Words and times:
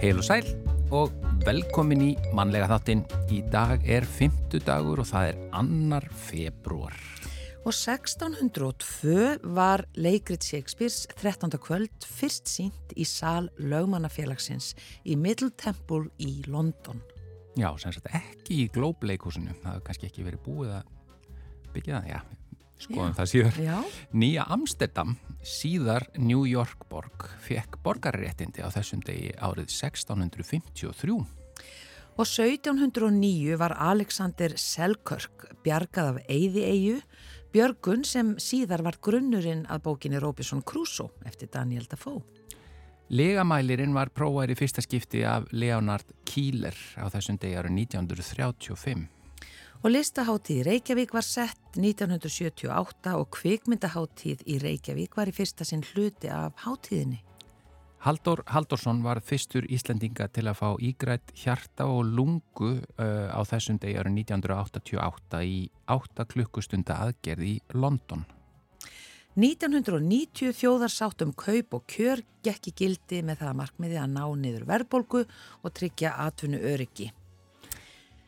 Heil 0.00 0.16
og 0.16 0.24
sæl 0.24 0.46
og 0.96 1.10
velkomin 1.44 2.00
í 2.00 2.12
mannlega 2.32 2.70
þáttinn. 2.70 3.02
Í 3.36 3.42
dag 3.52 3.82
er 3.84 4.06
fymtu 4.08 4.56
dagur 4.64 5.02
og 5.02 5.08
það 5.10 5.26
er 5.28 5.40
annar 5.58 6.06
februar. 6.22 6.96
Og 7.68 7.74
1602 7.76 9.50
var 9.52 9.84
leikrit 10.00 10.46
Shakespeare's 10.48 11.02
13. 11.18 11.52
kvöld 11.60 12.08
fyrst 12.08 12.48
sínt 12.48 12.96
í 12.96 13.04
sal 13.04 13.50
lögmannafélagsins 13.60 14.72
í 15.04 15.20
Middle 15.20 15.52
Temple 15.60 16.08
í 16.16 16.46
London. 16.48 17.04
Já, 17.60 17.68
sem 17.76 17.92
sagt 17.92 18.08
ekki 18.08 18.62
í 18.64 18.68
Globe 18.72 19.04
leikúsinu. 19.04 19.52
Það 19.60 19.74
hefur 19.74 19.88
kannski 19.90 20.08
ekki 20.08 20.28
verið 20.30 20.46
búið 20.48 20.76
að 20.78 20.94
byggja 21.76 22.00
það, 22.00 22.12
já, 22.14 22.39
skoðum 22.84 23.16
það 23.16 23.30
síðar. 23.32 23.58
Já, 23.64 23.76
Nýja 24.12 24.46
Amsterdam, 24.52 25.16
síðar 25.46 26.06
New 26.18 26.46
York 26.48 26.86
borg, 26.90 27.28
fekk 27.44 27.80
borgarréttindi 27.84 28.64
á 28.64 28.68
þessum 28.72 29.02
degi 29.06 29.34
árið 29.36 29.68
1653. 29.68 31.20
og 32.20 32.26
1709 32.26 33.56
var 33.56 33.76
Alexander 33.78 34.56
Selkirk 34.56 35.46
bjargað 35.64 36.10
af 36.10 36.18
Eyði-eyju, 36.28 36.98
björgun 37.54 38.04
sem 38.04 38.34
síðar 38.38 38.84
var 38.84 38.98
grunnurinn 39.02 39.64
að 39.70 39.86
bókinni 39.86 40.20
Robinson 40.20 40.62
Crusoe 40.62 41.10
eftir 41.24 41.48
Daniel 41.52 41.86
Defoe. 41.88 42.22
Legamælirinn 43.10 43.94
var 43.96 44.12
prófær 44.14 44.52
í 44.52 44.54
fyrsta 44.54 44.84
skipti 44.84 45.24
af 45.26 45.48
Leonard 45.50 46.12
Keeler 46.28 46.76
á 46.94 47.10
þessum 47.10 47.40
degi 47.42 47.56
árið 47.58 47.74
1935. 47.88 49.08
Og 49.80 49.94
listaháttíð 49.94 50.58
í 50.60 50.64
Reykjavík 50.66 51.14
var 51.16 51.24
sett 51.24 51.78
1978 51.78 53.14
og 53.16 53.30
kvikmyndaháttíð 53.32 54.42
í 54.52 54.58
Reykjavík 54.60 55.14
var 55.16 55.30
í 55.30 55.32
fyrsta 55.32 55.64
sinn 55.64 55.80
hluti 55.94 56.28
af 56.28 56.58
háttíðinni. 56.66 57.22
Halldór 58.04 58.42
Halldórsson 58.48 59.00
var 59.04 59.22
fyrstur 59.24 59.64
Íslendinga 59.72 60.26
til 60.32 60.46
að 60.48 60.58
fá 60.60 60.68
ígrætt 60.84 61.32
hjarta 61.36 61.86
og 61.88 62.12
lungu 62.12 62.74
uh, 62.76 63.32
á 63.32 63.40
þessum 63.48 63.78
degi 63.80 63.96
árið 63.96 64.18
1988 64.20 65.40
í 65.48 65.56
8 65.88 66.26
klukkustunda 66.28 66.98
aðgerð 67.06 67.46
í 67.48 67.54
London. 67.72 68.26
1990 69.40 70.52
þjóðarsátt 70.60 71.24
um 71.24 71.32
kaup 71.32 71.78
og 71.78 71.86
kjör 71.88 72.20
gekk 72.44 72.68
í 72.68 72.74
gildi 72.82 73.22
með 73.24 73.40
það 73.40 73.52
að 73.52 73.58
markmiði 73.62 74.00
að 74.02 74.12
ná 74.12 74.24
niður 74.42 74.68
verðbólgu 74.68 75.24
og 75.64 75.74
tryggja 75.76 76.18
atvinnu 76.26 76.60
öryggi. 76.72 77.08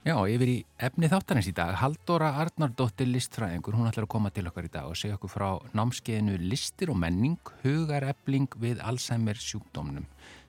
Já, 0.03 0.17
yfir 0.27 0.51
í 0.51 0.55
efni 0.83 1.07
þáttanins 1.07 1.47
í 1.47 1.53
dag. 1.55 1.77
Halldóra 1.79 2.33
Arnardóttir 2.43 3.07
listfræðingur, 3.07 3.77
hún 3.79 3.87
ætlar 3.87 4.09
að 4.09 4.11
koma 4.11 4.33
til 4.35 4.43
okkar 4.51 4.67
í 4.67 4.71
dag 4.75 4.89
og 4.91 4.99
segja 4.99 5.15
okkur 5.15 5.31
frá 5.31 5.47
námskeiðinu 5.79 6.41
Listir 6.43 6.91
og 6.91 6.99
menning, 6.99 7.39
hugarefling 7.63 8.51
við 8.59 8.83
Alzheimer 8.83 9.39
sjúkdómnum 9.39 10.09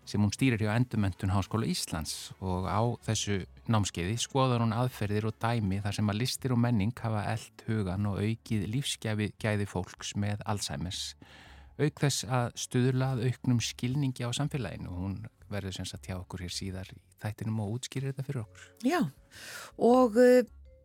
sem 0.10 0.26
hún 0.26 0.34
stýrir 0.34 0.58
hjá 0.58 0.74
Endumöntun 0.74 1.36
Háskóla 1.36 1.70
Íslands 1.70 2.34
og 2.42 2.66
á 2.66 2.82
þessu 3.06 3.44
námskeiði 3.70 4.18
skoðar 4.20 4.66
hún 4.66 4.74
aðferðir 4.74 5.30
og 5.30 5.38
dæmi 5.38 5.84
þar 5.86 6.00
sem 6.00 6.10
að 6.10 6.20
listir 6.24 6.58
og 6.58 6.60
menning 6.66 6.98
hafa 7.06 7.22
eld 7.36 7.64
hugan 7.70 8.10
og 8.10 8.20
aukið 8.26 8.66
lífsgæði 8.74 9.30
gæði 9.38 9.70
fólks 9.70 10.16
með 10.18 10.42
Alzheimers. 10.50 11.14
Auk 11.82 12.02
þess 12.04 12.26
að 12.30 12.52
stuðlað 12.64 13.24
auknum 13.28 13.62
skilningi 13.64 14.26
á 14.26 14.30
samfélaginu 14.36 14.92
og 14.92 15.00
hún 15.02 15.16
verður 15.54 15.78
sem 15.78 15.88
sagt 15.90 16.10
hjá 16.10 16.18
okkur 16.20 16.44
hér 16.46 16.54
síðar 16.54 16.90
í 16.94 17.00
þættinum 17.24 17.62
og 17.64 17.78
útskýrir 17.78 18.12
þetta 18.12 18.28
fyrir 18.28 18.44
okkur. 18.44 18.68
Já, 18.86 19.00
og 19.82 20.20
uh, 20.22 20.44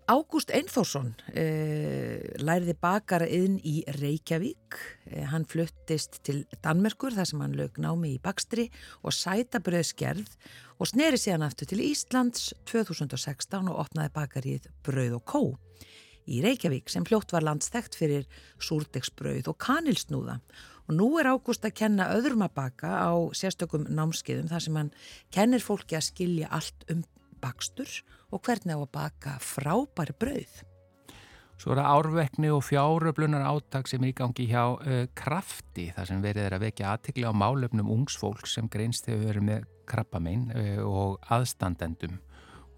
Ágúst 0.08 0.48
Einþórsson 0.56 1.10
uh, 1.36 2.22
læriði 2.40 2.74
bakara 2.80 3.26
inn 3.28 3.58
í 3.60 3.82
Reykjavík. 3.98 4.78
Uh, 5.10 5.26
hann 5.28 5.44
fluttist 5.48 6.22
til 6.24 6.46
Danmerkur 6.64 7.12
þar 7.12 7.28
sem 7.28 7.44
hann 7.44 7.56
lög 7.58 7.76
námi 7.82 8.14
í 8.14 8.22
bakstri 8.24 8.70
og 9.02 9.12
sætabröðskerð 9.12 10.32
og 10.78 10.88
sneri 10.88 11.20
síðan 11.20 11.44
aftur 11.44 11.68
til 11.68 11.84
Íslands 11.84 12.54
2016 12.70 13.68
og 13.68 13.84
opnaði 13.84 14.14
bakarið 14.16 14.72
Bröð 14.86 15.18
og 15.20 15.26
Kó 15.28 15.42
í 16.28 16.40
Reykjavík 16.44 16.90
sem 16.92 17.06
fljótt 17.08 17.32
var 17.32 17.44
landstækt 17.46 17.96
fyrir 17.98 18.26
súrdegsbröð 18.60 19.48
og 19.52 19.60
kanilsnúða. 19.64 20.38
Og 20.88 20.96
nú 20.96 21.08
er 21.20 21.28
Ágúst 21.28 21.66
að 21.68 21.76
kenna 21.82 22.08
öðrum 22.16 22.46
að 22.46 22.54
baka 22.56 22.94
á 23.04 23.12
sérstökum 23.36 23.84
námskeiðum 23.92 24.48
þar 24.48 24.64
sem 24.64 24.78
hann 24.80 24.90
kennir 25.34 25.60
fólki 25.60 25.98
að 25.98 26.06
skilja 26.08 26.48
allt 26.48 26.86
um 26.88 27.04
bakstur 27.42 27.90
og 28.32 28.40
hvernig 28.46 28.72
á 28.72 28.80
að 28.80 28.92
baka 28.96 29.36
frábæri 29.44 30.16
brauð. 30.16 30.62
Svo 31.58 31.74
er 31.74 31.80
það 31.80 31.90
árvekni 31.90 32.50
og 32.54 32.62
fjáröflunar 32.62 33.44
áttak 33.50 33.88
sem 33.90 34.04
er 34.04 34.12
í 34.12 34.16
gangi 34.16 34.46
hjá 34.46 34.62
uh, 34.78 35.04
krafti 35.18 35.88
þar 35.96 36.08
sem 36.08 36.22
verið 36.22 36.46
er 36.46 36.56
að 36.56 36.64
vekja 36.68 36.92
aðtikli 36.94 37.26
á 37.26 37.32
málefnum 37.34 37.90
ungsfólk 37.96 38.46
sem 38.46 38.70
greinst 38.70 39.10
hefur 39.10 39.26
verið 39.32 39.46
með 39.48 39.66
krabbamein 39.90 40.48
uh, 40.54 40.80
og 40.86 41.18
aðstandendum. 41.34 42.20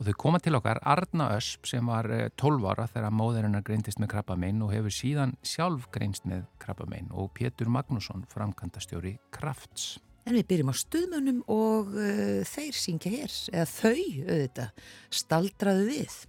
Og 0.01 0.07
þau 0.09 0.15
koma 0.17 0.39
til 0.41 0.57
okkar 0.57 0.79
Arna 0.89 1.27
Ösp 1.37 1.69
sem 1.69 1.85
var 1.85 2.07
uh, 2.09 2.31
12 2.41 2.69
ára 2.73 2.87
þegar 2.89 3.13
móðurinnar 3.13 3.65
greindist 3.67 4.01
með 4.01 4.15
krabbamein 4.15 4.63
og 4.65 4.73
hefur 4.73 4.95
síðan 4.97 5.35
sjálf 5.45 5.91
greinst 5.93 6.25
með 6.25 6.47
krabbamein 6.63 7.11
og 7.13 7.29
Pétur 7.37 7.69
Magnússon, 7.69 8.25
framkantastjóri 8.33 9.19
krafts. 9.37 9.99
En 10.25 10.39
við 10.39 10.49
byrjum 10.49 10.73
á 10.73 10.77
stuðmönnum 10.81 11.45
og 11.53 11.93
uh, 11.93 12.41
þeir 12.49 12.81
syngja 12.81 13.13
hér, 13.13 13.37
eða 13.53 13.69
þau 13.75 13.93
auðvitað, 14.25 14.85
staldraðu 15.21 15.87
við. 15.93 16.21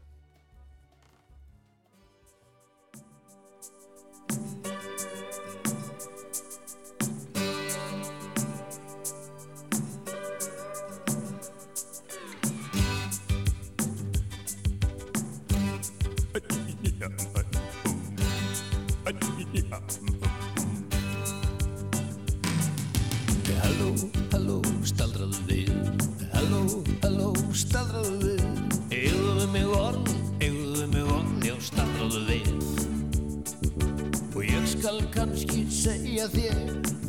Segja 35.82 36.28
þér 36.30 36.60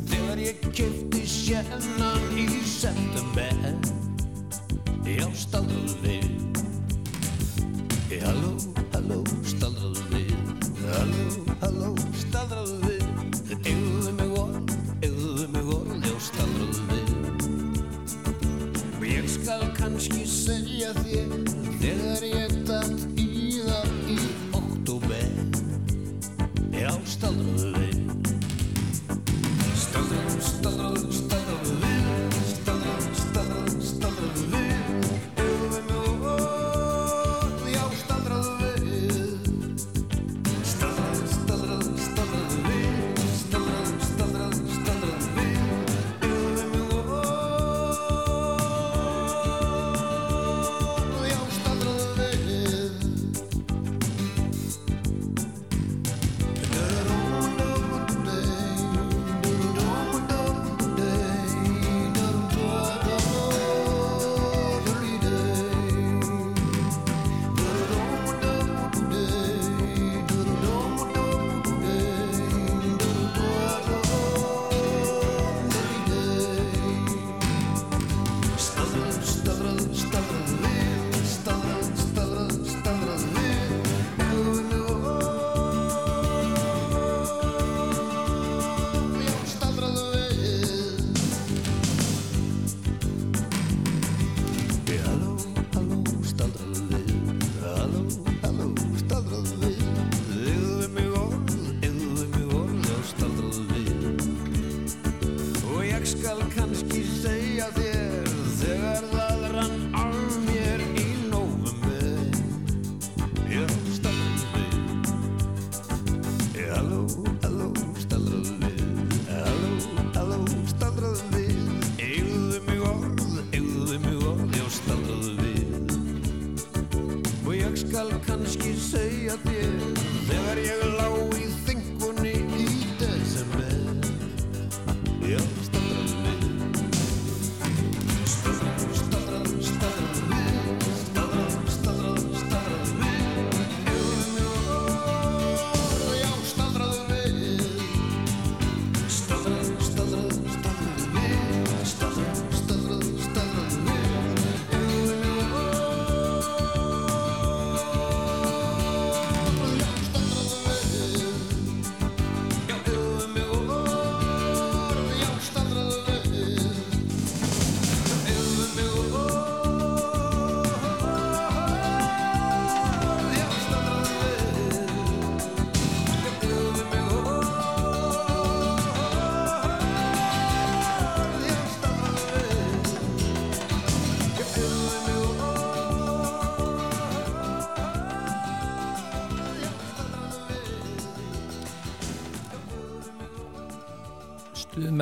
Þegar 0.09 0.39
ég 0.41 0.63
kefti 0.73 1.21
sjennan 1.29 2.22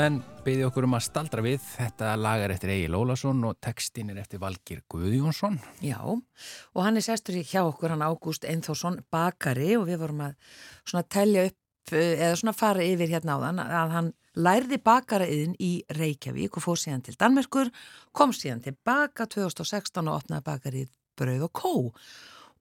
Stuðmenn 0.01 0.23
beði 0.41 0.63
okkur 0.65 0.87
um 0.87 0.95
að 0.97 1.03
staldra 1.05 1.41
við. 1.45 1.59
Þetta 1.61 2.15
lag 2.17 2.41
er 2.41 2.55
eftir 2.55 2.71
Egil 2.73 2.95
Ólason 2.97 3.43
og 3.45 3.59
textin 3.61 4.07
er 4.09 4.17
eftir 4.17 4.39
Valgir 4.41 4.79
Guðjónsson. 4.89 5.59
Já, 5.85 5.99
og 6.01 6.81
hann 6.81 6.97
er 6.97 7.05
sestur 7.05 7.37
í 7.37 7.43
hjá 7.45 7.59
okkur, 7.67 7.93
hann 7.93 8.01
Ágúst 8.01 8.47
Einþórsson 8.49 8.97
bakari 9.13 9.75
og 9.77 9.85
við 9.91 10.01
vorum 10.01 10.23
að 10.25 10.57
svona 10.89 11.05
telja 11.05 11.45
upp 11.51 11.93
eh, 11.93 12.15
eða 12.15 12.41
svona 12.41 12.55
fara 12.57 12.81
yfir 12.81 13.13
hérna 13.13 13.37
á 13.37 13.43
þann 13.45 13.63
að 13.67 13.95
hann 13.99 14.11
lærði 14.41 14.81
bakaraðin 14.89 15.55
í 15.61 15.71
Reykjavík 15.99 16.57
og 16.57 16.65
fór 16.65 16.81
síðan 16.81 17.05
til 17.05 17.19
Danmerkur, 17.21 17.69
kom 18.09 18.33
síðan 18.33 18.65
tilbaka 18.65 19.29
2016 19.29 20.01
og 20.01 20.15
opnaði 20.17 20.47
bakarið 20.49 20.93
Brauð 21.13 21.45
og 21.51 21.57
Kó 21.61 21.75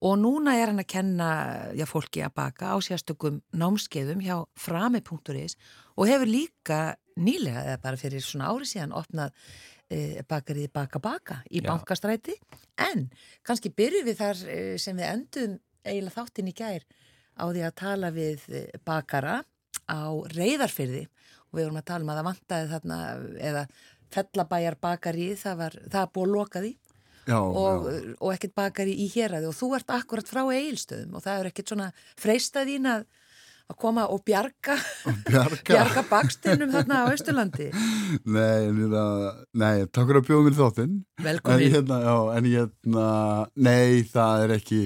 og 0.01 0.17
núna 0.21 0.57
er 0.57 0.71
hann 0.75 0.81
að 0.81 0.93
kenna 0.93 1.31
já, 1.77 1.85
fólki 1.89 2.21
að 2.25 2.37
baka 2.37 2.73
á 2.73 2.77
sérstökum 2.85 3.41
námskeiðum 3.57 4.21
hjá 4.25 4.43
frami.is 4.61 5.57
og 5.97 6.09
hefur 6.09 6.29
líka 6.29 6.81
nýlega 7.22 7.64
eða 7.67 7.82
bara 7.84 8.00
fyrir 8.00 8.25
svona 8.25 8.50
ári 8.52 8.69
síðan 8.69 8.96
opnað 8.96 9.34
e, 9.90 10.22
bakarið 10.28 10.72
Baka 10.75 11.02
Baka 11.02 11.40
í 11.50 11.61
Já. 11.61 11.69
bankastræti. 11.70 12.37
En 12.81 13.08
kannski 13.46 13.72
byrjum 13.76 14.08
við 14.08 14.20
þar 14.22 14.43
e, 14.49 14.58
sem 14.81 14.99
við 14.99 15.08
endum 15.11 15.56
eiginlega 15.84 16.17
þáttinn 16.17 16.50
í 16.50 16.56
gær 16.56 16.84
á 17.40 17.44
því 17.49 17.64
að 17.67 17.78
tala 17.81 18.12
við 18.14 18.44
e, 18.50 18.67
bakara 18.84 19.40
á 19.90 20.02
reyðarfyrði 20.34 21.06
og 21.50 21.56
við 21.58 21.64
vorum 21.64 21.81
að 21.81 21.88
tala 21.90 22.06
um 22.06 22.12
að 22.12 22.20
það 22.20 22.28
vantaði 22.31 22.70
þarna 22.75 23.00
eða 23.50 23.64
fellabæjar 24.11 24.76
bakari 24.82 25.32
það 25.38 25.58
var, 25.64 25.76
það 25.87 26.00
var 26.00 26.14
búið 26.14 26.28
að 26.28 26.37
loka 26.37 26.64
því. 26.64 26.72
Já, 27.28 27.37
og, 27.37 27.88
og 28.17 28.32
ekkert 28.32 28.55
bakari 28.56 28.94
í 29.05 29.06
héræði 29.12 29.50
og 29.50 29.55
þú 29.55 29.75
ert 29.76 29.93
akkurat 29.94 30.31
frá 30.31 30.40
eigilstöðum 30.49 31.19
og 31.19 31.22
það 31.22 31.43
er 31.43 31.49
ekkert 31.50 31.72
svona 31.72 31.88
freistað 32.19 32.70
þín 32.72 32.88
að, 32.90 33.05
að 33.70 33.76
koma 33.78 34.05
og 34.11 34.22
bjarga, 34.26 34.75
Bjarga. 35.28 35.61
bjarga 35.70 36.02
bakstinnum 36.11 36.72
þarna 36.75 37.05
á 37.06 37.12
Östurlandi. 37.14 37.69
Nei, 38.26 38.67
en 38.67 38.81
hérna, 38.82 39.05
nei, 39.62 39.84
takk 39.87 40.08
fyrir 40.11 40.20
að 40.25 40.28
bjóða 40.31 40.46
mér 40.49 40.58
þáttinn. 40.58 40.96
En 41.20 41.28
Velkomin. 41.28 41.72
hérna, 41.76 42.00
já, 42.02 42.17
en 42.37 42.50
hérna, 42.50 43.06
nei, 43.55 44.02
það 44.11 44.44
er 44.49 44.55
ekki 44.58 44.82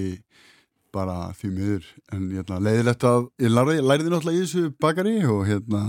bara 0.94 1.16
því 1.34 1.48
miður. 1.56 1.86
En 2.14 2.26
hérna, 2.36 2.60
leiðilegt 2.62 3.06
að, 3.08 3.28
ég 3.42 3.50
lærði, 3.56 3.78
lærði 3.82 4.12
náttúrulega 4.12 4.38
í 4.38 4.44
þessu 4.44 4.66
bakari 4.84 5.16
og 5.26 5.40
hérna, 5.48 5.82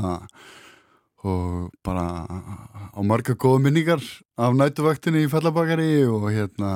og 1.25 1.71
bara 1.85 2.05
á 2.95 2.99
marga 3.05 3.33
góða 3.35 3.63
minningar 3.65 4.01
af 4.37 4.53
nætuvaktinni 4.57 5.25
í 5.25 5.29
fellabakari 5.31 5.91
og 6.07 6.27
hérna, 6.33 6.71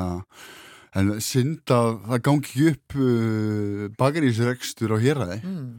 en 0.98 1.12
synd 1.22 1.70
að 1.74 2.00
það 2.10 2.24
gangi 2.26 2.64
upp 2.72 2.96
uh, 2.98 3.84
bakarísrekstur 4.00 4.94
á 4.94 4.98
héræði 5.00 5.40
Mm. 5.46 5.70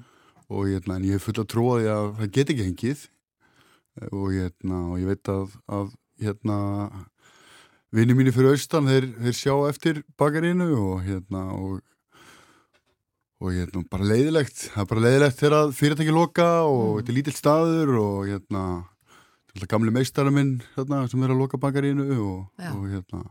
Og 0.50 0.66
hérna, 0.66 0.96
en 0.98 1.06
ég 1.06 1.14
er 1.18 1.22
full 1.22 1.38
að 1.38 1.48
trúa 1.52 1.78
því 1.80 1.88
að 1.94 2.08
það 2.20 2.32
get 2.36 2.50
ekki 2.54 2.66
hengið 2.68 3.06
og, 4.10 4.26
hérna, 4.34 4.80
og 4.90 4.98
ég 5.02 5.10
veit 5.10 5.30
að, 5.30 5.54
að 5.70 5.90
hérna, 6.24 6.56
vinni 7.94 8.14
mínir 8.18 8.34
fyrir 8.34 8.54
austan 8.54 8.86
þeir, 8.90 9.06
þeir 9.20 9.36
sjá 9.38 9.54
eftir 9.70 10.02
bakarínu 10.20 10.68
og 10.78 11.00
hérna 11.06 11.44
og, 11.56 11.80
og 13.40 13.54
hérna, 13.56 13.82
bara 13.90 14.06
leiðilegt 14.10 14.66
það 14.74 14.82
er 14.84 14.88
bara 14.92 15.04
leiðilegt 15.06 15.40
þegar 15.40 15.56
að 15.62 15.74
fyrirtæki 15.80 16.14
loka 16.14 16.48
og 16.68 16.80
Mm. 16.80 16.96
þetta 17.00 17.12
er 17.12 17.18
lítill 17.20 17.36
staður 17.38 17.92
og 18.00 18.16
hérna 18.30 18.64
gamli 19.70 19.90
meistara 19.94 20.30
minn 20.34 20.56
hérna, 20.76 21.04
sem 21.10 21.22
er 21.26 21.32
að 21.34 21.40
loka 21.42 21.58
bakarínu 21.58 22.06
og, 22.22 22.46
Já. 22.60 22.70
og 22.74 22.84
hérna 22.92 23.22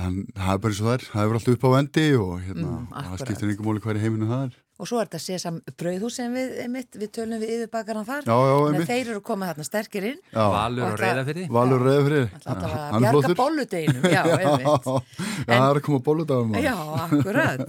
hann, 0.00 0.22
það 0.32 0.52
er 0.56 0.58
bara 0.64 0.72
eins 0.72 0.80
og 0.82 0.88
það 0.88 0.94
er, 0.98 1.06
það 1.12 1.22
er 1.28 1.38
alltaf 1.38 1.54
upp 1.58 1.64
á 1.68 1.70
vendi 1.76 2.06
og 2.16 2.34
hérna, 2.46 2.72
Mm, 2.72 2.92
það 2.92 3.22
skiptir 3.26 3.48
einhver 3.52 3.66
móli 3.68 3.80
hver 3.84 3.98
í 4.00 4.04
heiminu 4.06 4.28
það 4.30 4.44
er 4.50 4.60
Og 4.82 4.88
svo 4.88 4.98
er 4.98 5.06
þetta 5.06 5.18
sésam 5.22 5.58
brauðhús 5.78 6.14
sem 6.16 6.32
við, 6.34 6.54
einmitt, 6.64 6.96
við 6.98 7.10
tölum 7.14 7.38
við 7.38 7.50
yfirbakaran 7.54 8.06
þar. 8.08 8.24
Já, 8.26 8.32
já, 8.34 8.54
Þannig 8.56 8.72
einmitt. 8.72 8.80
að 8.82 8.88
þeir 8.90 9.10
eru 9.12 9.20
komið 9.28 9.50
þarna 9.52 9.66
sterkir 9.68 10.06
inn. 10.08 10.16
Já. 10.32 10.40
Valur 10.54 10.82
Og 10.82 10.86
og 10.88 10.96
það- 10.96 11.02
reyðafyrði. 11.04 11.44
Valur 11.56 11.84
reyðfrið 11.86 12.32
Alltaf 12.32 12.72
að 12.72 13.04
bjarga 13.04 13.34
bolludeginum, 13.42 14.08
já, 14.10 14.22
einmitt. 14.32 14.64
Já, 14.66 15.52
það 15.52 15.68
er 15.68 15.78
að 15.78 15.82
koma 15.86 16.00
bóludagum 16.08 16.56
Já, 16.64 16.74
akkurat. 17.04 17.62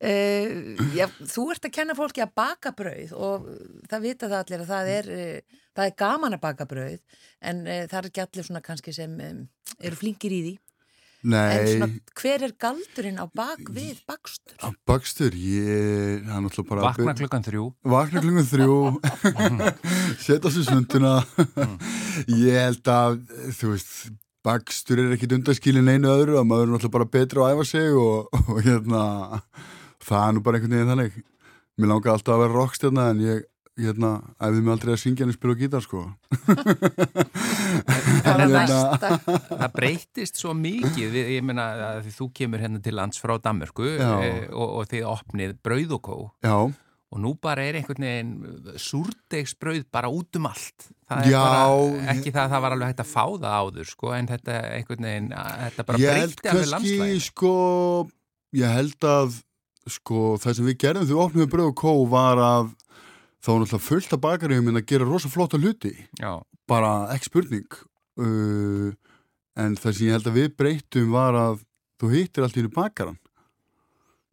Uh, 0.00 0.50
já, 0.98 1.06
þú 1.36 1.44
ert 1.54 1.68
að 1.70 1.74
kenna 1.76 1.94
fólki 2.00 2.24
að 2.24 2.34
baka 2.42 2.72
brauð 2.80 3.12
og 3.14 3.46
það 3.92 4.06
vita 4.08 4.26
það 4.32 4.38
allir 4.42 4.64
að 4.64 4.72
það 4.72 4.90
er, 4.96 5.10
uh, 5.12 5.60
það 5.76 5.90
er 5.92 5.96
gaman 6.02 6.34
að 6.38 6.42
baka 6.48 6.66
brauð 6.72 6.98
en 7.52 7.62
uh, 7.68 7.84
það 7.86 7.98
er 8.00 8.10
ekki 8.10 8.24
allir 8.26 8.48
svona 8.48 8.64
kannski 8.64 8.96
sem 8.96 9.14
um, 9.28 9.44
eru 9.78 9.96
flinkir 10.02 10.34
í 10.34 10.42
því. 10.48 10.54
En 11.24 11.32
Nei, 11.32 11.70
svona, 11.72 11.88
hver 12.20 12.42
er 12.46 12.52
galdurinn 12.60 13.16
á 13.18 13.26
bak 13.26 13.62
við 13.74 13.98
bakstur? 14.06 14.54
á 14.62 14.68
bakstur 14.86 15.34
ég, 15.34 16.20
er 16.22 16.82
Vakna 16.84 17.14
klukkan 17.18 17.42
þrjú. 17.46 17.64
Vakna 17.82 18.22
klungun 18.22 18.46
þrjú. 18.46 18.76
Setja 20.22 20.52
sér 20.52 20.68
svönduna 20.68 21.16
Ég 22.30 22.60
held 22.60 22.92
að 22.92 23.18
þú 23.58 23.72
veist, 23.72 23.96
bakstur 24.46 25.02
er 25.02 25.16
ekkit 25.16 25.34
undaskilin 25.40 25.90
einu 25.90 26.12
öðru 26.12 26.38
að 26.38 26.46
maður 26.52 26.68
er 26.68 26.72
náttúrulega 26.74 26.96
bara 27.00 27.10
betri 27.16 27.42
að 27.42 27.56
æfa 27.56 27.66
sig 27.72 27.98
og, 27.98 28.30
og 28.46 28.62
hérna 28.62 29.02
það 30.06 30.22
er 30.28 30.36
nú 30.36 30.44
bara 30.46 30.60
einhvern 30.60 30.76
veginn 30.76 30.92
þannig. 30.94 31.20
Mér 31.76 31.90
langar 31.92 32.14
alltaf 32.14 32.36
að 32.36 32.44
vera 32.44 32.56
rockstjarna 32.60 33.10
en 33.12 33.24
ég 33.24 33.44
hérna, 33.76 34.10
æfði 34.40 34.62
mig 34.64 34.72
aldrei 34.72 34.94
að 34.94 35.02
syngja 35.02 35.26
en 35.26 35.34
spila 35.34 35.56
á 35.56 35.60
gítar 35.60 35.84
sko 35.84 36.04
Það 38.26 38.40
er 38.40 38.42
hérna-. 38.46 39.10
Það 39.50 39.68
breytist 39.76 40.40
svo 40.40 40.54
mikið, 40.56 41.06
við, 41.12 41.30
ég 41.36 41.44
meina 41.46 41.66
að 41.90 42.00
því 42.06 42.14
þú 42.16 42.28
kemur 42.40 42.62
hérna 42.64 42.80
til 42.84 42.96
lands 42.96 43.20
frá 43.22 43.36
Danmörku 43.42 43.86
e, 43.96 44.00
og, 44.50 44.66
og 44.80 44.90
þið 44.90 45.08
opnið 45.12 45.54
brauð 45.66 45.96
og 45.98 46.02
kó 46.06 46.16
Já, 46.46 46.56
og 46.66 47.22
nú 47.22 47.34
bara 47.42 47.64
er 47.68 47.78
einhvern 47.78 48.06
veginn 48.06 48.32
súrdegsbrauð 48.82 49.84
bara 49.94 50.10
út 50.12 50.40
um 50.40 50.48
allt. 50.50 50.88
Það 51.06 51.20
er 51.22 51.30
Já, 51.30 51.42
bara, 51.46 52.06
ekki 52.16 52.32
það 52.34 52.42
að 52.42 52.54
það 52.54 52.64
var 52.64 52.76
alveg 52.76 52.90
hægt 52.90 53.02
að 53.04 53.12
fá 53.12 53.24
það 53.26 53.52
áður, 53.60 53.90
sko, 53.92 54.12
en 54.16 54.30
þetta 54.32 54.56
einhvern 54.74 55.06
veginn, 55.06 55.28
þetta 55.36 55.86
bara 55.90 56.02
ég 56.02 56.18
held 56.20 56.34
breyti 56.34 56.50
alveg 56.50 56.72
kannski 56.72 56.72
landslægin. 56.74 57.22
sko 57.28 57.52
ég 58.56 58.74
held 58.80 59.08
að 59.12 59.38
sko 59.96 60.24
það 60.42 60.58
sem 60.58 60.66
við 60.66 60.78
gerðum 60.82 61.06
þegar 61.06 61.14
við 61.14 61.24
opnum 61.28 61.44
við 61.44 61.52
bröð 61.54 61.70
og 61.70 61.78
kó 61.78 61.92
var 62.10 62.42
að 62.42 62.74
þá 63.46 63.50
var 63.52 63.62
náttúrulega 63.62 63.86
fullt 63.86 64.16
af 64.16 64.22
bakaríum 64.24 64.70
en 64.72 64.80
að 64.80 64.88
gera 64.90 65.06
rosa 65.06 65.30
flotta 65.30 65.60
hluti. 65.62 65.94
Já, 66.18 66.40
bara 66.66 67.12
ekki 67.14 67.30
spurning. 67.30 67.78
Uh, 68.18 68.90
en 69.54 69.78
það 69.78 69.94
sem 69.94 70.08
ég 70.08 70.18
held 70.18 70.26
að 70.26 70.40
við 70.40 70.50
breytum 70.58 71.14
var 71.14 71.38
að 71.38 71.62
þú 72.00 72.10
hittir 72.12 72.44
allt 72.44 72.58
í 72.58 72.66
bakaran 72.72 73.20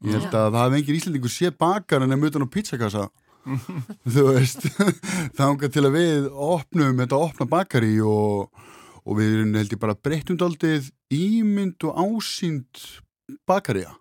ég 0.03 0.17
held 0.17 0.29
að 0.31 0.49
það 0.51 0.59
hafði 0.59 0.79
engin 0.79 0.97
íslendingur 0.99 1.31
sé 1.31 1.51
bakaran 1.55 2.13
en 2.13 2.25
utan 2.27 2.45
á 2.45 2.53
pizzakassa. 2.53 3.07
Þú 4.13 4.25
veist 4.29 4.67
þanga 5.37 5.69
til 5.71 5.83
að 5.83 5.95
við 5.97 6.27
opnum 6.31 6.99
þetta 7.01 7.19
opna 7.19 7.47
bakari 7.51 7.97
og, 7.99 8.51
og 9.03 9.19
við 9.19 9.37
erum 9.37 9.55
held 9.59 9.75
ég 9.75 9.81
bara 9.81 9.99
breyttum 9.99 10.39
daldið 10.39 10.89
ímynd 11.13 11.83
og 11.89 11.99
ásýnd 11.99 12.85
bakaríja 13.47 13.91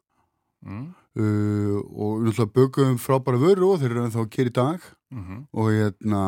mm, 0.62 0.85
uh, 1.19 1.78
og 1.83 2.23
náttúrulega 2.23 2.54
bögum 2.54 3.00
frábæra 3.02 3.42
vöru 3.42 3.73
og 3.73 3.83
þeir 3.83 3.97
eru 3.97 4.12
þá 4.14 4.21
að 4.23 4.31
gera 4.37 4.52
í 4.52 4.57
dag 4.61 4.87
mm 5.12 5.42
og 5.52 5.71
hérna 5.71 6.23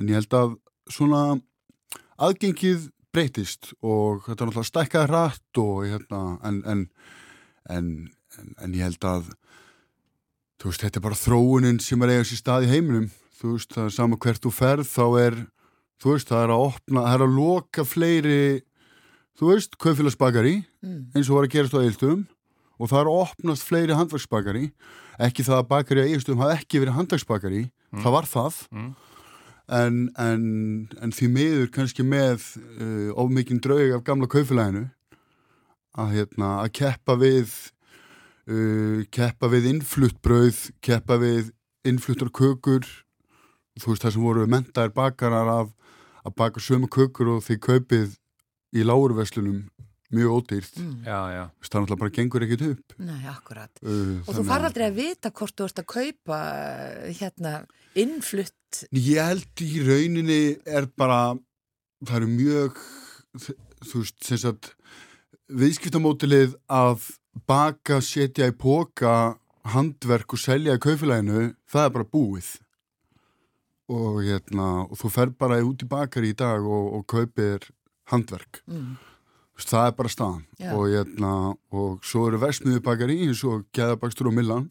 en 0.00 0.08
ég 0.08 0.18
held 0.18 0.34
að 0.34 0.56
svona 0.90 1.40
aðgengið 2.18 2.90
breytist 3.14 3.72
og 3.80 4.26
þetta 4.26 4.44
er 4.44 4.50
náttúrulega 4.50 4.70
stækkaði 4.70 5.08
hratt 5.08 5.60
og 5.62 5.86
hérna 5.86 6.22
en, 6.44 6.60
en, 6.66 6.84
en, 7.70 7.88
en, 8.38 8.54
en 8.58 8.74
ég 8.74 8.84
held 8.84 9.06
að 9.08 9.32
þú 10.60 10.70
veist, 10.70 10.84
þetta 10.84 11.00
er 11.00 11.04
bara 11.04 11.18
þróunin 11.18 11.80
sem 11.82 12.02
er 12.02 12.14
eiga 12.14 12.26
sér 12.28 12.40
stað 12.40 12.66
í 12.66 12.70
heiminum. 12.72 13.10
Þú 13.34 13.56
veist, 13.56 13.74
það 13.74 13.88
er 13.88 13.94
sama 13.94 14.18
hvert 14.22 14.44
þú 14.44 14.52
ferð 14.54 14.88
þá 14.88 15.06
er 15.20 15.40
þú 16.02 16.14
veist, 16.14 16.30
það 16.30 16.44
er 16.44 16.52
að 16.54 16.62
opna, 16.68 17.02
það 17.04 17.16
er 17.16 17.24
að 17.24 17.34
loka 17.38 17.84
fleiri, 17.86 18.44
þú 19.38 19.50
veist, 19.50 19.76
kaufélagsbakari, 19.80 20.54
mm. 20.84 21.00
eins 21.14 21.30
og 21.30 21.38
var 21.38 21.48
að 21.48 21.54
gerast 21.54 21.76
á 21.76 21.84
eilstum 21.84 22.24
og 22.74 22.90
það 22.90 23.00
er 23.00 23.10
að 23.10 23.20
opnast 23.22 23.66
fleiri 23.68 23.96
handverksbakari, 23.98 24.64
ekki 25.22 25.46
það 25.46 25.60
að 25.60 25.68
bakari 25.70 26.04
á 26.04 26.10
eilstum 26.10 26.40
hafi 26.42 26.58
ekki 26.58 26.82
verið 26.82 26.96
handverksbakari, 26.98 27.62
það 28.02 28.12
var 28.16 28.26
það, 28.30 28.54
Mm. 28.72 28.94
en, 29.68 30.00
en, 30.18 30.42
en 31.02 31.12
því 31.12 31.28
miður 31.32 31.70
kannski 31.72 32.02
með 32.04 32.42
uh, 32.80 33.12
ofmikinn 33.16 33.60
draug 33.64 33.94
af 33.96 34.04
gamla 34.04 34.26
kaufélaginu 34.28 34.90
að, 35.96 36.10
hérna, 36.16 36.50
að 36.64 36.72
keppa 36.80 37.14
við 37.20 37.54
uh, 38.50 39.04
keppa 39.14 39.48
við 39.52 39.70
innflutt 39.70 40.20
brauð, 40.22 40.58
keppa 40.84 41.16
við 41.22 41.52
innfluttar 41.84 42.30
kökur. 42.34 42.84
Þú 43.80 43.90
veist 43.90 44.04
það 44.04 44.12
sem 44.14 44.22
voru 44.24 44.46
mentaðir 44.46 44.92
bakarar 44.94 45.48
af 45.50 45.72
að 46.24 46.34
baka 46.38 46.60
sömu 46.60 46.88
kökur 46.88 47.34
og 47.36 47.42
því 47.44 47.56
kaupið 47.60 48.14
í 48.74 48.84
lágurveslunum 48.86 49.64
mjög 50.16 50.34
ódýrt 50.38 50.78
Mm. 50.80 50.96
Já, 51.06 51.18
já. 51.34 51.44
Það 51.64 51.74
náttúrulega 51.80 52.00
bara 52.02 52.14
gengur 52.18 52.44
ekkit 52.46 52.62
upp 52.70 52.94
Nei, 52.98 53.22
akkurat. 53.30 53.70
uh, 53.82 54.18
Og 54.26 54.34
þú 54.38 54.44
far 54.48 54.64
aldrei 54.68 54.86
að 54.90 54.98
vita 55.00 55.30
hvort 55.30 55.56
þú 55.56 55.64
ert 55.68 55.82
að 55.82 55.90
kaupa 55.94 56.38
hérna 57.20 57.54
innflutt 57.94 58.84
Ég 58.92 59.20
held 59.22 59.62
í 59.62 59.82
rauninni 59.86 60.40
er 60.66 60.86
bara 60.96 61.34
það 62.04 62.16
eru 62.20 62.30
mjög 62.32 62.80
þú 63.84 64.00
veist, 64.02 64.18
sem 64.24 64.38
sagt 64.38 64.72
viðskiptamótilið 65.52 66.54
að 66.72 67.08
baka, 67.46 68.00
setja 68.00 68.48
í 68.50 68.54
póka 68.56 69.36
handverk 69.74 70.34
og 70.36 70.40
selja 70.42 70.74
í 70.76 70.82
kaufélaginu 70.82 71.54
það 71.70 71.86
er 71.88 71.94
bara 71.96 72.08
búið 72.12 72.50
og 73.92 74.20
hérna 74.24 74.68
og 74.88 74.96
þú 75.00 75.10
fer 75.12 75.32
bara 75.38 75.58
út 75.64 75.82
í 75.84 75.88
bakari 75.88 76.32
í 76.32 76.36
dag 76.36 76.64
og, 76.64 76.86
og 76.98 77.04
kaupir 77.10 77.66
handverk 78.12 78.62
mm. 78.66 78.94
Það 79.54 79.86
er 79.86 79.92
bara 79.94 80.10
staðan 80.10 80.40
Já. 80.58 80.70
og, 80.74 80.86
hérna, 80.90 81.32
og 81.70 82.06
svo 82.06 82.24
eru 82.28 82.40
versmiðu 82.42 82.80
bakari 82.82 83.20
eins 83.22 83.42
og 83.46 83.66
Gæðabakstur 83.76 84.30
og 84.30 84.34
Millan 84.34 84.70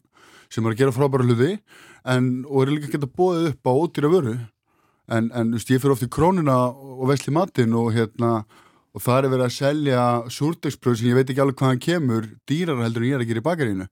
sem 0.52 0.64
er 0.66 0.74
að 0.74 0.82
gera 0.82 0.94
frábæra 0.94 1.24
hluti 1.24 1.54
en, 2.04 2.44
og 2.44 2.64
eru 2.64 2.74
líka 2.76 2.90
að 2.90 2.98
geta 2.98 3.08
bóðið 3.08 3.48
upp 3.54 3.70
á 3.70 3.72
ódýra 3.72 4.10
vöru 4.12 4.34
en, 5.08 5.30
en 5.32 5.54
þú 5.54 5.56
veist, 5.56 5.72
ég 5.72 5.80
fyrir 5.82 5.94
oft 5.96 6.04
í 6.04 6.10
krónuna 6.12 6.58
og 6.68 7.08
vesli 7.10 7.32
matinn 7.34 7.76
og 7.80 7.94
hérna 7.96 8.34
og 8.94 9.02
það 9.02 9.18
er 9.18 9.32
verið 9.32 9.46
að 9.46 9.56
selja 9.56 10.02
súrdegsbröð 10.36 11.00
sem 11.00 11.10
ég 11.10 11.18
veit 11.18 11.32
ekki 11.32 11.42
alveg 11.42 11.62
hvaðan 11.62 11.82
kemur 11.82 12.28
dýrar 12.48 12.84
heldur 12.84 13.04
en 13.04 13.08
ég 13.08 13.16
er 13.16 13.24
að 13.24 13.32
gera 13.32 13.42
í 13.42 13.48
bakarínu 13.48 13.88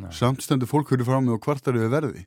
Nei. 0.00 0.10
samt 0.14 0.44
stendur 0.44 0.70
fólk 0.70 0.90
fyrir 0.90 1.06
frá 1.06 1.18
mig 1.22 1.34
og 1.34 1.42
kvartar 1.44 1.78
yfir 1.78 1.94
verði 1.94 2.26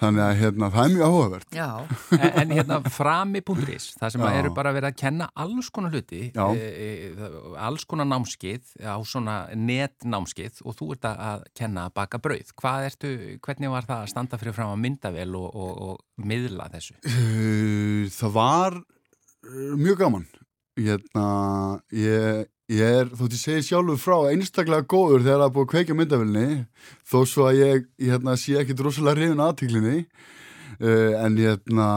þannig 0.00 0.22
að 0.24 0.34
hérna, 0.40 0.68
það 0.74 0.84
er 0.86 0.92
mjög 0.94 1.04
áhugavert 1.10 1.56
Já, 1.56 1.68
En, 2.16 2.30
en 2.42 2.54
hérna 2.56 2.78
frami.is, 2.90 3.86
það 4.00 4.14
sem 4.14 4.24
eru 4.30 4.52
bara 4.56 4.72
verið 4.76 4.88
að 4.90 4.98
kenna 5.02 5.28
alls 5.44 5.68
konar 5.74 5.92
hluti, 5.94 6.22
e, 6.32 6.68
e, 6.86 7.30
alls 7.60 7.84
konar 7.88 8.08
námskeið 8.10 8.72
á 8.84 8.96
svona 9.04 9.36
netnámskeið 9.54 10.62
og 10.64 10.76
þú 10.78 10.90
ert 10.96 11.08
að- 11.10 11.44
kenna 11.54 11.86
að 11.88 11.94
baka 12.00 12.18
brauð. 12.22 12.52
Hvað 12.60 12.86
ertu, 12.90 13.10
hvernig 13.44 13.70
var 13.72 13.84
það 13.88 14.04
að 14.04 14.10
standa 14.14 14.38
fyrir 14.40 14.56
fram 14.56 14.72
að 14.74 14.82
myndavel 14.86 15.34
og, 15.36 15.50
og, 15.54 15.82
og 15.90 16.26
miðla 16.30 16.70
þessu? 16.72 16.96
Uh, 17.04 18.08
það 18.14 18.32
var 18.36 18.78
uh, 18.80 19.74
mjög 19.80 19.98
gaman 20.04 20.26
hérna, 20.80 21.24
ég, 21.92 22.46
ég 22.70 22.98
er 23.00 23.08
þótt 23.10 23.34
ég 23.34 23.40
segi 23.40 23.66
sjálfur 23.66 23.98
frá 23.98 24.16
einstaklega 24.30 24.86
góður 24.86 25.24
þegar 25.24 25.40
það 25.40 25.46
er 25.46 25.54
búið 25.54 25.64
að 25.64 25.70
kveikja 25.72 25.96
myndavilni 25.98 26.48
þó 27.10 27.16
svo 27.26 27.46
að 27.48 27.58
ég, 27.58 27.88
ég 27.98 28.12
hérna, 28.14 28.36
sé 28.38 28.58
ekkit 28.60 28.82
rosalega 28.86 29.18
reyðun 29.18 29.42
aðtíklinni 29.46 29.96
uh, 30.04 31.14
en 31.24 31.38
hérna 31.40 31.88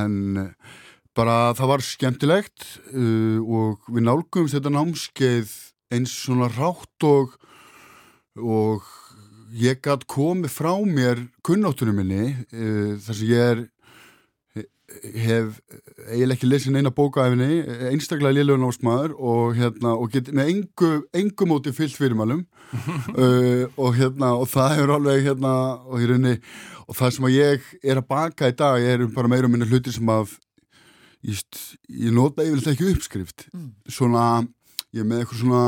en 0.00 0.16
bara 1.16 1.36
það 1.58 1.70
var 1.74 1.84
skemmtilegt 1.86 2.66
uh, 2.96 3.38
og 3.42 3.92
við 3.92 4.08
nálgumst 4.08 4.56
þetta 4.58 4.74
námskeið 4.74 5.54
eins 5.92 6.16
svona 6.24 6.50
rátt 6.50 7.06
og 7.06 7.36
og 8.40 8.88
ég 9.52 9.82
gætt 9.84 10.06
komið 10.08 10.54
frá 10.54 10.72
mér 10.88 11.26
kunnáttunum 11.44 12.00
minni 12.00 12.32
uh, 12.32 12.98
þar 13.04 13.18
sem 13.18 13.30
ég 13.30 13.50
er 13.52 13.64
hef 15.24 15.58
eiginlega 16.08 16.36
ekki 16.36 16.48
lesin 16.50 16.76
eina 16.78 16.92
bókaæfinni, 16.94 17.62
einstaklega 17.90 18.34
liðlega 18.36 18.60
námsmaður 18.62 19.14
og, 19.18 19.56
hérna, 19.58 19.94
og 19.96 20.12
get 20.14 20.30
með 20.34 20.50
engu, 20.52 20.90
engu 21.16 21.48
móti 21.50 21.72
fyllt 21.76 21.96
fyrirmælum 21.98 22.44
uh, 23.22 23.64
og, 23.76 23.90
hérna, 23.98 24.32
og 24.38 24.48
það 24.52 24.76
hefur 24.76 24.94
alveg 24.96 25.26
hérna, 25.26 25.54
og, 25.88 26.00
rauninni, 26.00 26.36
og 26.86 26.96
það 26.98 27.14
sem 27.16 27.28
ég 27.34 27.68
er 27.82 28.00
að 28.00 28.08
baka 28.14 28.50
í 28.52 28.56
dag 28.58 28.88
er 28.94 29.06
bara 29.14 29.30
meira 29.32 29.48
og 29.48 29.54
minna 29.54 29.68
hluti 29.68 29.92
sem 29.94 30.12
að 30.12 30.36
ég, 31.28 31.42
ég 31.88 32.14
nota 32.16 32.46
yfirlega 32.46 32.76
ekki 32.76 32.92
uppskrift 32.94 33.48
Mm. 33.52 33.72
svona, 33.88 34.26
ég 34.94 35.04
er 35.04 35.08
með 35.08 35.22
eitthvað 35.22 35.42
svona 35.44 35.64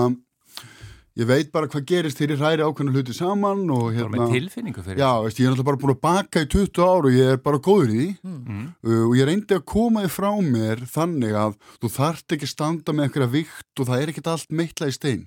ég 1.15 1.29
veit 1.29 1.51
bara 1.55 1.69
hvað 1.71 1.85
gerist 1.87 2.19
þegar 2.19 2.35
ég 2.35 2.41
hræri 2.43 2.65
ákveðna 2.67 2.95
hluti 2.95 3.15
saman 3.15 3.63
og 3.71 3.85
Bara 3.85 3.95
hérna 3.97 4.25
með 4.25 4.35
tilfinningu 4.35 4.83
fyrir 4.83 4.99
Já, 5.03 5.11
veist, 5.23 5.39
ég 5.39 5.47
er 5.47 5.55
náttúrulega 5.55 5.69
bara 5.69 5.81
búin 5.85 5.95
að 5.95 6.03
baka 6.07 6.43
í 6.43 6.49
20 6.55 6.83
ár 6.83 7.09
og 7.09 7.15
ég 7.15 7.31
er 7.35 7.41
bara 7.45 7.63
góður 7.63 7.95
í 7.95 8.01
því. 8.01 8.09
Mm. 8.25 8.67
uh, 8.89 9.05
og 9.05 9.15
ég 9.19 9.31
reyndi 9.31 9.59
að 9.59 9.65
koma 9.75 10.05
þið 10.05 10.17
frá 10.17 10.31
mér 10.49 10.85
þannig 10.91 11.39
að 11.45 11.57
þú 11.79 11.93
þarft 11.99 12.37
ekki 12.37 12.51
standa 12.51 12.97
með 12.97 13.07
einhverja 13.07 13.33
vikt 13.37 13.83
og 13.83 13.91
það 13.91 14.03
er 14.03 14.13
ekkert 14.13 14.35
allt 14.35 14.59
meitla 14.63 14.91
í 14.91 14.99
stein. 14.99 15.25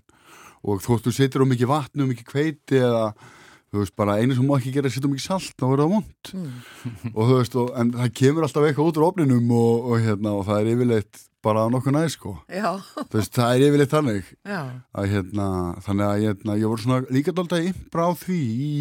Og 0.67 0.83
þótt 0.83 1.07
þú 1.07 1.15
setur 1.15 1.45
um 1.45 1.51
mikið 1.53 1.71
vatni 1.71 2.03
og 2.03 2.11
mikið 2.11 2.31
kveiti 2.33 2.81
eða 2.81 3.07
þú 3.67 3.83
veist 3.83 3.95
bara 3.99 4.17
einu 4.21 4.35
sem 4.35 4.47
má 4.47 4.55
ekki 4.57 4.73
gera 4.75 4.87
er 4.87 4.93
setja 4.95 5.07
um 5.07 5.13
mikið 5.13 5.25
salt 5.27 5.55
þá 5.59 5.65
er 5.67 5.81
það 5.81 5.89
vond 5.91 6.29
mm. 6.33 6.51
og 7.11 7.21
þú 7.21 7.39
veist, 7.39 7.57
og, 7.59 7.71
en 7.75 7.89
það 7.97 8.13
kemur 8.21 8.47
alltaf 8.47 8.67
eitthvað 8.67 8.91
út 8.91 8.99
úr 8.99 9.07
ofninum 9.09 9.51
og, 9.57 9.89
og, 9.91 10.05
hérna, 10.05 10.35
og 10.39 10.45
það 10.47 10.61
er 10.61 10.69
yfirleitt 10.73 11.23
bara 11.47 11.65
nokkuð 11.71 11.95
næð 11.95 12.07
sko. 12.13 12.33
Veist, 13.13 13.33
það 13.35 13.53
er 13.53 13.65
yfirleitt 13.67 13.93
þannig 13.93 14.31
að 14.47 15.11
hérna, 15.13 15.47
þannig 15.85 16.07
að 16.07 16.23
hérna, 16.25 16.57
ég 16.59 16.71
voru 16.71 16.83
svona 16.83 17.13
líka 17.13 17.33
dálta 17.35 17.61
impra 17.63 18.07
á 18.07 18.11
því 18.19 18.39
í 18.67 18.73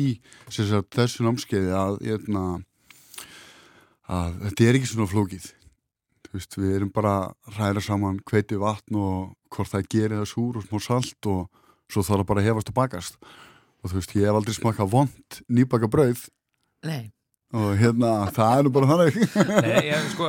sagt, 0.51 0.91
þessu 0.97 1.27
námskeiði 1.27 1.75
að, 1.79 2.01
hérna, 2.07 2.45
að 4.11 4.41
þetta 4.45 4.69
er 4.69 4.81
ekki 4.81 4.93
svona 4.93 5.11
flókið. 5.15 5.51
Veist, 6.35 6.57
við 6.59 6.75
erum 6.77 6.93
bara 6.93 7.17
að 7.47 7.57
ræða 7.57 7.87
saman 7.87 8.21
hveiti 8.29 8.59
vatn 8.61 8.99
og 9.01 9.35
hvort 9.55 9.73
það 9.73 9.91
gerir 9.95 10.19
það 10.21 10.33
súr 10.35 10.59
og 10.61 10.67
smá 10.67 10.81
salt 10.85 11.29
og 11.33 11.47
svo 11.89 12.03
þarf 12.03 12.25
það 12.25 12.31
bara 12.33 12.43
að 12.43 12.49
hefast 12.51 12.73
og 12.73 12.77
bakast. 12.77 13.21
Og 13.81 13.93
þú 13.93 14.01
veist, 14.01 14.17
ég 14.19 14.27
hef 14.27 14.41
aldrei 14.41 14.57
smakað 14.57 14.91
vond 14.93 15.39
nýbaka 15.49 15.89
brauð 15.89 16.27
nei, 16.87 17.13
og 17.57 17.73
hérna, 17.81 18.11
það 18.35 18.59
er 18.59 18.67
nú 18.67 18.73
bara 18.75 18.89
þannig. 18.91 19.17
Nei, 19.65 19.81
ég, 19.89 20.11
sko, 20.13 20.29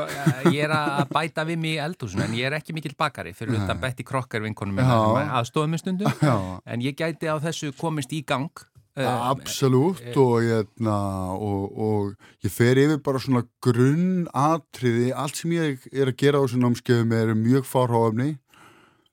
ég 0.53 0.61
er 0.67 0.73
að 0.77 1.11
bæta 1.11 1.43
við 1.47 1.59
mig 1.63 1.75
í 1.75 1.81
eldhúsinu 1.83 2.23
en 2.23 2.37
ég 2.37 2.47
er 2.47 2.55
ekki 2.59 2.75
mikill 2.77 2.95
bakari 2.99 3.33
fyrir 3.35 3.59
utan 3.59 3.81
Betty 3.81 4.05
Crocker 4.07 4.43
vinkonum 4.45 4.79
aðstofum 4.79 5.75
stundum. 5.81 6.11
Já, 6.23 6.37
en 6.63 6.85
ég 6.85 6.97
gæti 6.97 7.29
á 7.29 7.35
þessu 7.43 7.73
komist 7.77 8.15
í 8.15 8.23
gang 8.27 8.51
uh, 8.97 9.29
Absolutt 9.31 10.17
og, 10.17 10.35
hérna, 10.45 10.97
og, 11.35 11.65
og 11.75 12.45
ég 12.45 12.53
fer 12.53 12.79
yfir 12.81 13.01
bara 13.03 13.21
svona 13.23 13.43
grunnatriði, 13.63 15.11
allt 15.11 15.41
sem 15.41 15.57
ég 15.57 15.87
er 15.91 16.11
að 16.11 16.19
gera 16.21 16.41
á 16.41 16.43
þessum 16.45 16.63
námskeiðum 16.65 17.17
er 17.17 17.33
mjög 17.37 17.67
fárháfni, 17.69 18.37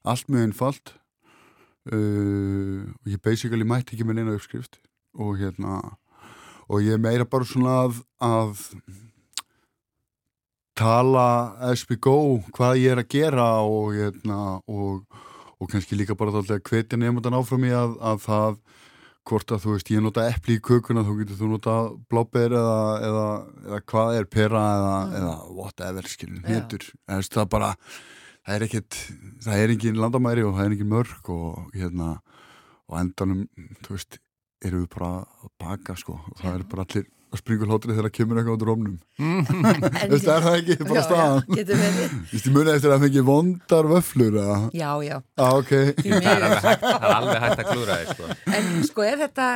allt 0.06 0.30
mjög 0.30 0.48
einfalt. 0.50 0.94
Uh, 1.84 2.86
og 3.02 3.12
ég 3.12 3.20
basically 3.20 3.66
mætti 3.68 3.96
ekki 3.96 4.06
með 4.08 4.22
neina 4.22 4.38
uppskrift. 4.38 4.80
Og 5.20 5.36
hérna 5.38 5.82
og 6.68 6.84
ég 6.84 7.00
meira 7.02 7.26
bara 7.28 7.48
svona 7.48 7.76
að, 7.84 8.00
að 8.24 8.62
tala 10.78 11.26
as 11.70 11.84
we 11.90 11.96
go 11.96 12.40
hvað 12.56 12.80
ég 12.82 12.94
er 12.94 13.02
að 13.04 13.10
gera 13.14 13.48
og 13.62 13.94
hérna 13.94 14.40
og, 14.66 15.04
og 15.60 15.70
kannski 15.70 15.98
líka 15.98 16.16
bara 16.18 16.34
þáttið 16.34 16.56
að 16.58 16.64
hvetja 16.70 17.00
nefndan 17.00 17.38
áfram 17.38 17.66
í 17.68 17.74
að, 17.74 17.98
að 18.02 18.24
það 18.24 18.58
hvort 19.24 19.54
að 19.54 19.62
þú 19.62 19.74
veist, 19.74 19.92
ég 19.94 20.02
nota 20.04 20.26
epli 20.28 20.58
í 20.58 20.64
kökuna 20.64 21.04
þá 21.04 21.12
getur 21.20 21.38
þú 21.38 21.50
nota 21.54 21.76
bláber 22.12 22.52
eða, 22.58 22.80
eða, 23.06 23.28
eða 23.68 23.78
hvað 23.92 24.18
er 24.18 24.26
pera 24.28 24.64
eða, 24.74 24.98
eða 25.20 25.32
whatever, 25.56 26.10
skilur, 26.10 26.42
Já. 26.42 26.58
hétur 26.58 26.84
það 27.08 27.40
er 27.40 27.48
bara, 27.54 27.70
það 28.44 28.56
er 28.56 28.66
ekkit 28.66 28.98
það 29.46 29.62
er 29.62 29.74
engin 29.74 30.02
landamæri 30.02 30.44
og 30.44 30.58
það 30.58 30.66
er 30.66 30.76
engin 30.76 30.92
mörg 30.92 31.32
og 31.32 31.72
hérna 31.72 32.10
og 32.84 32.98
endanum, 33.00 33.46
þú 33.86 33.96
veist, 33.96 34.20
erum 34.70 34.84
við 34.86 34.94
bara 34.98 35.10
að 35.24 35.52
baka, 35.64 35.96
sko, 36.00 36.16
og 36.30 36.40
það 36.40 36.54
er 36.60 36.64
bara 36.72 36.86
allir 36.88 37.10
að 37.34 37.40
springa 37.40 37.66
hlótrið 37.66 37.96
þegar 37.96 38.06
það 38.06 38.12
kemur 38.14 38.38
eitthvað 38.38 38.54
út 38.54 38.62
úr 38.62 38.70
ofnum 38.70 38.92
Þú 39.18 40.08
veist, 40.12 40.28
er 40.30 40.44
það 40.44 40.56
ekki 40.60 40.74
bara 40.84 40.94
já, 41.00 41.02
staðan? 41.08 41.40
já, 41.48 41.56
getur 41.58 41.80
verið 41.80 42.12
Þú 42.14 42.34
veist, 42.34 42.44
ég 42.46 42.54
muni 42.54 42.70
eftir 42.74 42.86
að 42.86 42.94
það 42.94 43.02
fengi 43.08 43.22
vondar 43.26 43.88
vöflur 43.90 44.36
eða, 44.44 44.58
já, 44.78 44.90
já, 45.08 45.16
á, 45.34 45.46
ok 45.58 45.72
því 45.98 46.12
það, 46.14 46.28
er 46.30 46.46
alveg 46.46 46.62
hægt, 46.68 47.56
það 47.56 47.64
að 47.64 47.72
klúra 47.72 47.96
þig 47.98 48.12
sko. 48.12 48.28
En 48.60 48.68
sko 48.86 49.06
er 49.08 49.18
þetta, 49.24 49.48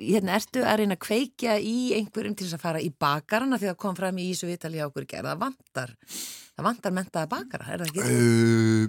hérna, 0.00 0.38
ertu 0.40 0.64
að 0.64 0.80
reyna 0.80 0.96
að 0.96 1.02
kveikja 1.04 1.58
í 1.60 1.76
einhverjum 1.98 2.38
til 2.40 2.48
þess 2.48 2.56
að 2.56 2.64
fara 2.64 2.80
í 2.80 2.88
bakarana 3.04 3.60
því 3.60 3.70
að 3.74 3.78
kom 3.84 3.98
fram 4.00 4.22
í 4.24 4.30
Ísu 4.32 4.48
Vitali 4.48 4.80
á 4.80 4.88
okkur 4.88 5.04
gerð, 5.12 5.28
það 5.34 5.42
vantar, 5.44 5.92
það 6.08 6.68
vantar 6.70 6.96
mentaða 7.02 7.30
bakara, 7.36 7.68
er 7.76 7.84
það 7.84 7.92
ekki? 7.92 8.08
uh, 8.08 8.88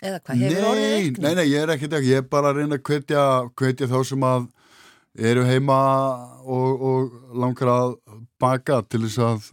Eða 0.00 0.22
hvað, 0.24 0.38
hefur 0.46 0.70
orðið 0.70 0.86
Nei, 0.86 1.02
aukning? 1.02 1.18
nei, 1.26 1.34
nei, 1.36 1.44
ég 1.50 1.60
er 1.66 1.74
ekkert 1.74 1.98
ekki, 1.98 2.14
ég 2.14 2.22
er 2.22 2.30
bara 2.32 2.54
að 2.54 2.62
reyna 2.62 2.78
að 2.78 2.86
hvetja, 2.88 3.24
hvetja 3.60 3.88
þá 3.90 3.98
sem 4.08 4.22
að 4.30 4.46
eru 5.18 5.44
heima 5.46 5.80
og, 6.44 6.82
og 6.82 7.34
langar 7.34 7.72
að 7.72 7.96
baka 8.40 8.80
til 8.86 9.02
þess 9.06 9.22
að 9.24 9.50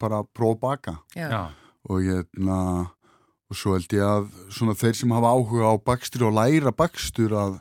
bara 0.00 0.22
prófa 0.24 0.56
að 0.56 0.60
baka. 0.64 0.96
Já. 1.16 1.28
Já, 1.28 1.42
og 1.90 2.04
hérna 2.06 2.58
og 3.50 3.58
svo 3.58 3.74
held 3.74 3.92
ég 3.96 4.06
að 4.06 4.28
svona 4.54 4.76
þeir 4.78 4.96
sem 4.96 5.12
hafa 5.14 5.32
áhuga 5.34 5.72
á 5.74 5.76
bakstur 5.82 6.28
og 6.28 6.36
læra 6.36 6.70
bakstur 6.70 7.34
að, 7.34 7.56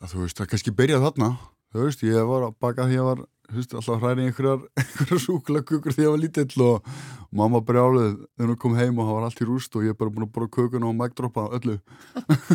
að 0.00 0.14
þú 0.14 0.22
veist, 0.22 0.40
að 0.40 0.50
kannski 0.52 0.72
byrja 0.76 1.02
þarna. 1.04 1.34
Þú 1.74 1.82
veist, 1.84 2.04
ég 2.06 2.28
var 2.30 2.46
að 2.46 2.56
baka 2.64 2.86
því 2.86 2.94
að 2.94 2.96
ég 2.96 3.08
var 3.10 3.24
veist, 3.52 3.74
alltaf 3.76 4.00
hræri 4.00 4.26
einhverjar, 4.26 4.64
einhverjar 4.80 5.22
súklakukur 5.26 5.92
því 5.92 6.00
að 6.00 6.06
ég 6.06 6.14
var 6.14 6.22
lítill 6.24 6.64
og 6.64 6.90
mamma 7.34 7.60
brjálið 7.64 8.12
þegar 8.36 8.50
hún 8.52 8.60
kom 8.62 8.76
heim 8.78 9.00
og 9.00 9.08
það 9.08 9.16
var 9.16 9.26
allt 9.28 9.42
í 9.42 9.48
rúst 9.48 9.76
og 9.78 9.86
ég 9.86 9.94
er 9.94 9.98
bara 9.98 10.12
búin 10.14 10.26
að 10.26 10.32
borða 10.36 10.52
kökun 10.56 10.86
og 10.86 10.94
magdroppa 10.98 11.46
öllu. 11.56 11.76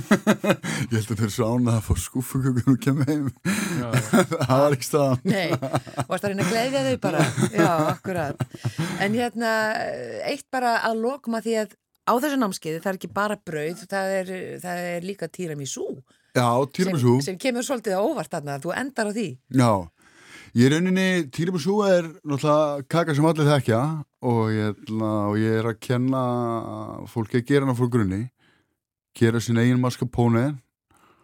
Ég 0.92 0.96
held 0.96 1.12
að 1.14 1.22
þeir 1.24 1.34
svo 1.36 1.50
ánað 1.56 1.78
að 1.78 1.84
fá 1.88 2.06
skúfukökun 2.06 2.76
og 2.76 2.80
kemur 2.84 3.12
heim. 3.12 3.28
Já, 3.80 3.90
það 4.48 4.64
var 4.64 4.78
ekki 4.78 4.88
staðan. 4.88 5.22
Nei, 5.28 5.50
varst 6.08 6.24
að 6.24 6.32
reyna 6.32 6.48
að 6.48 6.54
gleyðja 6.56 6.86
þau 6.88 6.98
bara? 7.06 7.28
Já, 7.62 7.70
akkurat 7.92 8.48
En 9.02 9.18
hérna, 9.18 9.52
eitt 10.30 10.48
bara 10.54 10.78
að 10.88 11.04
lokma 11.06 11.44
því 11.44 11.60
að 11.66 11.78
á 12.08 12.14
þessu 12.22 12.40
námskeiði 12.42 12.82
það 12.82 12.92
er 12.92 13.00
ekki 13.00 13.14
bara 13.14 13.38
brauð, 13.38 13.86
það 13.90 14.16
er, 14.18 14.34
það 14.64 14.84
er 14.92 15.06
líka 15.06 15.30
tiramisu 15.32 15.88
já, 16.36 16.48
sem, 16.48 16.72
týramisú 16.76 17.16
sem 17.24 17.40
kemur 17.40 17.66
svolítið 17.66 17.98
á 18.00 18.02
óvart 18.02 18.32
þarna, 18.32 18.60
þú 18.64 18.74
endar 18.78 19.12
á 19.12 19.14
því. 19.16 19.28
Já, 19.54 19.72
ég 20.58 20.68
er 20.68 20.74
rauninni, 20.76 21.08
Týribusú 21.32 21.78
er 21.88 22.08
náttúrulega 22.28 22.84
kaka 22.92 23.16
sem 23.16 23.28
allir 23.28 23.48
þekkja 23.48 23.80
og 24.28 24.52
ég, 24.52 24.82
og 24.92 25.38
ég 25.40 25.60
er 25.62 25.70
að 25.72 25.80
kenna 25.84 26.24
fólki 27.12 27.40
að 27.40 27.48
gera 27.48 27.68
hana 27.68 27.78
frá 27.78 27.88
grunni, 27.92 28.22
gera 29.18 29.42
sín 29.44 29.62
eigin 29.62 29.82
mascarpone 29.82 30.52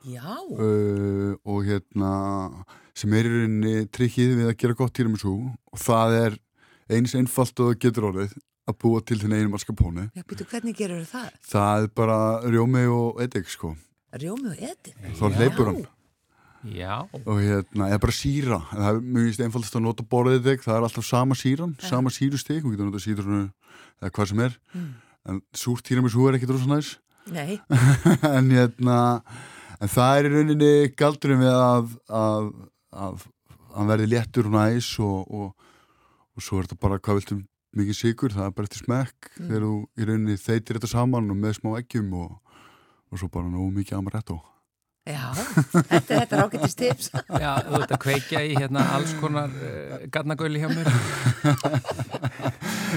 Já, 0.08 0.24
uh, 0.56 1.34
og 1.44 1.66
hérna, 1.68 2.12
sem 2.96 3.12
er 3.18 3.28
í 3.28 3.34
rauninni 3.34 3.88
trikkið 3.92 4.36
við 4.40 4.52
að 4.54 4.60
gera 4.62 4.78
gott 4.80 4.96
Týribusú 4.96 5.34
og 5.52 5.82
það 5.84 6.16
er 6.22 6.38
eins 6.96 7.18
einfalt 7.20 7.60
og 7.66 7.76
getur 7.84 8.08
orðið 8.14 8.38
að 8.68 8.80
búa 8.84 9.02
til 9.04 9.20
þinn 9.20 9.36
eigin 9.36 9.52
mascarpone. 9.52 10.08
já, 10.16 10.24
býtu, 10.24 10.48
hvernig 10.48 10.76
gerur 10.80 11.04
það? 11.08 11.28
Það 11.52 11.84
er 11.84 11.92
bara 12.00 12.20
rjómi 12.48 12.88
og 12.92 13.22
edik 13.24 13.52
sko, 13.52 13.76
Rjómi 14.18 14.54
og 14.54 14.62
eti 14.64 14.94
þá 15.20 15.26
hleypur 15.36 15.68
hann. 15.68 15.86
Já, 16.76 16.94
og 17.24 17.40
hérna, 17.42 17.88
eða 17.92 18.00
bara 18.04 18.16
síra. 18.16 18.60
Það 18.72 18.88
er 18.90 19.02
mjög 19.02 19.28
víst 19.30 19.44
einfaldast 19.46 19.76
að 19.80 19.84
nota 19.86 20.06
borðið 20.12 20.48
þig. 20.50 20.64
Það 20.66 20.76
er 20.78 20.88
alltaf 20.88 21.06
sama 21.08 21.38
síran, 21.40 21.76
sama 21.84 22.10
sírustig. 22.14 22.64
Hún 22.64 22.74
getur 22.76 22.90
nota 22.90 23.02
sítrunu 23.04 23.42
eða 24.02 24.12
hvað 24.16 24.32
sem 24.32 24.44
er. 24.48 24.58
Mm. 24.74 24.88
en 25.28 25.42
súrt 25.60 25.84
tíramísú 25.84 26.24
er 26.30 26.38
ekkit 26.38 26.54
rosa 26.56 26.70
næs. 26.72 26.94
Nei, 27.34 27.58
en 28.38 28.48
hérna 28.54 29.00
en 29.82 29.90
það 29.92 30.18
er 30.22 30.28
í 30.30 30.32
rauninni 30.32 30.70
galdurinn 30.96 31.42
við 31.44 31.52
að 31.52 31.66
að, 31.68 31.92
að, 32.16 32.48
að 32.96 33.26
hann 33.76 33.90
verði 33.92 34.08
léttur 34.14 34.48
og 34.48 34.56
næs 34.56 34.88
og, 35.04 35.28
og, 35.28 35.52
og 36.38 36.46
svo 36.46 36.62
er 36.62 36.70
þetta 36.70 36.80
bara 36.86 37.00
hvað 37.04 37.20
viltum 37.20 37.42
mikið 37.78 37.98
sigur, 38.00 38.32
það 38.34 38.48
er 38.48 38.56
bara 38.56 38.70
eftir 38.70 38.86
smekk 38.86 39.28
Mm. 39.38 39.50
þegar 39.52 39.66
þú 39.68 39.74
í 40.02 40.06
rauninni 40.08 40.38
þeitir 40.42 40.78
þetta 40.80 40.88
saman 40.90 41.28
og 41.30 41.38
með 41.38 41.58
smá 41.60 41.74
eggjum 41.78 42.08
og, 42.18 42.32
og 43.12 43.20
svo 43.22 43.28
bara 43.30 43.52
nú 43.52 43.68
mikið 43.76 44.00
amaretto 44.00 44.40
já, 45.08 45.24
þetta, 45.72 46.02
þetta 46.12 46.38
er 46.38 46.44
ágættist 46.44 46.80
tips. 46.80 47.10
Já, 47.44 47.52
þú 47.68 47.80
ert 47.82 47.94
að 47.96 48.02
kveikja 48.04 48.44
í 48.44 48.54
hérna 48.58 48.84
alls 48.96 49.14
konar 49.22 49.52
uh, 49.54 49.98
garnagöli 50.14 50.62
hjá 50.62 50.70
mér. 50.72 50.90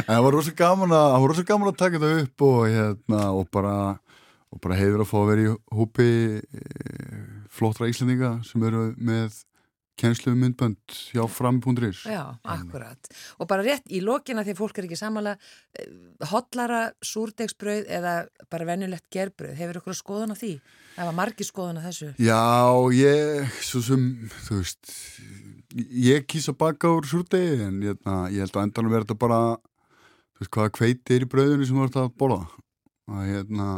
En 0.01 0.15
það 0.15 0.25
var 0.27 0.37
rosa 0.37 0.55
gaman 0.57 0.95
að, 0.95 1.07
það 1.13 1.21
var 1.25 1.33
rosa 1.33 1.45
gaman 1.51 1.71
að 1.71 1.79
taka 1.83 2.01
þetta 2.01 2.25
upp 2.25 2.47
og, 2.47 2.59
hérna, 2.71 3.23
og 3.37 3.51
bara, 3.53 3.77
og 4.51 4.63
bara 4.65 4.79
heiður 4.81 5.05
að 5.05 5.11
fá 5.11 5.17
að 5.21 5.31
vera 5.33 5.45
í 5.45 5.55
hópi 5.81 6.09
e, 6.41 6.65
flottra 7.53 7.91
Íslandinga 7.91 8.33
sem 8.47 8.67
eru 8.71 8.87
með 8.97 9.41
kennslu 10.01 10.33
myndbönd 10.39 10.97
hjá 11.13 11.23
fram.is. 11.31 12.03
Já, 12.09 12.37
akkurat. 12.43 13.11
Og 13.39 13.49
bara 13.51 13.65
rétt 13.67 13.87
í 13.93 14.01
lokina 14.05 14.43
að 14.43 14.57
fólk 14.59 14.81
er 14.81 14.89
ekki 14.89 14.99
samanlega 14.99 15.37
hotlara 16.31 16.81
súrdegsbrauð 17.05 17.91
eða 17.93 18.15
bara 18.53 18.69
venjulegt 18.69 19.07
gerbrauð. 19.13 19.57
Hefur 19.59 19.81
ykkur 19.83 19.99
skoðun 19.99 20.35
á 20.35 20.41
því? 20.41 20.53
Það 20.97 21.11
var 21.11 21.19
margi 21.21 21.47
skoðun 21.47 21.81
á 21.81 21.87
þessu. 21.87 22.11
Já, 22.21 22.41
ég, 22.97 23.61
svo 23.65 23.85
sem, 23.85 24.09
þú 24.49 24.61
veist, 24.63 24.97
ég 26.09 26.27
kýs 26.29 26.51
að 26.51 26.59
baka 26.65 26.91
úr 26.97 27.09
súrdegi 27.09 27.63
en 27.69 27.81
hérna, 27.85 28.17
ég 28.33 28.45
held 28.45 28.57
að 28.57 28.67
endanum 28.67 28.97
þetta 28.99 29.19
bara, 29.21 29.41
þú 30.35 30.45
veist, 30.45 30.55
hvaða 30.57 30.75
kveiti 30.81 31.17
er 31.17 31.27
í 31.27 31.31
brauðinu 31.31 31.69
sem 31.69 31.81
þú 31.81 31.87
ert 31.87 32.03
að 32.03 32.13
borða. 32.21 32.43
Og 33.11 33.25
hérna, 33.27 33.71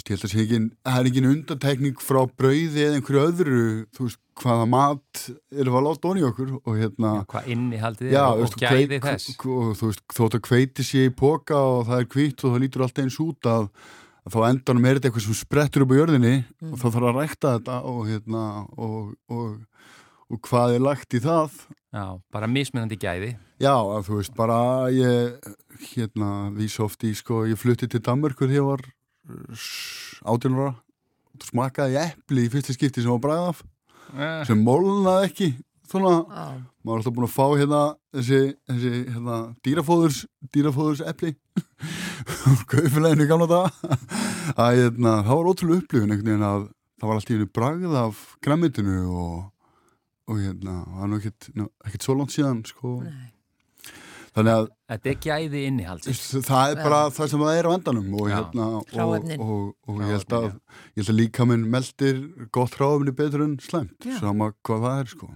veist, 0.00 0.10
ég 0.10 0.16
held 0.16 0.26
að 0.26 0.32
sé 0.32 0.40
ekki, 0.44 0.58
það 0.86 0.98
er 0.98 1.08
ekki 1.10 1.22
undantekning 1.30 2.02
frá 2.02 2.20
brauði 2.38 2.84
eða 2.84 2.98
einhverju 2.98 3.22
öðru, 3.28 3.62
þú 3.96 4.06
veist, 4.06 4.20
hvaða 4.40 4.66
mat 4.72 5.22
við 5.52 5.68
að 5.70 5.86
láta 5.86 6.10
onni 6.10 6.24
okkur 6.24 6.52
og 6.60 6.76
hérna, 6.78 7.14
hvað 7.28 7.48
innihaldið 7.52 8.08
er 8.08 8.14
Já, 8.14 8.24
og, 8.30 8.44
og 8.46 8.60
gæði 8.60 9.00
þess. 9.04 9.32
og 9.44 9.72
þú 9.76 9.90
veist, 9.90 10.04
þótt 10.16 10.36
að 10.38 10.44
kveiti 10.48 10.86
sé 10.86 11.06
í 11.08 11.14
póka 11.14 11.58
og 11.60 11.82
það 11.90 12.04
er 12.04 12.12
hvitt 12.14 12.44
og 12.44 12.54
það 12.54 12.62
lítur 12.64 12.86
alltaf 12.86 13.04
eins 13.04 13.18
út 13.20 13.50
að, 13.50 13.66
að 14.24 14.36
þá 14.36 14.40
endanum 14.48 14.86
er 14.88 14.96
þetta 14.96 15.10
eitthvað 15.10 15.26
sem 15.26 15.40
sprettur 15.40 15.84
upp 15.84 15.92
á 15.92 15.98
jörðinni 16.00 16.36
og 16.70 16.78
þá 16.80 16.86
þarf 16.86 17.10
að 17.10 17.18
rækta 17.18 17.52
þetta 17.58 17.76
og 17.90 18.00
hérna 18.08 18.46
og, 18.80 19.12
og, 19.28 19.84
og 20.30 20.42
hvað 20.48 20.78
er 20.78 20.86
lagt 20.88 21.18
í 21.18 21.22
það? 21.26 21.60
Já, 21.90 22.04
bara 22.30 22.46
mismunandi 22.46 22.96
gæði. 23.02 23.34
Já, 23.60 23.74
að 23.74 24.06
þú 24.06 24.20
veist, 24.20 24.32
bara 24.38 24.60
ég 24.94 25.50
hérna, 25.90 26.48
vísa 26.54 26.86
oft 26.86 27.02
í 27.04 27.10
sko, 27.18 27.42
ég 27.50 27.58
flutti 27.60 27.88
til 27.90 28.00
Danmörkur 28.06 28.48
þegar 28.48 28.86
átjónara 30.30 30.74
smakaði 31.46 31.96
ég 31.96 32.14
epli 32.14 32.46
í 32.46 32.52
fyrsta 32.52 32.76
skipti 32.76 33.04
sem 33.04 33.12
var 33.12 33.22
bræð 33.24 33.50
af 33.50 33.62
uh, 33.62 34.40
sem 34.48 34.60
mólnaði 34.64 35.30
ekki 35.30 35.50
svona 35.90 36.12
Já, 36.22 36.44
maður 36.84 36.92
er 36.92 37.00
alltaf 37.00 37.14
búin 37.16 37.26
að 37.26 37.34
fá 37.34 37.46
hérna 37.58 37.80
þessi, 38.14 38.40
þessi 38.70 38.92
hérna, 39.14 39.38
dýrafóðurs 39.66 40.20
dýrafóðurs 40.54 41.02
epli 41.10 41.32
úr 42.50 42.62
kaufileginu 42.70 43.26
gamla 43.30 43.48
daga 43.50 43.96
að 44.66 44.82
hérna, 44.82 45.16
það 45.26 45.32
var 45.32 45.50
ótrúlega 45.50 45.82
upplifun 45.82 46.14
einhvern 46.14 46.30
veginn 46.30 46.46
að 46.50 46.68
það 47.00 47.08
var 47.08 47.18
alltaf 47.18 47.32
í 47.32 47.38
henni 47.38 47.50
bragð 47.58 47.98
af 48.04 48.22
græmitinu 48.44 49.02
og, 49.08 49.34
og 50.30 50.40
hérna, 50.44 50.78
það 50.86 51.02
var 51.02 51.12
nú 51.12 51.20
ekkert, 51.20 51.50
ekkert 51.88 52.06
svo 52.06 52.16
langt 52.18 52.34
síðan 52.36 52.64
sko. 52.68 52.96
nei. 53.06 53.28
Þannig 54.36 54.54
að 54.54 54.68
þetta 54.92 55.10
er 55.10 55.16
gæði 55.24 55.62
innihalds 55.66 56.20
það 56.46 56.72
er 56.74 56.80
bara 56.84 57.00
það 57.14 57.32
sem 57.32 57.42
það 57.42 57.58
er 57.58 57.66
á 57.66 57.70
endanum 57.74 58.12
og, 58.14 58.28
hérna, 58.30 58.68
og, 58.78 59.26
og, 59.40 59.64
og 59.90 60.04
ég 60.04 60.14
held 60.14 60.36
að 60.36 60.46
Hráefnin, 60.46 60.62
ég 60.94 61.02
held 61.02 61.12
að 61.12 61.18
líka 61.18 61.46
minn 61.50 61.66
meldir 61.72 62.22
gott 62.54 62.78
hráefni 62.78 63.14
betur 63.18 63.44
en 63.46 63.58
slemt 63.64 64.08
sama 64.20 64.52
hvað 64.62 64.86
það 64.86 65.02
er 65.02 65.12
sko. 65.16 65.30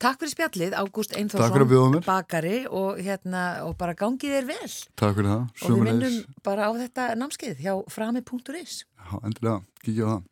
Takk 0.00 0.22
fyrir 0.22 0.32
spjallið, 0.32 0.74
Ágúst 0.78 1.12
Einþórsson, 1.18 1.98
bakari 2.06 2.62
og, 2.64 3.00
hérna, 3.02 3.42
og 3.66 3.74
bara 3.76 3.92
gangið 3.98 4.38
þér 4.38 4.46
vel. 4.48 4.70
Takk 4.96 5.18
fyrir 5.18 5.28
það, 5.28 5.42
Og 5.52 5.74
við 5.74 5.82
minnum 5.90 6.18
bara 6.46 6.70
á 6.70 6.72
þetta 6.78 7.08
námskeið 7.20 7.60
hjá 7.66 7.74
frami.is. 7.92 8.78
Já, 8.86 9.12
endilega, 9.20 9.58
kíkja 9.84 10.06
á 10.08 10.10
það 10.14 10.22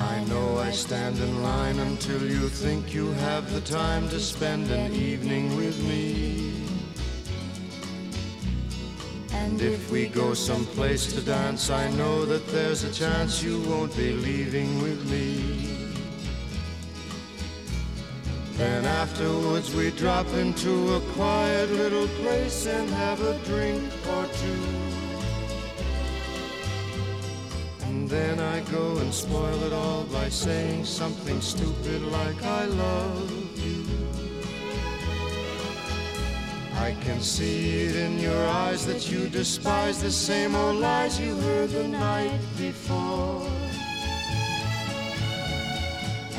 I 0.00 0.22
know 0.24 0.58
I 0.58 0.72
stand 0.72 1.18
in 1.18 1.42
line 1.42 1.78
until 1.78 2.22
you 2.22 2.50
think 2.50 2.92
you 2.92 3.12
have 3.12 3.50
the 3.52 3.62
time 3.62 4.08
to 4.10 4.20
spend 4.20 4.70
an 4.70 4.92
evening 4.92 5.56
with 5.56 5.82
me. 5.84 6.52
And 9.32 9.62
if 9.62 9.90
we 9.90 10.08
go 10.08 10.34
someplace 10.34 11.12
to 11.14 11.22
dance, 11.22 11.70
I 11.70 11.90
know 11.92 12.26
that 12.26 12.46
there's 12.48 12.84
a 12.84 12.92
chance 12.92 13.42
you 13.42 13.60
won't 13.62 13.96
be 13.96 14.12
leaving 14.12 14.82
with 14.82 15.10
me. 15.10 15.66
Then 18.58 18.84
afterwards 18.84 19.74
we 19.74 19.92
drop 19.92 20.26
into 20.34 20.94
a 20.94 21.00
quiet 21.12 21.70
little 21.70 22.08
place 22.20 22.66
and 22.66 22.88
have 22.90 23.20
a 23.22 23.38
drink 23.44 23.75
and 29.06 29.14
spoil 29.14 29.62
it 29.62 29.72
all 29.72 30.02
by 30.06 30.28
saying 30.28 30.84
something 30.84 31.40
stupid 31.40 32.02
like 32.10 32.42
I 32.42 32.64
love 32.64 33.30
you. 33.56 33.84
I 36.74 36.90
can 37.04 37.20
see 37.20 37.84
it 37.84 37.94
in 37.94 38.18
your 38.18 38.44
eyes 38.64 38.84
that 38.84 39.08
you 39.08 39.28
despise 39.28 40.02
the 40.02 40.10
same 40.10 40.56
old 40.56 40.80
lies 40.80 41.20
you 41.20 41.36
heard 41.36 41.70
the 41.70 41.86
night 41.86 42.40
before. 42.58 43.48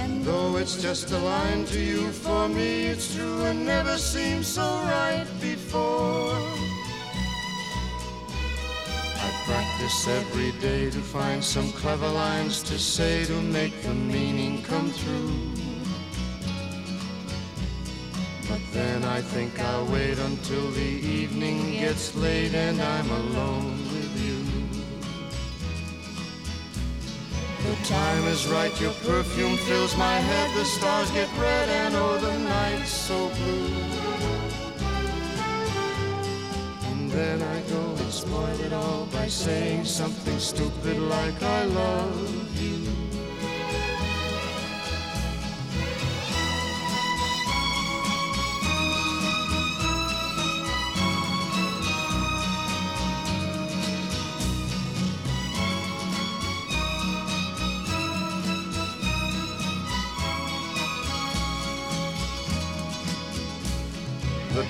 And 0.01 0.25
though 0.25 0.57
it's 0.57 0.81
just 0.81 1.11
a 1.11 1.19
line 1.19 1.63
to 1.67 1.79
you, 1.79 2.11
for 2.11 2.49
me 2.49 2.87
it's 2.87 3.15
true 3.15 3.45
and 3.45 3.65
never 3.65 3.97
seemed 3.97 4.45
so 4.45 4.67
right 4.83 5.27
before. 5.39 5.56
Practice 9.77 10.07
every 10.07 10.51
day 10.59 10.89
to 10.89 10.99
find 10.99 11.43
some 11.43 11.71
clever 11.73 12.07
lines 12.07 12.63
to 12.63 12.79
say 12.79 13.25
to 13.25 13.41
make 13.41 13.79
the 13.83 13.93
meaning 13.93 14.63
come 14.63 14.89
through. 14.89 15.31
But 18.49 18.61
then 18.73 19.03
I 19.03 19.21
think 19.21 19.59
I'll 19.59 19.85
wait 19.85 20.17
until 20.17 20.71
the 20.71 20.91
evening 21.19 21.73
gets 21.73 22.15
late 22.15 22.55
and 22.55 22.81
I'm 22.81 23.09
alone 23.11 23.77
with 23.93 24.13
you. 24.25 24.39
The 27.69 27.75
time 27.85 28.25
is 28.29 28.47
right, 28.47 28.81
your 28.81 28.93
perfume 29.05 29.57
fills 29.57 29.95
my 29.95 30.15
head. 30.15 30.57
The 30.57 30.65
stars 30.65 31.11
get 31.11 31.29
red 31.37 31.69
and 31.69 31.95
oh, 31.95 32.17
the 32.17 32.39
night's 32.39 32.89
so 32.89 33.29
blue. 33.29 33.75
And 36.89 37.11
then 37.11 37.41
I 37.43 37.61
go 37.69 37.96
spoil 38.17 38.59
it 38.61 38.73
all 38.73 39.05
by 39.13 39.27
saying 39.27 39.85
something 39.85 40.39
stupid 40.39 40.97
like 40.97 41.43
I 41.43 41.65
love 41.65 42.46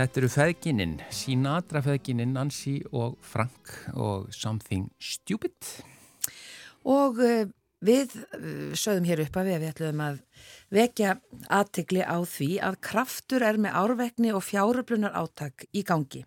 Þetta 0.00 0.16
eru 0.16 0.28
feðgininn, 0.32 0.92
Sinatra 1.12 1.82
feðgininn, 1.84 2.30
Nancy 2.32 2.78
og 2.96 3.18
Frank 3.20 3.68
og 3.92 4.30
Something 4.32 4.86
Stupid. 4.96 5.52
Og 6.88 7.20
uh, 7.20 7.42
við 7.84 8.14
uh, 8.32 8.72
sögðum 8.72 9.10
hér 9.10 9.20
upp 9.26 9.36
að 9.36 9.50
við, 9.50 9.58
við 9.60 9.72
ætlum 9.74 10.00
að 10.06 10.22
vekja 10.72 11.12
aðtegli 11.52 12.00
á 12.00 12.16
því 12.24 12.48
að 12.70 12.80
kraftur 12.88 13.44
er 13.44 13.60
með 13.60 13.76
árvekni 13.82 14.32
og 14.32 14.46
fjáröflunar 14.48 15.20
átak 15.20 15.68
í 15.76 15.84
gangi. 15.84 16.24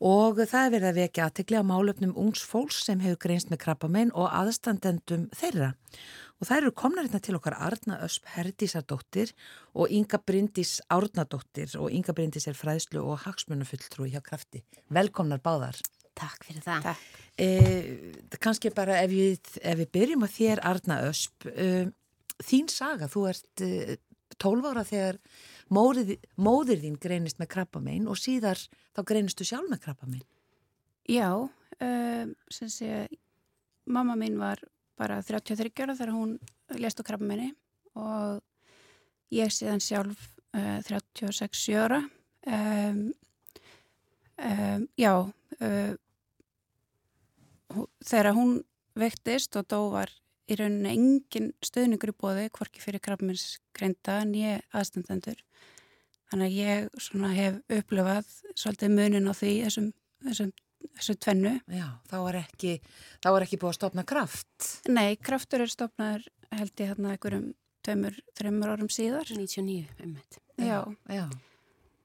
Og 0.00 0.40
það 0.40 0.62
er 0.62 0.74
verið 0.78 0.88
að 0.88 1.00
vekja 1.02 1.28
aðtegli 1.28 1.60
á 1.60 1.68
málöfnum 1.68 2.16
ungs 2.16 2.40
fólks 2.40 2.80
sem 2.88 3.04
hefur 3.04 3.20
greinst 3.26 3.52
með 3.52 3.66
krabbamein 3.66 4.16
og 4.16 4.32
aðstandendum 4.32 5.28
þeirra. 5.36 5.74
Og 5.74 6.27
það 6.46 6.60
eru 6.60 6.72
komnar 6.78 7.06
hérna 7.06 7.20
til 7.24 7.36
okkar 7.38 7.56
Arna 7.58 7.98
Ösp 8.06 8.26
Herdísardóttir 8.36 9.32
og 9.74 9.90
Inga 9.90 10.20
Bryndís 10.22 10.78
Árnadóttir 10.86 11.74
og 11.80 11.90
Inga 11.90 12.14
Bryndís 12.14 12.46
er 12.46 12.58
fræðslu 12.58 13.02
og 13.02 13.24
hagsmunafulltrúi 13.24 14.12
hjá 14.12 14.22
krafti. 14.22 14.62
Velkomnar 14.94 15.42
báðar. 15.42 15.80
Takk 16.18 16.46
fyrir 16.46 16.62
það. 16.62 16.86
Takk. 16.92 17.18
Eh, 17.38 18.38
kannski 18.42 18.70
bara 18.74 19.00
ef 19.02 19.10
við, 19.10 19.52
ef 19.62 19.82
við 19.82 19.90
byrjum 19.98 20.26
að 20.26 20.34
þér 20.36 20.64
Arna 20.70 21.00
Ösp, 21.08 21.50
eh, 21.50 21.90
þín 22.42 22.70
saga, 22.70 23.10
þú 23.10 23.26
ert 23.30 23.66
eh, 23.66 23.96
12 24.38 24.70
ára 24.70 24.86
þegar 24.86 25.20
móðir, 25.74 26.16
móðir 26.38 26.82
þín 26.82 26.98
greinist 27.02 27.38
með 27.42 27.52
krabbamein 27.54 28.06
og 28.06 28.18
síðar 28.18 28.60
þá 28.94 29.02
greinistu 29.10 29.46
sjálf 29.46 29.70
með 29.70 29.86
krabbamein. 29.86 30.26
Já, 31.08 31.48
sem 32.52 32.68
sé, 32.68 33.06
mamma 33.88 34.14
mín 34.18 34.36
var 34.36 34.60
bara 34.98 35.20
33 35.22 35.84
ára 35.84 35.96
þegar 35.96 36.14
hún 36.16 36.36
lést 36.76 37.00
á 37.00 37.06
krabbamenni 37.06 37.52
og 37.98 38.42
ég 39.34 39.52
síðan 39.52 39.82
sjálf 39.82 40.28
uh, 40.56 40.78
36 40.86 41.64
ára. 41.78 42.02
Um, 42.48 43.02
um, 44.38 44.86
já, 44.98 45.12
uh, 45.22 45.94
þegar 48.04 48.34
hún 48.36 48.62
vektist 48.98 49.56
og 49.58 49.68
dó 49.70 49.80
var 49.92 50.12
í 50.48 50.56
rauninni 50.56 50.94
engin 50.94 51.50
stöðningur 51.64 52.14
í 52.14 52.16
bóði, 52.16 52.46
hvorki 52.54 52.80
fyrir 52.80 53.02
krabbamennsgreinda 53.04 54.22
en 54.24 54.32
ég 54.38 54.64
aðstandendur. 54.72 55.42
Þannig 56.28 56.46
að 56.46 56.56
ég 56.56 57.36
hef 57.38 57.60
upplifað 57.78 58.32
svolítið 58.54 58.94
munin 58.96 59.28
á 59.28 59.32
því 59.36 59.52
þessum, 59.66 59.90
þessum, 60.24 60.52
þessum 60.96 61.18
tvennu. 61.24 61.54
Já, 61.74 61.86
þá 62.10 62.16
var 62.24 62.38
ekki, 62.40 62.74
þá 63.24 63.28
var 63.34 63.46
ekki 63.46 63.60
búið 63.60 63.72
að 63.74 63.78
stopna 63.80 64.04
kraft. 64.08 64.68
Nei, 64.88 65.16
kraftur 65.16 65.64
er 65.64 65.72
stopnaður 65.72 66.26
held 66.54 66.80
ég 66.80 66.92
hérna 66.92 67.12
einhverjum 67.14 67.50
tveimur, 67.84 68.16
þreimur 68.38 68.72
árum 68.72 68.90
síðar. 68.92 69.28
99, 69.28 69.86
ummitt. 70.04 70.40
Já, 70.58 70.80
Já, 71.12 71.26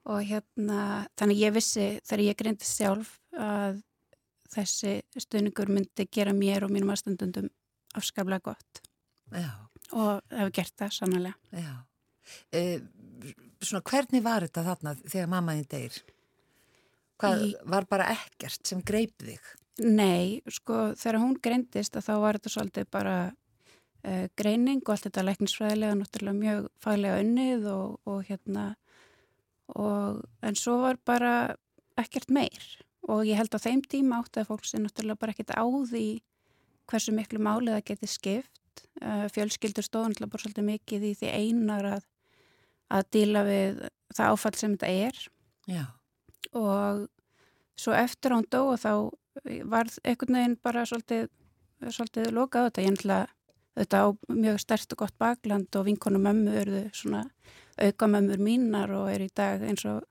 og 0.06 0.22
hérna, 0.28 1.08
þannig 1.18 1.40
ég 1.42 1.56
vissi 1.56 1.88
þegar 2.04 2.26
ég 2.28 2.40
greindist 2.40 2.78
sjálf 2.78 3.16
að 3.34 3.80
þessi 4.54 4.98
stuðningur 5.18 5.72
myndi 5.74 6.06
gera 6.14 6.34
mér 6.38 6.68
og 6.68 6.74
mínum 6.74 6.92
aðstandundum 6.94 7.48
afskaplega 7.98 8.52
gott 8.52 8.82
já, 9.34 9.50
og 9.98 10.22
hefur 10.30 10.52
gert 10.54 10.76
það 10.78 10.94
sannlega. 11.00 11.34
já. 11.50 11.74
Eh, 12.54 12.84
svona, 13.64 13.82
hvernig 13.90 14.24
var 14.24 14.46
þetta 14.46 14.64
þarna 14.68 14.94
þegar 15.02 15.32
mamma 15.32 15.56
þín 15.58 15.68
deyr? 15.74 15.98
Hvað, 17.22 17.46
Í- 17.48 17.56
var 17.70 17.86
bara 17.90 18.10
ekkert 18.14 18.68
sem 18.68 18.82
greip 18.86 19.14
þig? 19.22 19.42
Nei, 19.84 20.42
sko, 20.54 20.92
þegar 21.00 21.20
hún 21.22 21.38
greindist 21.42 21.96
þá 21.98 22.14
var 22.22 22.38
þetta 22.38 22.52
svolítið 22.54 22.90
bara 22.94 23.16
uh, 24.06 24.26
greining 24.38 24.84
og 24.84 24.94
allt 24.94 25.08
þetta 25.08 25.26
læknisfræðilega 25.26 25.98
náttúrulega 25.98 26.40
mjög 26.40 26.68
faglega 26.84 27.22
unnið 27.24 27.68
og, 27.72 27.96
og 28.10 28.20
hérna 28.28 28.66
og, 29.74 30.22
en 30.46 30.60
svo 30.60 30.78
var 30.84 31.00
bara 31.06 31.34
ekkert 32.00 32.30
meir. 32.34 32.68
Og 33.10 33.26
ég 33.28 33.36
held 33.40 33.54
að 33.56 33.66
þeim 33.66 33.82
tíma 33.90 34.22
átti 34.22 34.44
að 34.44 34.52
fólk 34.52 34.68
sem 34.70 34.84
náttúrulega 34.86 35.20
bara 35.24 35.34
ekkert 35.36 35.56
á 35.58 35.66
því 35.66 36.06
hversu 36.92 37.16
miklu 37.16 37.42
málið 37.42 37.78
það 37.78 37.88
geti 37.90 38.12
skipt. 38.12 38.86
Uh, 39.02 39.26
fjölskyldur 39.34 39.86
stóðan 39.86 40.14
náttúrulega 40.14 40.36
bara 40.36 40.46
svolítið 40.46 40.70
mikið 40.70 41.08
í 41.10 41.14
því 41.18 41.34
einar 41.34 41.90
að, 41.98 42.06
að 42.94 43.10
díla 43.16 43.44
við 43.48 43.84
það 44.14 44.32
áfall 44.36 44.56
sem 44.60 44.78
þetta 44.78 44.94
er. 45.10 45.22
Já, 45.70 45.84
og 46.52 47.08
svo 47.80 47.94
eftir 47.98 48.36
hún 48.36 48.48
dó 48.52 48.66
og 48.74 48.82
þá 48.82 48.92
varð 49.70 49.98
einhvern 50.04 50.38
veginn 50.38 50.60
bara 50.62 50.86
svolítið, 50.86 51.30
svolítið 51.90 52.30
lokað 52.36 52.70
þetta. 52.70 52.84
Ég 52.86 52.98
ætla 52.98 53.20
þetta 53.74 54.02
á 54.06 54.08
mjög 54.30 54.60
stert 54.62 54.94
og 54.94 55.04
gott 55.04 55.18
bakland 55.22 55.76
og 55.80 55.88
vinkonu 55.88 56.22
mömmu 56.22 56.54
eru 56.62 56.84
svona 56.94 57.24
auka 57.82 58.08
mömmur 58.08 58.42
mínar 58.42 58.94
og 58.94 59.10
eru 59.10 59.26
í 59.26 59.34
dag 59.34 59.64
eins 59.66 59.86
og 59.90 60.04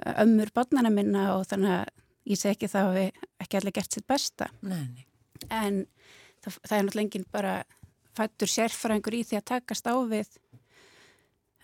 eh, 0.00 0.14
ömmur 0.22 0.52
barnana 0.54 0.90
minna 0.90 1.28
og 1.36 1.44
þannig 1.50 1.74
að 1.74 1.92
ég 2.26 2.40
segi 2.40 2.54
ekki 2.56 2.72
það 2.72 2.88
að 2.88 2.96
við 2.96 3.26
ekki 3.44 3.58
allir 3.60 3.76
gert 3.76 3.92
sitt 3.92 4.08
besta. 4.08 4.48
nei, 4.62 4.86
nei. 4.94 5.04
En 5.52 5.84
það, 6.40 6.56
það 6.64 6.78
er 6.78 6.86
náttúrulega 6.86 7.04
enginn 7.04 7.28
bara 7.32 7.54
fættur 8.16 8.50
sérfræðingur 8.50 9.18
í 9.18 9.22
því 9.28 9.38
að 9.38 9.48
takast 9.52 9.86
á 9.86 9.94
við 10.08 10.30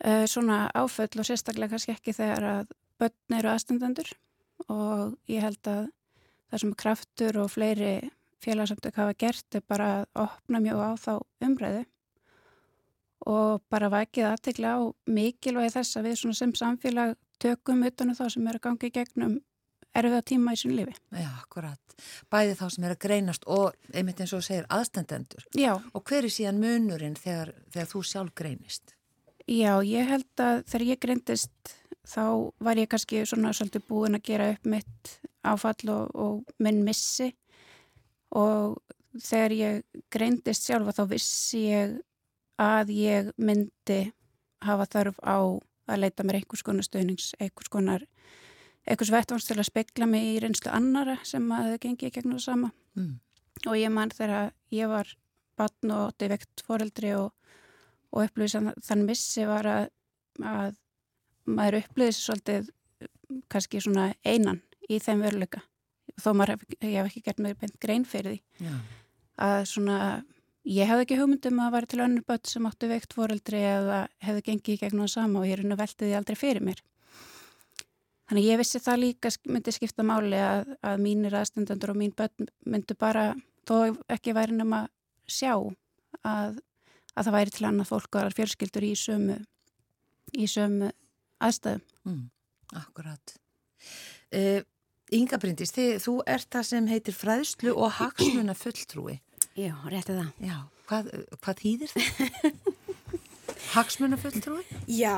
uh, 0.04 0.26
svona 0.28 0.66
áföll 0.76 1.22
og 1.22 1.26
sérstaklega 1.26 1.72
kannski 1.72 1.94
ekki 1.96 2.14
þegar 2.16 2.48
að 2.50 2.74
börn 3.00 3.38
eru 3.38 3.52
aðstandendur 3.52 4.10
og 4.68 5.16
ég 5.30 5.44
held 5.44 5.70
að 5.70 5.86
það 6.50 6.62
sem 6.64 6.74
kraftur 6.82 7.38
og 7.42 7.50
fleiri 7.52 7.94
félagsamtök 8.42 8.98
hafa 8.98 9.16
gert 9.18 9.56
er 9.58 9.64
bara 9.68 9.88
að 10.00 10.06
opna 10.26 10.60
mjög 10.62 10.82
á 10.82 10.90
þá 11.00 11.12
umræðu 11.46 11.84
og 13.32 13.62
bara 13.70 13.90
vakið 13.92 14.28
aðtekla 14.32 14.74
á 14.74 14.80
mikilvægi 15.06 15.76
þess 15.76 15.98
að 15.98 16.08
við 16.08 16.18
svona 16.20 16.38
sem 16.40 16.54
samfélag 16.58 17.14
tökum 17.42 17.84
utanum 17.86 18.18
þá 18.18 18.24
sem 18.34 18.46
eru 18.50 18.58
að 18.58 18.66
gangi 18.66 18.90
gegnum 18.94 19.36
erfiða 19.92 20.22
tíma 20.24 20.54
í 20.54 20.58
sín 20.58 20.74
lífi. 20.76 20.94
Já, 21.12 21.28
akkurat. 21.42 21.94
Bæði 22.32 22.56
þá 22.58 22.64
sem 22.72 22.86
er 22.86 22.94
að 22.94 23.02
greinast 23.04 23.44
og 23.44 23.76
einmitt 23.92 24.22
eins 24.24 24.32
og 24.36 24.44
segir 24.46 24.66
aðstandendur. 24.72 25.44
Já, 25.58 25.76
Og 25.92 26.02
hver 26.08 26.24
er 26.24 26.32
síðan 26.32 26.60
munurinn 26.62 27.18
þegar, 27.18 27.52
þegar 27.74 27.90
þú 27.92 28.02
sjálf 28.08 28.34
greinist? 28.34 28.96
Já, 29.46 29.82
ég 29.84 30.08
held 30.08 30.42
að 30.42 30.62
þegar 30.70 30.86
ég 30.88 31.02
greindist 31.02 31.74
þá 32.08 32.52
var 32.62 32.80
ég 32.80 32.90
kannski 32.90 33.22
svona 33.28 33.52
svolítið 33.54 33.86
búin 33.88 34.18
að 34.18 34.26
gera 34.26 34.50
upp 34.54 34.66
mitt 34.66 35.12
áfall 35.46 35.92
og, 35.92 36.14
og 36.14 36.54
minn 36.62 36.82
missi 36.86 37.32
og 38.34 38.78
þegar 39.20 39.54
ég 39.58 40.02
greindist 40.12 40.66
sjálfa 40.66 40.94
þá 40.96 41.04
vissi 41.10 41.66
ég 41.68 41.98
að 42.62 42.92
ég 42.94 43.32
myndi 43.36 44.12
hafa 44.62 44.86
þörf 44.86 45.18
á 45.22 45.38
að 45.90 45.98
leita 45.98 46.24
mér 46.24 46.40
einhvers 46.40 46.62
konar 46.64 46.86
stöðnings, 46.86 47.32
einhvers 47.42 47.70
konar 47.72 48.06
einhvers 48.86 49.12
vettvans 49.12 49.46
til 49.46 49.58
að 49.58 49.68
spekla 49.68 50.06
mig 50.10 50.26
í 50.32 50.38
reynslu 50.42 50.70
annara 50.74 51.18
sem 51.26 51.44
að 51.54 51.72
það 51.72 51.82
gengi 51.86 52.10
gegnum 52.10 52.38
það 52.38 52.46
sama 52.50 52.72
Mm. 52.92 53.20
og 53.64 53.76
ég 53.80 53.88
man 53.88 54.10
þegar 54.12 54.50
ég 54.68 54.90
var 54.90 55.08
batn 55.56 55.90
og 55.94 56.10
átti 56.10 56.28
vekt 56.28 56.60
foreldri 56.66 57.14
og, 57.16 57.30
og 58.12 58.26
upplýðis 58.26 58.58
þann 58.84 59.04
missi 59.08 59.46
var 59.48 59.64
að, 59.64 59.86
að 60.44 60.74
maður 61.48 61.80
upplýðis 61.82 62.20
svolítið 62.22 62.70
kannski 63.52 63.80
svona 63.82 64.12
einan 64.24 64.60
í 64.88 64.98
þeim 65.02 65.22
veruleika. 65.24 65.62
Þó 66.20 66.32
maður 66.36 66.56
hef, 66.56 66.64
ég 66.82 66.98
hef 66.98 67.08
ekki 67.08 67.24
gert 67.26 67.40
mér 67.42 67.56
beint 67.58 67.78
grein 67.80 68.04
fyrir 68.08 68.36
því. 68.36 68.66
Já, 68.66 68.74
að 69.42 69.58
svona 69.70 69.98
ég 70.68 70.88
hefði 70.88 71.06
ekki 71.06 71.18
hugmyndum 71.18 71.60
að 71.64 71.74
vera 71.76 71.90
til 71.90 72.00
önnur 72.04 72.26
börn 72.28 72.48
sem 72.48 72.66
áttu 72.68 72.88
veikt 72.90 73.14
foreldri 73.16 73.62
eða 73.66 74.00
hefði 74.22 74.46
gengið 74.50 74.80
gegnum 74.84 75.06
það 75.06 75.14
sama 75.14 75.40
og 75.40 75.48
ég 75.48 75.56
er 75.56 75.64
henni 75.64 75.78
veldið 75.78 76.08
því 76.08 76.18
aldrei 76.18 76.38
fyrir 76.38 76.66
mér. 76.68 76.82
Þannig 78.30 78.48
ég 78.48 78.60
vissi 78.60 78.80
það 78.80 79.02
líka 79.02 79.32
myndi 79.50 79.74
skipta 79.74 80.04
máli 80.06 80.38
að, 80.40 80.74
að 80.80 81.02
mínir 81.02 81.34
aðstendandur 81.36 81.92
og 81.92 81.98
mín 82.00 82.14
börn 82.16 82.48
myndu 82.64 82.96
bara, 82.96 83.32
þó 83.68 83.92
ekki 84.12 84.36
væri 84.36 84.56
nema 84.56 84.86
sjá 85.28 85.52
að, 86.22 86.60
að 87.16 87.26
það 87.26 87.36
væri 87.36 87.54
til 87.56 87.66
annað 87.68 87.90
fólk 87.90 88.20
og 88.20 88.36
fjölskyldur 88.36 88.86
í 88.86 88.94
sömu, 88.98 89.36
í 90.38 90.48
sömu 90.48 90.92
aðstæðum. 91.42 91.82
Mm, 92.08 92.22
akkurat. 92.82 93.34
Uh, 94.32 94.60
Inga 95.12 95.36
Bryndís, 95.36 95.74
þið, 95.76 95.90
þú 96.00 96.14
ert 96.32 96.48
það 96.54 96.68
sem 96.70 96.86
heitir 96.88 97.16
fræðslu 97.16 97.74
og 97.76 97.90
hagsmuna 97.98 98.54
fulltrúi. 98.56 99.18
Já, 99.58 99.74
rétti 99.92 100.14
það. 100.16 100.30
Já, 100.40 100.56
hvað, 100.88 101.10
hvað 101.42 101.58
þýðir 101.60 101.92
það? 101.92 102.62
hagsmuna 103.72 104.18
fulltrúi? 104.20 104.62
Já, 104.88 105.16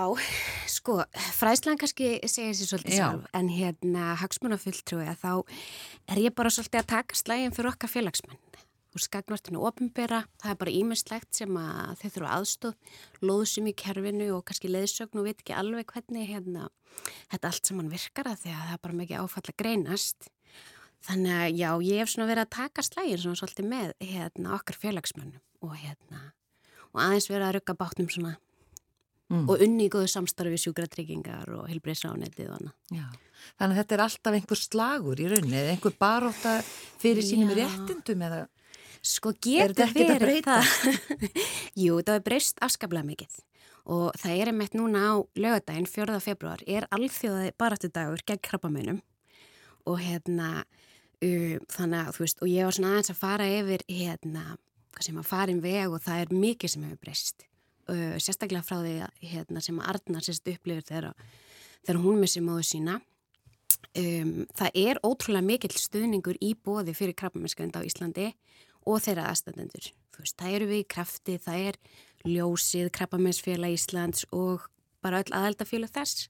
sko, 0.70 0.98
fræðslan 1.38 1.78
kannski 1.80 2.16
segir 2.30 2.56
sér 2.58 2.70
svolítið 2.70 2.96
Já. 2.96 2.98
sjálf, 2.98 3.28
en 3.38 3.50
hérna 3.54 4.14
hagsmunafulltrúi 4.20 5.06
að 5.06 5.22
þá 5.22 5.32
er 6.14 6.22
ég 6.26 6.36
bara 6.36 6.52
svolítið 6.54 6.82
að 6.82 6.90
taka 6.94 7.18
slægin 7.18 7.54
fyrir 7.56 7.70
okkar 7.72 7.92
félagsmenn. 7.94 8.40
Úr 8.94 9.02
skagnortinu 9.02 9.58
ofinbera, 9.66 10.20
það 10.38 10.52
er 10.52 10.58
bara 10.60 10.74
ímestlegt 10.74 11.34
sem 11.34 11.56
að 11.58 11.96
þau 11.98 12.10
þurfa 12.14 12.34
aðstóð, 12.36 12.92
lóðsum 13.26 13.66
í 13.66 13.74
kerfinu 13.74 14.28
og 14.36 14.44
kannski 14.46 14.70
leiðsögn 14.70 15.18
og 15.18 15.26
veit 15.26 15.40
ekki 15.42 15.56
alveg 15.58 15.90
hvernig 15.90 16.30
hérna, 16.30 16.68
þetta 17.32 17.50
allt 17.50 17.70
saman 17.72 17.90
virkar 17.90 18.30
að 18.30 18.44
því 18.44 18.54
að 18.54 18.62
það 18.62 18.76
er 18.76 18.82
bara 18.86 18.98
mikið 19.00 19.24
áfall 19.24 19.44
að 19.50 19.58
greinast. 19.64 20.30
Þannig 21.04 21.34
að 21.40 21.58
já, 21.58 21.70
ég 21.90 22.00
hef 22.00 22.14
svona 22.14 22.30
verið 22.30 22.46
að 22.46 22.54
taka 22.54 22.86
slægin 22.86 23.22
svona 23.24 23.40
svolítið 23.42 23.70
með 23.74 23.92
hérna, 24.00 24.54
okkar 24.56 24.78
félagsmennum 24.78 25.42
og 25.66 25.74
hérna, 25.82 26.22
og 26.94 27.02
aðeins 27.02 27.28
verið 27.32 27.48
að 27.50 27.56
rugga 27.58 27.80
bátnum 27.82 28.12
svona 28.14 28.36
Mm. 29.32 29.46
og 29.48 29.62
unni 29.64 29.86
í 29.86 29.92
góðu 29.92 30.08
samstarfi 30.12 30.58
sjúkratryggingar 30.60 31.48
og 31.56 31.68
heilbreyðsránetið 31.70 32.50
og 32.50 32.58
annað. 32.58 32.74
Já. 32.92 33.06
Þannig 33.56 33.72
að 33.72 33.78
þetta 33.80 33.94
er 33.96 34.02
alltaf 34.04 34.36
einhver 34.36 34.60
slagur 34.60 35.22
í 35.22 35.28
rauninni 35.30 35.56
eða 35.62 35.72
einhver 35.72 35.94
baróta 36.04 36.52
fyrir 37.00 37.24
sínum 37.24 37.54
Já. 37.54 37.62
réttindum 37.62 38.24
eða... 38.28 38.42
Sko 39.04 39.34
getur 39.36 39.90
verið 39.92 40.46
það? 40.46 40.70
Jú, 41.82 41.98
þetta 41.98 42.14
er 42.16 42.24
breyst 42.24 42.62
afskaplega 42.64 43.04
mikið. 43.04 43.36
Og 43.92 44.14
það 44.16 44.38
er 44.40 44.50
einmitt 44.50 44.76
núna 44.78 45.02
á 45.12 45.14
lögadaginn 45.36 45.88
4. 45.90 46.16
februar 46.24 46.62
er 46.64 46.86
alþjóðaði 46.94 47.52
baráttudagur 47.60 48.22
gegn 48.24 48.40
krabbameinum 48.48 49.02
og 49.84 49.98
hérna 50.00 50.64
uh, 50.64 51.56
þannig 51.68 51.98
að 52.00 52.14
þú 52.16 52.24
veist 52.24 52.40
og 52.40 52.48
ég 52.48 52.64
var 52.64 52.76
svona 52.78 52.94
aðeins 52.94 53.12
að 53.12 53.20
fara 53.20 53.48
yfir 53.58 53.84
hérna 53.90 54.44
hvað 54.94 55.08
sem 55.08 55.18
að 55.20 55.28
farin 55.28 55.60
veg 55.60 55.92
og 55.92 56.00
það 56.04 56.22
er 56.22 56.32
mikið 56.46 56.72
sem 56.72 56.86
hefur 56.86 57.02
breyst. 57.04 57.48
Uh, 57.84 58.14
sérstaklega 58.16 58.64
frá 58.64 58.78
því 58.78 58.94
að 59.04 59.26
hérna, 59.34 59.60
sem 59.60 59.80
að 59.82 59.90
Arnar 59.92 60.24
sérst 60.24 60.48
upplifir 60.48 60.88
þegar, 60.88 61.10
þegar 61.84 62.00
hún 62.06 62.22
missi 62.22 62.40
móðu 62.40 62.64
sína. 62.70 63.02
Um, 63.94 64.46
það 64.56 64.78
er 64.80 64.98
ótrúlega 65.04 65.44
mikill 65.44 65.76
stuðningur 65.76 66.40
í 66.42 66.54
bóði 66.56 66.96
fyrir 66.96 67.14
krabbamennskjönd 67.18 67.76
á 67.76 67.84
Íslandi 67.84 68.30
og 68.86 69.00
þeirra 69.04 69.28
aðstandendur. 69.30 69.90
Það 70.14 70.52
eru 70.56 70.68
við 70.70 70.82
í 70.82 70.90
krafti, 70.94 71.38
það 71.42 71.66
er 71.70 71.80
ljósið, 72.24 72.92
krabbamennsfélag 72.94 73.74
Íslands 73.74 74.24
og 74.32 74.68
bara 75.04 75.20
öll 75.22 75.34
aðeldafélag 75.34 75.92
þess. 75.92 76.28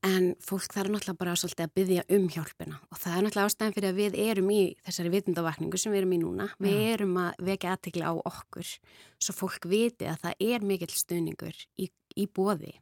En 0.00 0.30
fólk 0.40 0.72
þarf 0.72 0.88
náttúrulega 0.88 1.20
bara 1.20 1.36
svolítið 1.36 1.66
að 1.66 1.72
byggja 1.76 2.02
um 2.16 2.28
hjálpina 2.32 2.78
og 2.88 3.00
það 3.02 3.16
er 3.16 3.24
náttúrulega 3.26 3.50
ástæðan 3.50 3.74
fyrir 3.76 3.90
að 3.90 3.98
við 3.98 4.14
erum 4.22 4.52
í 4.54 4.60
þessari 4.86 5.10
vitundavakningu 5.12 5.80
sem 5.80 5.92
við 5.92 6.00
erum 6.00 6.14
í 6.16 6.20
núna. 6.22 6.46
Við 6.56 6.78
erum 6.94 7.18
að 7.20 7.42
vekja 7.50 7.74
aðtekla 7.74 8.08
á 8.08 8.14
okkur 8.16 8.70
svo 9.20 9.34
fólk 9.36 9.68
viti 9.68 10.08
að 10.08 10.22
það 10.22 10.46
er 10.54 10.64
mikill 10.70 10.94
stuðningur 10.96 11.60
í, 11.76 11.90
í 12.16 12.24
bóði 12.32 12.72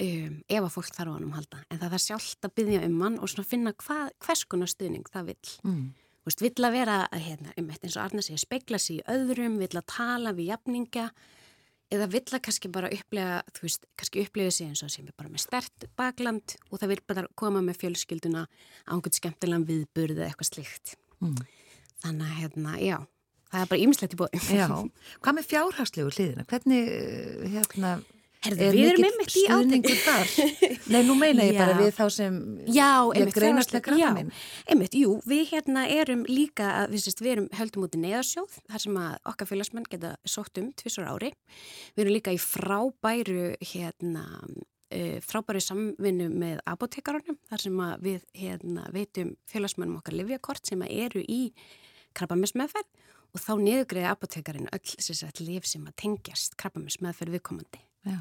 um, 0.00 0.38
ef 0.46 0.62
að 0.62 0.70
fólk 0.76 0.92
þarf 0.94 1.10
á 1.10 1.14
hann 1.16 1.26
um 1.26 1.34
halda. 1.34 1.64
En 1.66 1.82
það 1.82 1.96
þarf 1.96 2.06
sjálft 2.06 2.46
að 2.46 2.54
byggja 2.60 2.84
um 2.86 3.02
hann 3.04 3.18
og 3.18 3.50
finna 3.50 3.74
hvað, 3.82 4.14
hvers 4.22 4.44
konar 4.46 4.70
stuðning 4.70 5.10
það 5.10 5.32
vill. 5.32 5.52
Mm. 5.66 5.82
Þú 6.20 6.28
veist, 6.28 6.42
vill 6.44 6.66
að 6.68 6.74
vera, 6.76 6.96
hérna, 7.16 7.52
um 7.56 7.68
eins 7.72 7.94
og 7.96 8.02
Arna 8.02 8.22
segja, 8.24 8.42
spegla 8.42 8.78
sig 8.78 8.98
í 9.00 9.04
öðrum, 9.08 9.56
vill 9.62 9.72
að 9.78 9.86
tala 9.88 10.34
við 10.36 10.50
jafninga 10.50 11.06
eða 11.90 12.08
vill 12.12 12.26
að 12.28 12.42
kannski 12.46 12.70
bara 12.70 12.90
upplega, 12.92 13.38
þú 13.56 13.64
veist, 13.64 13.86
kannski 13.98 14.24
upplega 14.26 14.52
sig 14.54 14.68
eins 14.68 14.82
og 14.84 14.92
sem 14.92 15.08
er 15.08 15.16
bara 15.16 15.32
með 15.32 15.46
stert 15.46 15.86
bakland 15.98 16.54
og 16.68 16.76
það 16.82 16.92
vil 16.92 17.00
bara 17.08 17.24
koma 17.40 17.62
með 17.64 17.80
fjölskylduna 17.80 18.44
á 18.46 18.90
einhvern 18.92 19.16
skemmtilegan 19.16 19.66
viðburð 19.66 20.20
eða 20.20 20.28
eitthvað 20.28 20.50
slíkt. 20.52 20.94
Mm. 21.24 21.40
Þannig 22.04 22.28
að, 22.28 22.36
hérna, 22.36 22.76
já, 22.84 22.96
það 23.50 23.64
er 23.64 23.72
bara 23.72 23.82
ýmislegt 23.86 24.14
í 24.14 24.20
bóði. 24.20 24.42
Já, 24.60 24.68
hvað 25.24 25.38
með 25.40 25.50
fjárhagslegu 25.50 26.14
hliðina? 26.14 26.46
Hvernig, 26.52 26.92
eh, 27.00 27.48
hérna, 27.56 27.96
Herðu, 28.40 28.64
er 28.64 28.72
við 28.72 28.86
erum 28.94 29.18
mikill 29.20 29.42
stuðningur 29.44 29.98
þar? 30.06 30.30
Nei, 30.88 31.00
nú 31.04 31.16
meina 31.18 31.44
ég 31.44 31.58
bara 31.60 31.74
Já. 31.74 31.80
við 31.82 31.90
þá 31.98 32.04
sem 32.14 32.36
Já, 32.72 32.88
ég 33.18 33.32
greinast 33.36 33.74
með 33.74 33.98
já, 34.00 34.06
minn. 34.16 34.30
Einmitt, 34.64 34.96
jú, 34.96 35.18
við 35.28 35.42
hérna 35.50 35.82
erum 35.92 36.22
líka, 36.24 36.70
að, 36.78 36.94
við, 36.94 37.02
sést, 37.04 37.20
við 37.20 37.34
erum 37.34 37.48
höldum 37.58 37.84
út 37.84 37.98
í 37.98 38.00
neðarsjóð, 38.00 38.54
þar 38.72 38.84
sem 38.86 38.96
að 39.02 39.18
okkar 39.32 39.50
félagsmenn 39.50 39.88
geta 39.92 40.12
sótt 40.24 40.60
um 40.62 40.70
tvisar 40.80 41.10
ári. 41.12 41.34
Við 41.92 42.04
erum 42.06 42.16
líka 42.16 42.32
í 42.32 42.40
frábæru, 42.40 43.44
hérna, 43.74 44.24
uh, 44.48 45.18
frábæru 45.28 45.62
samvinnu 45.66 46.30
með 46.32 46.64
apotekarunum, 46.72 47.36
þar 47.52 47.64
sem 47.66 47.84
að 47.90 48.08
við 48.08 48.24
hérna, 48.40 48.86
veitum 48.96 49.36
félagsmennum 49.52 50.00
okkar 50.00 50.16
livjakort 50.16 50.64
sem 50.72 50.80
að 50.86 50.96
eru 51.04 51.26
í 51.28 51.42
krabbamessmeðferð 52.16 52.88
og 53.30 53.44
þá 53.44 53.52
niðugriði 53.60 54.08
apotekarinn 54.10 54.72
öll 54.72 54.96
sem 54.96 55.14
sagt 55.14 55.44
lif 55.44 55.68
sem 55.68 55.84
að 55.86 56.00
tengjast 56.06 56.56
krabbamessmeðferð 56.58 57.36
viðkomandi 57.36 57.84
Já, 58.06 58.18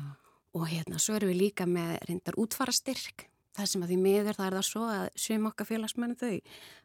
og 0.58 0.68
hérna 0.68 1.00
svo 1.02 1.18
erum 1.18 1.32
við 1.32 1.42
líka 1.46 1.68
með 1.70 1.98
reyndar 2.10 2.40
útfara 2.42 2.74
styrk 2.76 3.28
það 3.58 3.72
sem 3.72 3.84
að 3.84 3.92
því 3.94 3.98
miður 4.04 4.38
það 4.38 4.48
er 4.48 4.58
það 4.60 4.68
svo 4.70 4.86
að 4.92 5.10
svim 5.26 5.50
okkar 5.50 5.70
félagsmenn 5.70 6.16
þau 6.20 6.34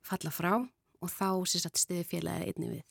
falla 0.05 0.35
frá 0.35 0.53
og 0.59 1.13
þá 1.13 1.29
sagt 1.51 1.81
stiði 1.81 2.05
félagið 2.09 2.51
einni 2.51 2.71
við 2.73 2.83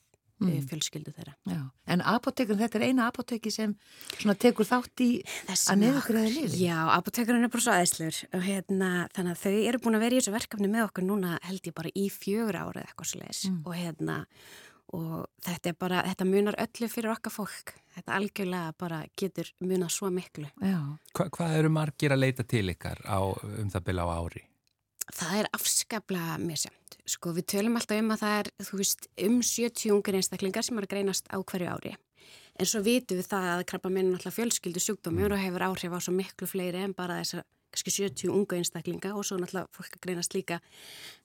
mm. 0.43 0.65
fjölskyldu 0.69 1.13
þeirra 1.15 1.33
já. 1.49 1.61
En 1.93 2.03
apotekun, 2.13 2.59
þetta 2.59 2.79
er 2.79 2.85
eina 2.89 3.07
apoteki 3.09 3.51
sem 3.53 3.75
svona 4.17 4.35
tekur 4.39 4.67
þátt 4.67 5.03
í 5.05 5.09
að 5.51 5.85
okkur. 6.01 6.19
lyfin? 6.19 6.59
Já, 6.59 6.77
apotekarinn 6.97 7.47
er 7.47 7.53
bara 7.53 7.65
svo 7.65 7.75
aðeinslur 7.75 8.19
og 8.33 8.45
hérna 8.47 8.91
þannig 9.15 9.37
að 9.37 9.41
þau 9.43 9.55
eru 9.71 9.81
búin 9.85 9.99
að 9.99 10.05
vera 10.05 10.17
í 10.17 10.21
þessu 10.21 10.35
verkefni 10.35 10.71
með 10.73 10.87
okkur 10.89 11.07
núna 11.07 11.37
held 11.47 11.69
ég 11.69 11.77
bara 11.77 11.93
í 11.95 12.05
fjögur 12.13 12.59
ára 12.59 12.83
eða 12.83 12.87
eitthvað 12.89 13.11
svo 13.11 13.23
leiðis 13.23 13.43
Mm. 13.43 13.59
og 13.67 13.73
hérna 13.75 14.15
og 14.93 15.27
þetta 15.45 15.71
er 15.71 15.77
bara, 15.79 16.01
þetta 16.09 16.27
munar 16.29 16.57
öllu 16.61 16.89
fyrir 16.91 17.13
okkar 17.13 17.33
fólk 17.33 17.75
þetta 17.95 18.15
algjörlega 18.17 18.73
bara 18.79 19.03
getur 19.19 19.49
munað 19.63 19.93
svo 19.95 20.09
miklu 20.13 20.47
Já, 20.61 20.79
Hva, 21.13 21.29
hvað 21.33 21.59
eru 21.59 21.71
margir 21.73 22.15
að 22.15 22.23
leita 22.23 22.45
til 22.45 22.65
ykkar 22.73 23.01
á, 23.05 23.19
um 23.33 23.71
það 23.73 23.87
bila 23.89 24.05
á 24.05 24.13
ári? 24.13 24.43
Það 25.13 25.39
er 25.41 25.47
afskaplega 25.51 26.37
misjönd. 26.39 26.95
Sko 27.11 27.33
við 27.35 27.49
tölum 27.51 27.75
alltaf 27.75 27.99
um 27.99 28.13
að 28.15 28.21
það 28.21 28.37
er, 28.39 28.49
þú 28.63 28.77
veist, 28.79 29.07
um 29.25 29.41
70 29.43 29.91
ungar 29.91 30.15
einstaklingar 30.15 30.63
sem 30.63 30.77
er 30.79 30.87
að 30.87 30.93
greinast 30.93 31.27
á 31.27 31.37
hverju 31.43 31.67
ári. 31.73 31.91
En 32.55 32.69
svo 32.69 32.79
vitum 32.85 33.19
við 33.19 33.27
það 33.27 33.49
að 33.49 33.65
krabba 33.71 33.91
minn 33.91 34.13
alltaf 34.13 34.37
fjölskyldu 34.37 34.79
sjúkdómur 34.79 35.35
og 35.35 35.41
hefur 35.41 35.65
áhrif 35.67 35.97
á 35.97 35.99
svo 35.99 36.13
miklu 36.15 36.47
fleiri 36.47 36.85
en 36.85 36.95
bara 36.95 37.19
þessar 37.19 37.43
kannski 37.73 37.93
70 37.95 38.31
unga 38.33 38.59
einstaklinga 38.59 39.11
og 39.17 39.25
svo 39.27 39.39
náttúrulega 39.41 39.71
fólk 39.73 39.97
að 39.97 40.03
greinast 40.05 40.37
líka 40.37 40.59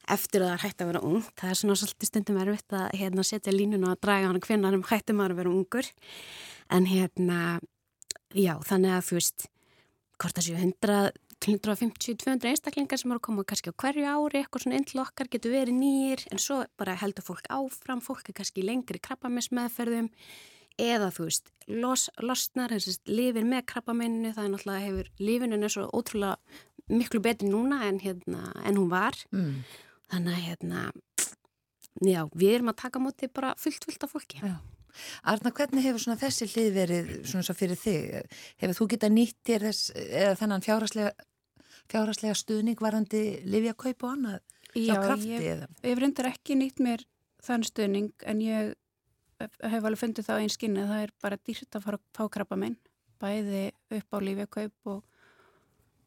eftir 0.09 0.43
að 0.43 0.51
það 0.51 0.57
er 0.57 0.65
hægt 0.65 0.83
að 0.83 0.91
vera 0.93 1.05
ung. 1.05 1.23
Það 1.39 1.53
er 1.53 1.61
svona 1.61 1.79
svolítið 1.79 2.11
stundum 2.11 2.41
erfitt 2.43 2.77
að 2.81 2.89
hérna, 3.03 3.27
setja 3.29 3.55
línuna 3.55 3.93
að 3.93 4.03
draga 4.07 4.33
hann 4.33 4.43
hvenna 4.49 4.75
um 4.75 4.85
hættum 4.89 5.23
að 5.25 5.39
vera 5.43 5.55
ungur. 5.55 5.93
En 6.73 6.89
hérna, 6.89 7.39
já, 8.35 8.55
þannig 8.69 8.97
að 8.97 9.09
þú 9.09 9.19
veist, 9.21 9.49
hvort 10.19 10.39
það 10.39 10.49
séu 10.49 10.61
100 10.65 11.01
150-200 11.39 12.51
einstaklingar 12.51 12.99
sem 12.99 13.13
eru 13.13 13.21
að 13.21 13.27
koma 13.29 13.45
kannski 13.47 13.71
á 13.71 13.79
hverju 13.79 14.07
ári, 14.11 14.41
eitthvað 14.41 14.65
svona 14.65 14.79
inn 14.81 14.87
til 14.89 14.99
okkar 15.05 15.29
getur 15.31 15.55
verið 15.55 15.77
nýjir, 15.79 16.25
en 16.33 16.41
svo 16.43 16.65
bara 16.81 16.97
heldur 16.99 17.23
fólk 17.23 17.47
áfram, 17.55 18.03
fólk 18.03 18.33
er 18.33 18.37
kannski 18.41 18.65
lengri 18.67 18.99
krabbamissmeðferðum 18.99 20.11
eða 20.79 21.11
þú 21.15 21.27
veist, 21.29 21.53
los, 21.69 22.07
losnar 22.23 22.73
að 22.75 22.89
lifir 23.11 23.47
með 23.47 23.67
krabbamenninu, 23.73 24.33
það 24.37 24.45
er 24.45 24.53
náttúrulega 24.55 24.87
hefur, 24.87 25.11
lifinin 25.21 25.67
er 25.67 25.75
svo 25.75 25.89
ótrúlega 25.91 26.37
miklu 26.89 27.21
betri 27.25 27.51
núna 27.51 27.83
en, 27.89 28.01
hérna, 28.01 28.53
en 28.65 28.81
hún 28.81 28.89
var 28.93 29.19
mm. 29.35 29.55
þannig 30.13 30.35
að 30.39 30.47
hérna 30.47 30.85
já, 32.07 32.23
við 32.33 32.55
erum 32.55 32.73
að 32.73 32.81
taka 32.85 33.03
móti 33.03 33.29
bara 33.33 33.55
fullt, 33.61 33.85
fullt 33.89 34.07
af 34.07 34.15
fólki 34.15 34.43
Já. 34.43 34.57
Arna, 35.31 35.53
hvernig 35.55 35.85
hefur 35.85 36.03
svona 36.03 36.19
þessi 36.19 36.49
hlið 36.51 36.69
verið 36.75 37.11
svona 37.29 37.45
svo 37.47 37.55
fyrir 37.55 37.79
þig? 37.79 38.39
Hefur 38.59 38.79
þú 38.81 38.87
getað 38.95 39.13
nýtt 39.15 39.37
þér 39.47 39.67
þess, 39.69 39.91
eða 39.95 40.33
þennan 40.41 40.65
fjárhagslega, 40.65 41.27
fjárhagslega 41.93 42.39
stuðning 42.41 42.83
varandi 42.83 43.23
livjakaup 43.47 44.07
og 44.07 44.17
annað? 44.17 44.41
Já, 44.75 44.97
ég, 45.23 45.45
ég 45.45 45.63
hef 45.85 46.03
reyndar 46.03 46.31
ekki 46.33 46.57
nýtt 46.59 46.83
mér 46.83 47.05
þann 47.45 47.65
stuðning 47.69 48.27
en 48.27 48.43
ég 48.43 48.75
hef 49.39 49.85
alveg 49.85 50.01
fundið 50.01 50.27
það 50.27 50.39
á 50.39 50.43
einn 50.43 50.53
skinni 50.53 50.83
að 50.83 50.93
það 50.93 51.05
er 51.05 51.13
bara 51.23 51.41
dýrt 51.47 51.77
að 51.77 51.85
fara 51.85 51.99
að 52.01 52.09
fá 52.19 52.25
krabba 52.35 52.59
minn 52.59 52.77
bæði 53.19 53.63
upp 53.99 54.15
á 54.15 54.19
lífjakaup 54.23 54.91
og, 54.93 55.01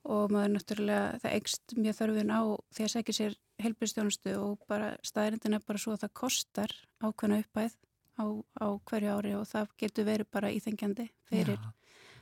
og 0.08 0.34
maður 0.34 0.54
náttúrulega 0.56 1.22
það 1.24 1.38
ekst 1.38 1.76
mjög 1.78 1.98
þörfin 2.00 2.34
á 2.34 2.42
því 2.72 2.86
að 2.86 2.94
segja 2.96 3.18
sér 3.18 3.38
helbistjónustu 3.62 4.36
og 4.40 4.66
bara 4.72 4.94
staðirindin 5.06 5.58
er 5.58 5.66
bara 5.68 5.82
svo 5.82 5.96
að 5.96 6.06
það 6.06 6.14
kostar 6.22 6.76
ákveðna 7.04 7.42
uppæð 7.44 7.76
á, 8.18 8.26
á 8.64 8.68
hverju 8.90 9.18
ári 9.18 9.36
og 9.38 9.46
það 9.50 9.76
getur 9.84 10.08
verið 10.08 10.32
bara 10.34 10.54
íþengjandi 10.56 11.08
fyrir 11.30 11.60
Já. 11.60 11.72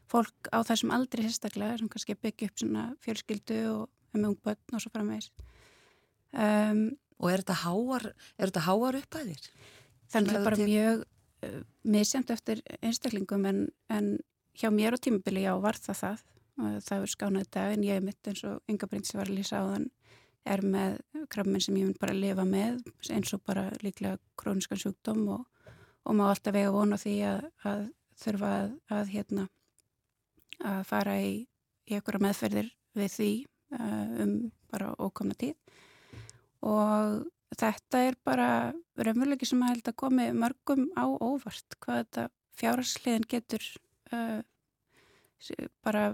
fólk 0.09 0.49
á 0.51 0.59
þessum 0.67 0.93
aldri 0.95 1.25
sérstaklega 1.25 1.79
sem 1.79 1.91
kannski 1.91 2.17
byggja 2.17 2.49
upp 2.49 2.63
svona 2.63 2.85
fjölskyldu 3.05 3.61
og 3.73 3.85
með 4.13 4.31
ungbönn 4.33 4.75
og 4.75 4.83
svo 4.83 4.91
framvegis. 4.93 5.29
Um, 6.33 6.89
Og 7.19 7.33
er 7.33 7.41
þetta 7.41 7.57
háar, 7.65 8.05
háar 8.63 8.97
upphæðir? 9.01 9.49
Þannig 10.09 10.39
að 10.39 10.47
bara 10.47 10.59
hefur 10.59 10.71
mjög 10.71 11.05
uh, 11.45 11.61
misjæmt 11.95 12.33
eftir 12.33 12.63
einstaklingum 12.81 13.45
en, 13.49 13.61
en 13.93 14.17
hjá 14.57 14.69
mér 14.73 14.97
á 14.97 14.99
tímabili 14.99 15.45
já 15.45 15.53
var 15.61 15.79
það 15.79 16.01
það. 16.03 16.25
Og 16.59 16.81
það 16.83 17.03
er 17.05 17.13
skánaði 17.13 17.49
dag 17.55 17.73
en 17.73 17.85
ég 17.87 17.99
er 17.99 18.03
mitt 18.03 18.27
eins 18.27 18.41
og 18.43 18.59
Inga 18.67 18.89
Brynd 18.89 19.07
sem 19.07 19.19
var 19.21 19.29
að 19.31 19.37
lýsa 19.37 19.61
á 19.63 19.69
þann 19.69 19.87
er 20.49 20.63
með 20.65 20.97
krabbminn 21.31 21.63
sem 21.63 21.77
ég 21.79 21.87
mun 21.87 21.99
bara 21.99 22.15
lifa 22.15 22.45
með 22.47 22.81
eins 23.13 23.31
og 23.35 23.43
bara 23.47 23.67
líklega 23.83 24.19
króniskan 24.39 24.79
sjúkdóm 24.81 25.25
og, 25.35 25.45
og 26.03 26.17
má 26.17 26.25
alltaf 26.29 26.55
vega 26.55 26.73
vona 26.73 26.99
því 26.99 27.15
að, 27.29 27.47
að 27.69 27.85
þurfa 28.19 28.51
að, 28.57 28.75
að 28.97 29.13
hérna 29.13 29.47
að 30.59 30.81
fara 30.89 31.15
í, 31.23 31.33
í 31.87 31.97
einhverja 31.97 32.23
meðferðir 32.25 32.71
við 32.99 33.11
því 33.15 33.31
uh, 33.77 34.07
um 34.25 34.33
bara 34.71 34.93
ókomna 34.99 35.37
tíð 35.39 35.55
og 36.65 37.21
þetta 37.57 38.03
er 38.07 38.17
bara 38.25 38.49
raunveruleiki 38.99 39.47
sem 39.47 39.62
að 39.63 39.73
held 39.73 39.91
að 39.91 39.99
komi 40.03 40.29
mörgum 40.35 40.88
á 40.93 41.05
óvart 41.07 41.77
hvað 41.81 42.03
þetta 42.03 42.25
fjárhagsliðin 42.59 43.29
getur 43.31 43.65
uh, 44.13 44.41
bara 45.85 46.12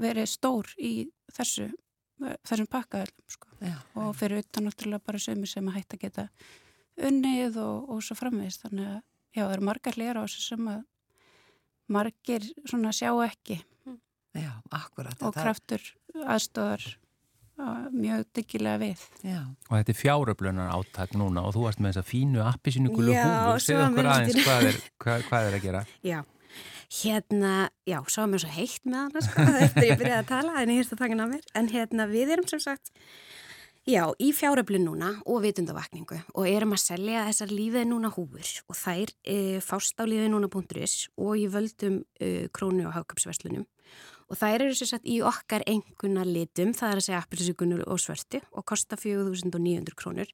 verið 0.00 0.28
stór 0.30 0.70
í 0.78 1.08
þessu 1.34 1.70
þessum 2.46 2.68
pakkaðalum 2.70 3.26
sko. 3.32 3.50
Og 3.98 4.14
fyrir 4.16 4.44
utan 4.44 4.68
náttúrulega 4.68 5.02
bara 5.06 5.20
sömu 5.20 5.48
sem 5.50 5.66
að 5.68 5.80
hætta 5.80 5.98
geta 6.00 6.26
unnið 7.08 7.58
og, 7.62 7.90
og 7.90 8.02
svo 8.06 8.16
framvegist 8.18 8.64
þannig 8.64 8.90
að 8.92 8.98
já, 9.34 9.42
það 9.42 9.54
eru 9.56 9.68
margar 9.68 9.98
hlera 9.98 10.22
á 10.22 10.24
þessu 10.26 10.44
sem 10.44 10.68
að 10.70 10.82
margir 11.94 12.46
svona 12.64 12.92
sjá 12.94 13.10
ekki. 13.26 13.58
Já, 14.34 14.50
og 15.22 15.34
kraftur 15.36 15.82
aðstóðar 16.24 16.86
uh, 16.86 17.00
mjög 17.94 18.24
dyggilega 18.34 18.80
við. 18.82 19.02
Já. 19.22 19.40
Og 19.68 19.74
þetta 19.76 19.92
er 19.92 19.98
fjáröflunar 19.98 20.72
áttak 20.74 21.16
núna 21.18 21.44
og 21.46 21.54
þú 21.54 21.66
varst 21.68 21.82
með 21.82 21.94
þessa 21.94 22.08
fínu 22.08 22.44
appi 22.44 22.74
Já, 22.74 22.80
húfu. 22.84 23.58
svo 23.58 23.66
Segðu 23.68 23.84
okkur 23.88 24.08
aðeins 24.14 24.38
hvað 24.40 24.70
er, 24.70 24.80
hvað, 25.04 25.26
hvað 25.28 25.50
er 25.50 25.58
að 25.58 25.66
gera. 25.68 25.84
Já, 26.10 26.18
hérna, 27.02 27.52
já, 27.86 27.98
svo 28.06 28.24
var 28.24 28.32
mér 28.32 28.42
svo 28.44 28.50
heitt 28.54 28.84
með 28.86 28.98
hana, 29.00 29.22
sko, 29.26 29.46
eftir 29.66 29.88
ég 29.90 30.00
byrjaði 30.00 30.20
að 30.22 30.32
tala, 30.32 30.56
en 30.60 30.72
ég 30.74 30.82
hérst 30.82 30.94
að 30.94 31.04
taka 31.04 31.16
hana 31.16 31.28
á 31.30 31.32
mér. 31.32 31.46
En 31.58 31.70
hérna, 31.72 32.08
við 32.10 32.34
erum 32.36 32.48
sem 32.50 32.62
sagt, 32.62 32.92
já, 33.88 34.02
í 34.22 34.30
fjáröflun 34.36 34.86
núna 34.88 35.10
og 35.26 35.42
vitundavakningu 35.44 36.20
og 36.34 36.48
erum 36.50 36.74
að 36.76 36.84
selja 36.84 37.26
þessar 37.28 37.54
lífið 37.54 37.88
núna 37.90 38.10
húfur 38.14 38.50
og 38.68 38.78
þær 38.78 39.14
e, 39.22 39.38
fást 39.64 39.98
á 40.00 40.04
lífið 40.08 40.30
núna.is 40.34 40.96
og 41.18 41.38
í 41.38 41.46
völdum 41.52 42.02
e, 42.18 42.48
krónu 42.54 42.88
og 42.88 42.96
háköpsverslunum. 42.98 43.66
Og 44.30 44.38
þær 44.40 44.64
eru 44.64 44.74
sem 44.78 44.88
sagt 44.88 45.06
í 45.08 45.18
okkar 45.24 45.64
enguna 45.68 46.24
litum, 46.26 46.72
það 46.76 46.90
er 46.90 47.00
að 47.00 47.06
segja 47.08 47.20
appilsugunu 47.20 47.82
og 47.84 48.00
svörtu 48.00 48.40
og 48.52 48.64
kosta 48.68 48.96
4.900 49.00 49.96
krónur. 49.98 50.30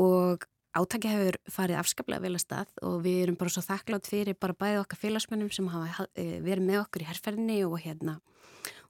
Og 0.00 0.46
átaki 0.74 1.10
hefur 1.10 1.38
farið 1.52 1.80
afskaplega 1.80 2.24
vel 2.24 2.34
að 2.34 2.42
stað 2.42 2.70
og 2.82 3.00
við 3.04 3.20
erum 3.24 3.38
bara 3.38 3.52
svo 3.54 3.62
þakklátt 3.64 4.10
fyrir 4.10 4.38
bara 4.40 4.56
bæði 4.58 4.80
okkar 4.82 5.00
félagsmönnum 5.04 5.52
sem 5.54 5.68
hafa 5.70 6.08
eh, 6.18 6.40
verið 6.42 6.66
með 6.66 6.80
okkur 6.82 7.04
í 7.04 7.08
herrferðinni 7.10 7.58
og 7.68 7.76
hérna 7.84 8.16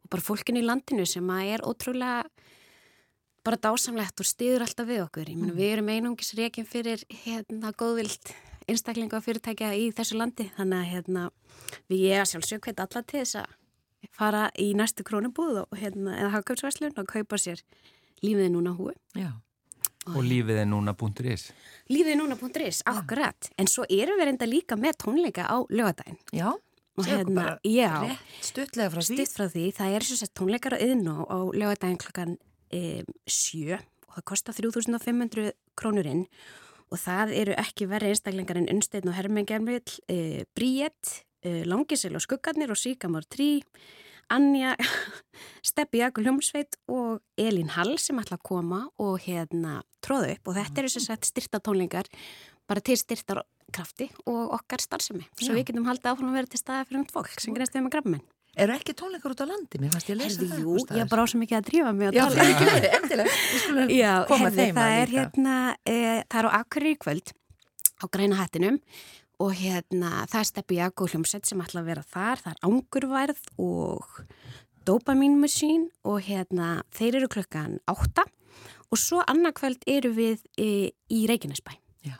og 0.00 0.12
bara 0.12 0.24
fólkinu 0.24 0.62
í 0.62 0.64
landinu 0.64 1.05
sem 1.09 1.29
að 1.33 1.50
er 1.57 1.64
ótrúlega 1.66 2.22
bara 3.44 3.61
dásamlegt 3.61 4.22
og 4.22 4.29
stiður 4.29 4.64
alltaf 4.64 4.88
við 4.88 5.03
okkur. 5.05 5.29
Ég 5.29 5.37
meina 5.37 5.57
við 5.57 5.74
erum 5.74 5.90
einungis 5.92 6.33
reygin 6.38 6.68
fyrir 6.68 7.03
hérna 7.24 7.74
góðvild 7.77 8.33
einstaklinga 8.70 9.18
og 9.18 9.27
fyrirtækja 9.27 9.74
í 9.77 9.90
þessu 9.92 10.16
landi. 10.16 10.48
Þannig 10.57 10.79
að 10.79 10.90
hérna 10.94 11.27
við 11.92 12.07
ég 12.07 12.22
að 12.22 12.31
sjálfsög 12.33 12.64
hveit 12.64 12.81
alla 12.81 13.05
til 13.05 13.20
þess 13.20 13.42
að 13.42 13.53
fara 14.14 14.48
í 14.61 14.70
næstu 14.79 15.05
krónubúð 15.07 15.64
og 15.64 15.79
hérna 15.81 16.16
eða 16.20 16.35
hagkautsverslun 16.38 16.94
og 17.00 17.09
kaupa 17.11 17.38
sér 17.40 17.62
lífið 18.24 18.53
núna 18.55 18.74
húi. 18.77 18.94
Já. 19.18 19.33
Og 20.12 20.20
lífið 20.20 20.61
er 20.61 20.68
núna 20.68 20.92
búndur 21.00 21.31
is. 21.33 21.48
Lífið 21.88 22.18
núna.is, 22.20 22.83
akkurat. 22.90 23.48
En 23.57 23.68
svo 23.70 23.87
erum 23.88 24.18
við 24.20 24.29
reynda 24.29 24.48
líka 24.48 24.77
með 24.77 24.98
tónleika 25.00 25.46
á 25.48 25.57
lögadaginn. 25.72 26.18
Já. 26.33 26.53
Hérna, 26.94 27.57
já, 27.66 27.90
Rétt 28.07 28.44
stuttlega 28.46 28.90
frá 28.92 29.00
því. 29.03 29.16
stutt 29.16 29.33
frá 29.35 29.48
því, 29.50 29.62
það 29.74 29.94
er 29.96 30.05
svo 30.07 30.16
sett 30.20 30.35
tónleikar 30.38 30.77
á 30.77 30.85
yðnó 30.85 31.24
á 31.27 31.38
lögadaginn 31.50 31.98
klokkan 31.98 32.37
e, 32.70 33.03
sjö 33.27 33.81
og 33.81 34.12
það 34.14 34.24
kostar 34.31 34.55
3500 34.55 35.57
krónurinn 35.74 36.20
og 36.94 37.00
það 37.03 37.33
eru 37.35 37.57
ekki 37.59 37.88
verið 37.90 38.12
einstaklingar 38.14 38.61
en 38.61 38.70
unnsteinn 38.70 39.11
og 39.11 39.16
hermengjörmiðl, 39.18 39.96
e, 40.07 40.44
Bríett, 40.55 41.24
e, 41.44 41.62
Langisel 41.68 42.16
og 42.18 42.24
Skuggarnir 42.24 42.72
og 42.72 42.80
Síkamár 42.80 43.26
3, 43.30 43.62
Anja, 44.35 44.74
Steppi 45.68 46.00
Jakul 46.00 46.24
Hljómsveit 46.26 46.78
og 46.88 47.20
Elín 47.40 47.70
Hall 47.76 47.96
sem 48.00 48.18
ætla 48.22 48.38
að 48.40 48.46
koma 48.48 48.83
og 48.98 49.18
hérna 49.26 49.83
tróða 50.04 50.35
upp 50.37 50.48
og 50.52 50.57
þetta 50.59 50.83
eru 50.85 50.92
sem 50.94 51.04
sagt 51.04 51.28
styrta 51.28 51.61
tónlingar 51.61 52.09
bara 52.68 52.80
til 52.85 52.96
styrtar 52.96 53.42
krafti 53.74 54.07
og 54.30 54.54
okkar 54.57 54.80
starfsemi. 54.80 55.26
Svo 55.37 55.50
Já. 55.52 55.57
við 55.59 55.66
getum 55.72 55.88
haldið 55.88 56.12
áfram 56.12 56.30
að 56.30 56.38
vera 56.38 56.50
til 56.52 56.61
staða 56.61 56.87
fyrir 56.88 57.00
um 57.02 57.07
fólk 57.11 57.37
sem 57.42 57.57
greinst 57.57 57.74
við 57.76 57.85
með 57.87 57.94
grafmenn. 57.96 58.24
Eru 58.54 58.70
ekki 58.76 58.94
tónleikar 58.94 59.33
út 59.35 59.40
á 59.42 59.46
landi? 59.50 59.80
Mér 59.83 59.90
fannst 59.90 60.09
ég 60.12 60.14
að 60.14 60.20
lesa 60.22 60.44
það. 60.46 60.61
jú, 60.62 60.74
ég 60.94 61.00
er 61.02 61.09
bara 61.11 61.24
á 61.24 61.26
svo 61.26 61.40
mikið 61.40 61.57
að 61.59 61.64
drífa 61.68 61.92
mig 61.96 62.07
að 62.07 62.14
Já, 62.14 62.22
tala. 62.22 62.35
það 62.37 62.44
er 62.44 62.52
ekki 62.54 62.68
verið, 62.70 62.92
endilega. 63.00 63.33
Við 63.50 63.62
skulum 63.64 63.90
Já, 64.04 64.12
koma 64.30 64.44
herði, 64.46 64.61
þeim 64.61 64.76
það 64.78 64.90
að 64.92 64.98
er 65.00 65.11
líka. 65.11 65.24
hérna, 65.24 65.57
e, 65.90 65.96
það 66.30 66.38
er 66.38 66.46
á 66.46 66.50
Akureyri 66.61 66.98
kvöld 67.02 67.33
á 67.98 68.04
græna 68.14 68.38
hættinum 68.38 68.78
og 69.44 69.52
hérna, 69.59 70.24
það 70.30 70.40
er 70.40 70.48
Steppi 70.48 70.78
Jakko 70.78 71.09
hljómsett 71.11 71.48
sem 71.48 71.61
ætla 71.61 71.83
að 71.83 71.90
vera 71.90 72.04
þar, 72.14 72.40
það 72.40 72.54
er 72.54 72.62
Angurværð 72.68 73.42
og 73.61 74.20
Dopamine 74.88 75.40
Machine 75.40 75.90
og 76.09 76.22
hérna, 76.24 76.78
þeir 76.97 77.20
eru 77.20 77.30
klukkan 77.36 77.78
átta 77.90 78.24
og 78.92 79.01
svo 79.01 79.22
annað 79.28 79.57
kvöld 79.59 79.86
eru 79.90 80.12
við 80.16 80.45
e, 80.61 80.68
í 81.12 81.24
Reykjanesbæ. 81.28 81.74
Já. 82.07 82.16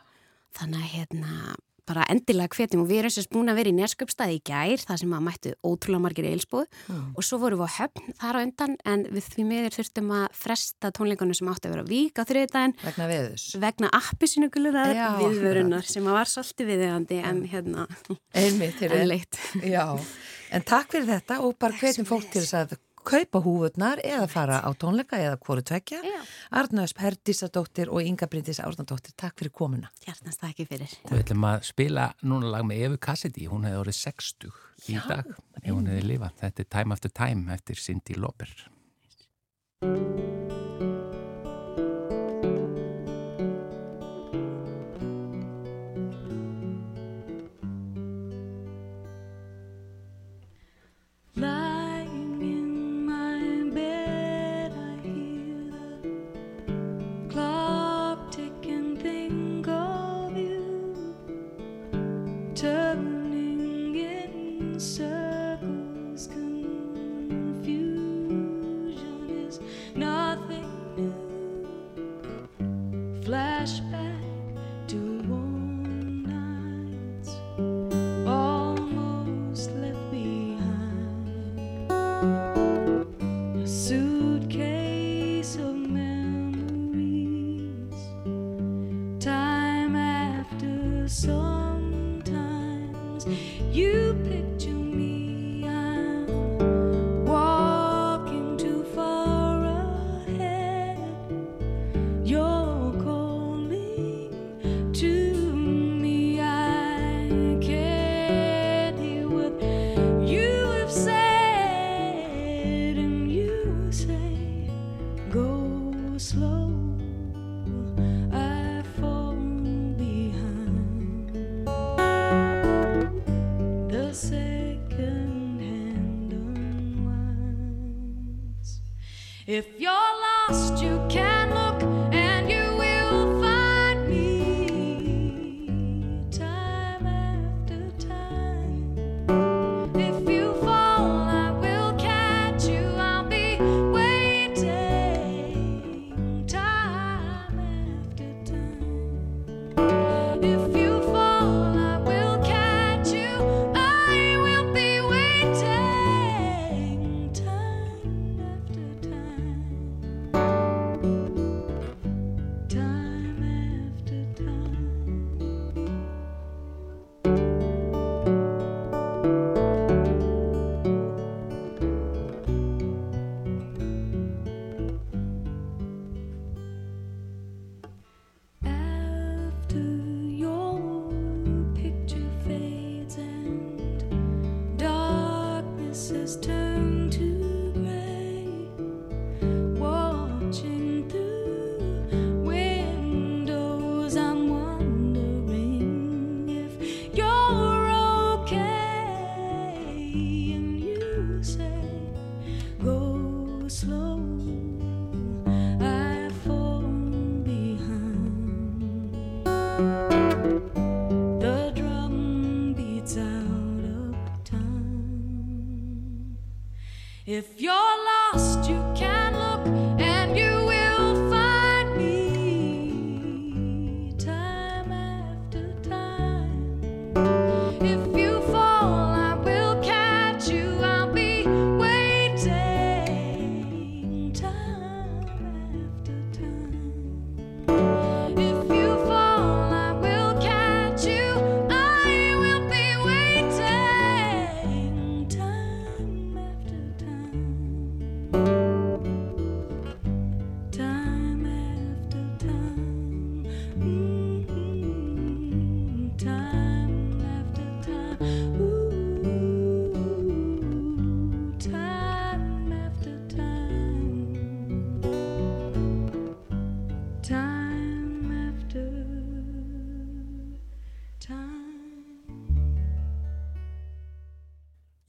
Þannig 0.59 0.83
að 0.83 0.95
hérna, 0.99 1.57
bara 1.89 2.05
endilega 2.12 2.49
hvetjum. 2.57 2.82
Og 2.85 2.89
við 2.91 3.03
erum 3.03 3.14
sem 3.14 3.28
búin 3.32 3.53
að 3.53 3.59
vera 3.61 3.72
í 3.72 3.76
Nesköpstaði 3.78 4.39
í 4.39 4.43
gær, 4.49 4.85
það 4.89 5.01
sem 5.03 5.14
að 5.16 5.24
mættu 5.28 5.55
ótrúlega 5.64 6.05
margir 6.07 6.28
eilsbúð 6.30 6.66
Mm. 6.85 7.14
og 7.16 7.24
svo 7.24 7.39
vorum 7.41 7.61
við 7.62 7.68
á 7.68 7.76
höfn 7.78 8.14
þar 8.20 8.37
á 8.37 8.41
undan 8.45 8.74
en 8.85 9.05
við 9.14 9.26
því 9.32 9.45
miður 9.49 9.74
þurftum 9.78 10.11
að 10.12 10.24
fresta 10.37 10.91
tónleikunum 10.93 11.37
sem 11.39 11.49
átti 11.49 11.68
að 11.68 11.74
vera 11.74 11.85
vík 11.89 12.18
á 12.20 12.22
þriðdægin 12.28 12.74
Vegna 12.82 13.07
veðus. 13.09 13.45
vegna 13.62 13.91
appisínugulunar 13.95 14.93
Já, 14.95 15.07
viðvörunar 15.20 15.87
sem 15.89 16.05
að 16.05 16.16
var 16.18 16.30
svolítið 16.32 16.70
viðegandi 16.72 17.20
en 17.24 17.43
hérna 17.49 17.87
Einmitt, 18.35 18.82
en 18.85 20.01
en 20.55 20.62
takk 20.66 20.93
fyrir 20.93 21.09
þetta 21.09 21.41
og 21.45 21.57
bara 21.59 21.78
hvetjum 21.80 22.07
fólk 22.09 22.28
til 22.30 22.43
þess 22.45 22.59
að 22.61 22.76
kaupa 23.07 23.41
húfurnar 23.45 24.03
eða 24.05 24.27
fara 24.31 24.61
á 24.65 24.71
tónleika 24.81 25.21
eða 25.21 25.39
hvori 25.45 25.65
tvekja. 25.69 26.03
Já. 26.05 26.21
Arnöðs 26.61 26.97
Perdísadóttir 26.99 27.93
og 27.93 28.03
Inga 28.03 28.29
Bryndis 28.31 28.61
Árnadóttir, 28.65 29.15
takk 29.21 29.39
fyrir 29.41 29.55
komuna. 29.55 29.91
Hjartast 30.05 30.43
það 30.43 30.53
ekki 30.55 30.69
fyrir. 30.73 30.99
Við 31.11 31.25
ætlum 31.25 31.49
að 31.51 31.67
spila 31.71 32.11
núna 32.25 32.53
lag 32.57 32.69
með 32.69 32.87
Evu 32.89 33.01
Cassidy, 33.09 33.49
hún 33.51 33.67
hefði 33.69 33.83
orðið 33.85 34.01
60 34.03 34.63
í 34.91 35.01
dag 35.09 35.35
ef 35.63 35.73
hún 35.73 35.91
hefði 35.91 36.07
lifað. 36.13 36.39
Þetta 36.45 36.65
er 36.65 36.71
Time 36.79 36.97
After 36.99 37.19
Time 37.23 37.59
eftir 37.59 37.81
Cindy 37.81 38.21
Lauper. 38.21 38.57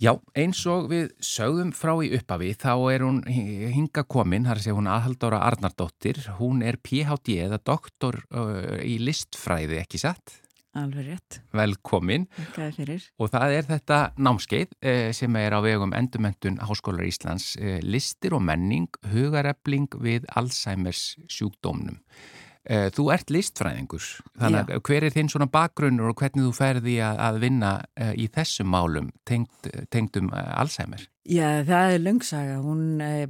Já, 0.06 0.12
eins 0.38 0.60
og 0.70 0.92
við 0.92 1.08
sögðum 1.24 1.72
frá 1.74 1.96
í 2.06 2.12
uppafi 2.14 2.52
þá 2.62 2.74
er 2.94 3.04
hún 3.08 3.24
hinga 3.26 4.04
komin, 4.06 4.46
þar 4.46 4.60
sé 4.62 4.74
hún 4.78 4.90
aðhaldóra 4.92 5.40
Arnardóttir, 5.48 6.20
hún 6.38 6.62
er 6.62 6.78
PhD 6.78 7.40
eða 7.48 7.58
doktor 7.58 8.20
uh, 8.30 8.78
í 8.86 9.00
listfræði, 9.02 9.80
ekki 9.82 10.04
satt? 10.04 10.36
Alveg 10.78 11.08
rétt, 11.08 11.40
Velkomin 11.56 12.28
þakkaði 12.36 12.76
fyrir. 12.76 13.10
og 13.18 13.32
það 13.34 13.56
er 13.56 13.68
þetta 13.72 14.00
námskeið 14.28 14.78
eh, 14.84 15.10
sem 15.16 15.40
er 15.40 15.56
á 15.56 15.60
vegum 15.64 15.96
endumöntun 15.98 16.60
Háskólar 16.68 17.08
Íslands, 17.08 17.54
eh, 17.58 17.80
listir 17.82 18.36
og 18.36 18.44
menning, 18.46 18.92
hugarefling 19.10 19.88
við 20.04 20.28
Alzheimers 20.36 21.16
sjúkdómnum. 21.32 21.98
Eh, 22.66 22.88
þú 22.90 23.12
ert 23.14 23.30
listfræðingur, 23.30 24.06
þannig 24.42 24.72
að 24.74 24.80
hver 24.88 25.06
er 25.06 25.14
þinn 25.14 25.28
svona 25.30 25.46
bakgrunnur 25.54 26.10
og 26.10 26.18
hvernig 26.18 26.48
þú 26.48 26.54
ferði 26.58 26.96
að, 27.06 27.38
vinna 27.44 27.76
eh, 27.94 28.16
í 28.18 28.26
þessum 28.34 28.72
málum 28.74 29.12
tengd, 29.30 29.70
tengdum 29.94 30.32
eh, 30.34 30.50
Alzheimer? 30.58 31.04
Já, 31.30 31.62
það 31.66 31.94
er 31.94 32.02
löngsaga. 32.02 32.58
Hún 32.66 33.02
eh, 33.06 33.26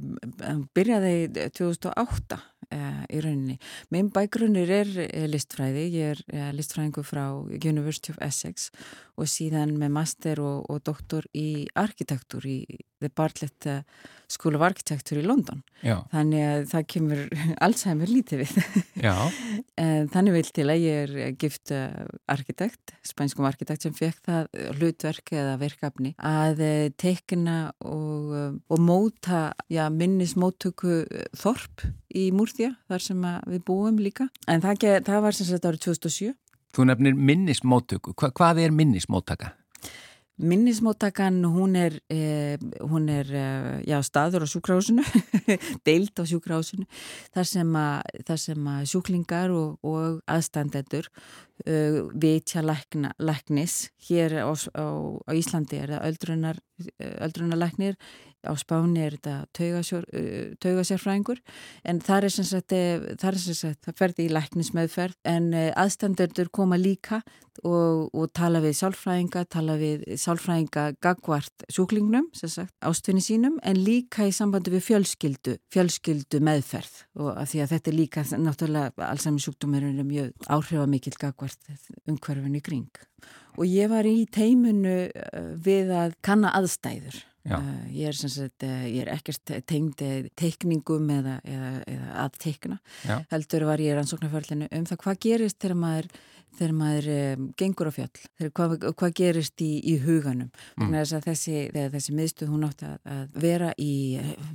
byrjaði 0.76 1.50
2008 1.56 2.40
eh, 2.72 3.04
í 3.12 3.20
rauninni. 3.24 3.58
Minn 3.92 4.08
bægrunnur 4.12 4.72
er 4.72 4.90
listfræði. 5.28 5.84
Ég 5.92 6.24
er 6.32 6.56
listfræðingur 6.56 7.04
frá 7.04 7.26
University 7.60 8.16
of 8.16 8.20
Essex 8.24 8.70
og 9.16 9.28
síðan 9.28 9.76
með 9.80 9.96
master 9.96 10.40
og, 10.44 10.64
og 10.72 10.80
doktor 10.84 11.28
í 11.36 11.66
arkitektur 11.76 12.48
í 12.48 12.62
The 13.00 13.10
Bartlett 13.12 13.66
eh, 13.68 13.82
School 14.28 14.58
of 14.58 14.64
Architecture 14.66 15.20
í 15.20 15.26
London. 15.26 15.62
Já, 15.84 16.00
Þannig 16.10 16.46
að 16.46 16.64
það 16.72 16.86
kemur 16.92 17.20
Alzheimer 17.66 18.10
lítið 18.10 18.42
við. 18.44 18.56
Þannig 20.14 20.36
vil 20.36 20.46
til 20.56 20.66
að 20.72 20.82
ég 20.82 21.02
er 21.04 21.36
gift 21.38 21.72
eh, 21.74 21.92
arkitekt, 22.32 22.96
spænskum 23.06 23.46
arkitekt 23.46 23.86
sem 23.86 23.94
fekk 23.94 24.22
það 24.26 24.48
hlutverk 24.76 25.32
eða 25.36 25.56
verkefni 25.60 26.14
að 26.18 26.62
eh, 26.64 26.88
teikna 26.98 27.56
og, 27.84 28.32
eh, 28.36 28.56
og 28.72 28.82
móta 28.82 29.50
já, 29.72 29.86
minnis 29.92 30.36
móttöku 30.38 31.02
eh, 31.04 31.28
þorp 31.36 31.86
í 32.16 32.28
Múrþja 32.34 32.72
þar 32.90 33.04
sem 33.04 33.28
við 33.46 33.62
búum 33.66 34.00
líka. 34.00 34.28
En 34.48 34.64
það, 34.64 35.04
það 35.06 35.22
var 35.26 35.36
sem 35.36 35.48
sagt 35.48 35.68
árið 35.68 35.86
2007. 35.90 36.34
þú 36.76 36.88
nefnir 36.90 37.14
minnismóttöku. 37.16 38.12
Hva, 38.16 38.32
hvað 38.36 38.64
er 38.66 38.74
minnismóttaka? 38.74 39.54
Minnismóttakan, 40.36 41.44
hún 41.44 41.76
er, 41.76 42.02
eh, 42.10 42.58
hún 42.80 43.08
er 43.08 43.26
eh, 43.32 43.82
já, 43.88 44.02
staður 44.04 44.44
á 44.44 44.48
sjúkrahúsinu, 44.52 45.00
deild 45.88 46.12
á 46.12 46.28
sjúkrahúsinu, 46.28 46.84
þar 47.32 47.48
sem 47.48 47.70
að, 47.80 48.20
þar 48.28 48.42
sem 48.42 48.68
að 48.68 48.82
sjúklingar 48.92 49.54
og, 49.56 49.78
og 49.80 50.20
aðstandendur 50.28 51.08
uh, 51.08 52.04
vitja 52.12 52.60
lækna, 52.60 53.14
læknis. 53.16 53.88
Hér 54.10 54.36
á, 54.44 54.52
á, 54.52 54.86
á 55.24 55.30
Íslandi 55.32 55.80
er 55.80 55.94
það 55.94 56.06
öldrunar, 56.10 56.60
öldrunarlæknir, 57.00 57.96
á 58.46 58.54
Spáni 58.58 59.02
er 59.04 59.16
þetta 59.18 59.36
uh, 59.44 60.54
taugasjárfræðingur, 60.62 61.42
en 61.84 62.00
það 62.00 62.28
eh, 62.28 63.08
það 63.18 63.28
er 63.32 63.40
sem 63.42 63.58
sagt, 63.58 63.82
það 63.86 63.98
ferði 63.98 64.28
í 64.28 64.32
læknismeðferð, 64.36 65.18
en 65.28 65.50
uh, 65.54 65.68
aðstandendur 65.76 66.50
koma 66.54 66.78
líka 66.80 67.22
og, 67.64 68.10
og 68.12 68.30
tala 68.36 68.60
við 68.64 68.76
sálfræðinga, 68.80 69.44
tala 69.52 69.76
við 69.80 70.04
sálfræðinga 70.20 70.86
gagvart 71.04 71.66
sjúklingnum, 71.72 72.28
sem 72.36 72.52
sagt, 72.52 72.74
ástfinni 72.84 73.24
sínum, 73.24 73.58
en 73.66 73.80
líka 73.80 74.26
í 74.28 74.34
sambandi 74.34 74.74
við 74.74 74.86
fjölskyldu, 74.90 75.56
fjölskyldu 75.72 76.42
meðferð 76.44 77.02
og 77.22 77.32
að 77.34 77.52
því 77.52 77.62
að 77.64 77.74
þetta 77.74 77.92
er 77.92 77.98
líka, 78.00 78.26
náttúrulega, 78.36 79.08
allsami 79.08 79.42
sjúkdómur 79.42 79.86
er 79.88 80.02
mjög 80.06 80.48
áhrifamikil 80.52 81.16
gagvart 81.20 81.72
umhverfinu 82.06 82.60
í 82.60 82.64
kring. 82.64 83.06
Og 83.56 83.64
ég 83.64 83.88
var 83.88 84.04
í 84.08 84.26
teimunu 84.28 85.06
uh, 85.08 85.48
við 85.62 85.94
að 85.96 86.18
kanna 86.24 86.52
aðstæður. 86.58 87.22
Uh, 87.46 87.82
ég 87.94 88.10
er 88.10 88.16
sagt, 88.18 88.64
uh, 88.66 88.86
ég 88.88 89.04
er 89.04 89.10
ekkert 89.14 89.52
tengd 89.68 90.02
eh, 90.02 90.30
teikningum 90.38 91.10
eða, 91.14 91.36
eða, 91.46 91.72
eða 91.92 92.14
að 92.24 92.38
teikna. 92.42 92.78
Já. 93.06 93.20
Heldur 93.30 93.66
var 93.68 93.82
ég 93.82 93.92
í 93.92 93.98
rannsóknarförlinu 93.98 94.70
um 94.70 94.88
það 94.88 95.00
hvað 95.04 95.20
gerist 95.26 95.60
þegar 95.62 95.78
maður, 95.82 96.08
þegar 96.56 96.74
maður 96.80 97.08
um, 97.14 97.46
gengur 97.60 97.90
á 97.90 97.92
fjall, 97.94 98.10
þegar, 98.24 98.52
hvað, 98.58 98.74
hvað 99.02 99.14
gerist 99.20 99.62
í, 99.62 99.70
í 99.92 99.94
huganum. 100.02 100.50
Mm. 100.80 100.98
Þessi, 101.28 101.56
þessi 101.76 102.16
miðstuð 102.16 102.52
hún 102.54 102.66
átti 102.66 102.90
að, 102.90 102.98
að 103.14 103.38
vera 103.46 103.70
í 103.78 103.94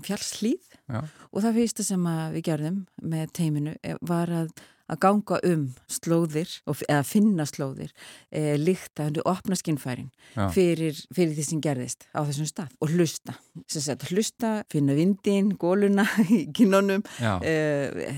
fjallslíð 0.07 0.75
Já. 0.91 0.99
og 1.31 1.39
það 1.45 1.57
fyrsta 1.61 1.87
sem 1.87 2.11
við 2.35 2.45
gerðum 2.49 2.83
með 3.13 3.33
teiminu 3.39 3.77
var 4.01 4.35
að 4.43 4.53
að 4.91 4.99
ganga 5.05 5.39
um 5.47 5.61
slóðir 5.91 6.51
og, 6.67 6.81
eða 6.89 7.03
finna 7.07 7.45
slóðir 7.47 7.91
e, 8.31 8.57
líkta, 8.59 9.07
hendur 9.07 9.23
opna 9.29 9.55
skinnfærin 9.55 10.09
fyrir, 10.51 10.97
fyrir 11.15 11.33
því 11.37 11.45
sem 11.47 11.61
gerðist 11.63 12.07
á 12.11 12.19
þessum 12.27 12.47
stað 12.49 12.73
og 12.83 12.91
hlusta. 12.95 13.35
Sagt, 13.71 14.07
hlusta, 14.11 14.51
finna 14.71 14.95
vindin, 14.97 15.53
góluna 15.59 16.05
í 16.31 16.43
kinnunum 16.55 17.03
Já. 17.21 17.37
uh, 17.39 18.11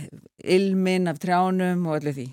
ilmin 0.44 1.08
af 1.08 1.20
trjánum 1.24 1.86
og 1.88 2.00
allir 2.00 2.16
því. 2.18 2.26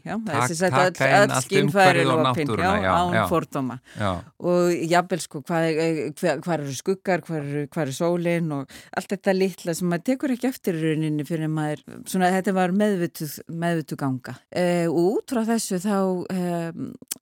Skynfærin 1.44 1.70
umhverfið 1.70 2.10
og 2.10 2.22
náttúruna, 2.26 2.72
já, 2.82 2.90
án 2.96 3.14
já. 3.14 3.22
fordóma. 3.30 3.76
Já, 4.00 4.10
og 4.40 4.72
jafnvel 4.90 5.22
sko 5.22 5.42
hvað, 5.46 5.68
er- 5.70 6.00
hver, 6.18 6.40
hvar 6.44 6.64
eru 6.64 6.74
skuggar, 6.76 7.22
hvar, 7.28 7.44
eru- 7.44 7.68
hvar 7.70 7.86
er 7.92 7.96
sólin 7.96 8.50
og 8.56 8.74
allt 8.96 9.12
þetta 9.14 9.36
litla 9.36 9.74
sem 9.76 9.88
maður 9.92 10.06
tekur 10.10 10.34
ekki 10.34 10.48
eftir 10.50 10.80
rauninni 10.80 11.26
fyrir 11.28 11.50
maður, 11.52 11.84
svona 12.10 12.32
þetta 12.34 12.56
var 12.56 12.74
meðvituð, 12.76 13.36
meðvituð 13.62 14.00
ganga 14.02 14.29
e, 14.50 14.64
og 14.88 15.00
út 15.18 15.34
frá 15.34 15.44
þessu 15.48 15.80
þá 15.82 15.96
e, 16.32 16.42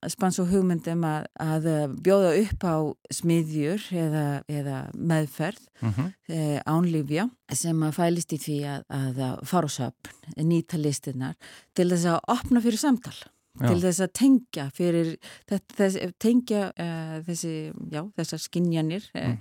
spann 0.07 0.33
svo 0.33 0.45
hugmyndum 0.47 1.03
að, 1.07 1.25
að 1.43 1.65
eh, 1.69 1.95
bjóða 2.05 2.29
upp 2.43 2.63
á 2.63 2.75
smiðjur 3.19 3.87
eða, 3.99 4.25
eða 4.47 4.77
meðferð 4.95 5.65
mhm, 5.83 6.13
eh, 6.31 6.59
ánlifja 6.69 7.27
sem 7.55 7.83
að 7.83 7.97
fælist 7.97 8.35
í 8.35 8.39
því 8.39 8.59
að, 8.75 8.85
að 8.95 9.19
fara 9.49 9.67
á 9.67 9.75
söpn, 9.75 10.13
nýta 10.45 10.79
listinnar 10.79 11.35
til 11.75 11.89
þess 11.91 12.07
að 12.13 12.23
opna 12.37 12.63
fyrir 12.63 12.81
samtal 12.81 13.17
Já. 13.59 13.65
til 13.65 13.79
þess 13.83 14.03
að 14.05 14.11
tengja 14.15 14.65
fyrir 14.71 15.07
þetta, 15.49 15.73
þess, 15.75 16.11
tengja 16.21 16.61
uh, 16.69 17.15
þessi, 17.27 17.53
já, 17.91 18.03
þessar 18.15 18.41
skinjanir 18.45 19.07
uh, 19.19 19.33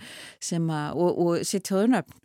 sem 0.42 0.64
að, 0.74 0.98
og, 1.04 1.20
og 1.22 1.44
sitt 1.46 1.70
hjóðu 1.70 1.92
nöfn 1.92 2.16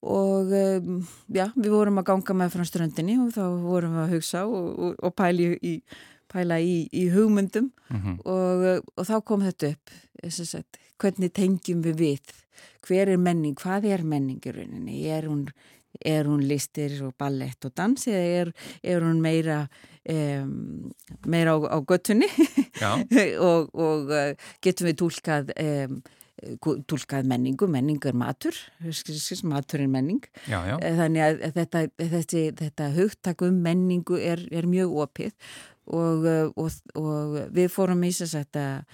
og 0.00 0.52
um, 0.56 1.00
já, 1.28 1.50
við 1.56 1.72
vorum 1.74 2.00
að 2.00 2.08
ganga 2.12 2.36
með 2.40 2.54
frá 2.54 2.68
ströndinni 2.68 3.18
og 3.20 3.34
þá 3.34 3.42
vorum 3.60 3.98
við 3.98 4.04
að 4.04 4.14
hugsa 4.16 4.44
og, 4.48 4.70
og, 4.72 4.94
og 5.04 5.16
pæli 5.18 5.50
í, 5.60 5.74
pæla 6.30 6.60
í, 6.64 6.76
í 6.96 7.08
hugmyndum. 7.12 7.72
Mhm, 7.90 8.20
og, 8.24 8.64
uh, 8.64 8.78
og 8.96 9.08
þá 9.08 9.16
kom 9.28 9.44
þetta 9.44 9.74
upp 9.74 9.98
sagt, 10.30 10.80
hvernig 11.00 11.34
tengjum 11.36 11.84
við 11.84 12.00
við? 12.00 12.32
Hver 12.84 13.12
er 13.12 13.20
menning, 13.20 13.56
hvað 13.60 13.88
er 13.92 14.02
menning 14.04 14.40
í 14.44 14.56
rauninni, 14.56 15.02
er 15.12 15.28
hún 15.28 15.46
er 16.06 16.28
hún 16.28 16.44
listir 16.46 16.92
og 17.04 17.16
ballett 17.18 17.64
og 17.66 17.74
dans 17.76 18.06
eða 18.08 18.20
er, 18.40 18.50
er 18.82 19.02
hún 19.04 19.18
meira 19.20 19.64
um, 20.08 20.92
meira 21.26 21.56
á, 21.58 21.58
á 21.66 21.78
göttunni 21.82 22.28
og, 23.50 23.74
og 23.74 24.12
uh, 24.14 24.30
getum 24.62 24.88
við 24.88 25.00
tólkað 25.02 25.52
um, 25.58 25.98
tólkað 26.60 27.28
menningu, 27.28 27.68
menning 27.70 28.00
er 28.08 28.16
matur 28.16 28.56
matur 29.44 29.82
er 29.82 29.90
menning. 29.90 30.22
Já, 30.48 30.60
já, 30.66 30.76
Eh, 30.82 30.96
Þannig 30.96 31.22
að 31.24 31.44
þetta, 31.56 31.82
þetta, 31.98 32.44
þetta 32.62 32.88
hugtak 32.96 33.42
um 33.42 33.60
menningu 33.62 34.18
er, 34.18 34.42
er 34.50 34.66
mjög 34.66 34.96
opið 35.04 35.32
og, 35.86 36.24
uh, 36.24 36.50
og, 36.56 36.70
og 36.94 37.38
við 37.52 37.70
fórum 37.74 38.04
í 38.06 38.12
þess 38.14 38.38
að, 38.40 38.84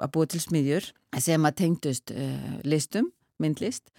að 0.00 0.12
búa 0.12 0.26
til 0.26 0.40
smiðjur 0.40 0.90
sem 1.18 1.44
að 1.44 1.56
tengdust 1.62 2.12
uh, 2.14 2.58
listum, 2.64 3.12
myndlist, 3.42 3.90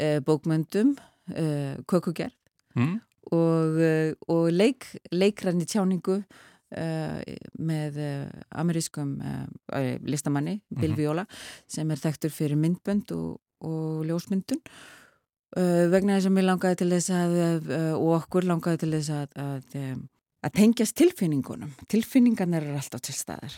uh, 0.00 0.18
bókmöndum, 0.26 0.96
uh, 1.32 1.76
kökugerð 1.86 2.34
mm, 2.76 2.96
og, 3.32 3.78
og 4.28 4.50
leik, 4.52 4.90
leikræni 5.12 5.64
tjáningu 5.64 6.24
með 6.74 8.00
uh, 8.02 8.42
amerískum 8.60 9.14
uh, 9.20 9.44
listamanni, 10.02 10.60
Bill 10.70 10.92
Mhm. 10.94 10.98
Viola, 10.98 11.26
sem 11.66 11.90
er 11.90 12.02
þekktur 12.02 12.32
fyrir 12.34 12.58
myndbönd 12.60 13.12
og, 13.16 13.40
og 13.60 14.04
ljósmyndun. 14.08 14.62
Vegna 15.54 16.16
þess 16.16 16.26
að 16.26 16.34
mér 16.34 16.46
langaði 16.48 16.76
til 16.80 16.88
þess 16.90 17.10
að 17.14 17.34
og 17.94 18.08
okkur 18.16 18.42
langaði 18.48 18.80
til 18.82 18.88
þess 18.96 19.10
að 19.14 19.36
að, 19.38 19.76
að 20.42 20.52
tengjast 20.58 20.96
tilfinningunum. 20.98 21.70
Tilfinningarnir 21.86 22.66
eru 22.66 22.80
alltaf 22.80 23.04
til 23.06 23.14
staðar 23.14 23.54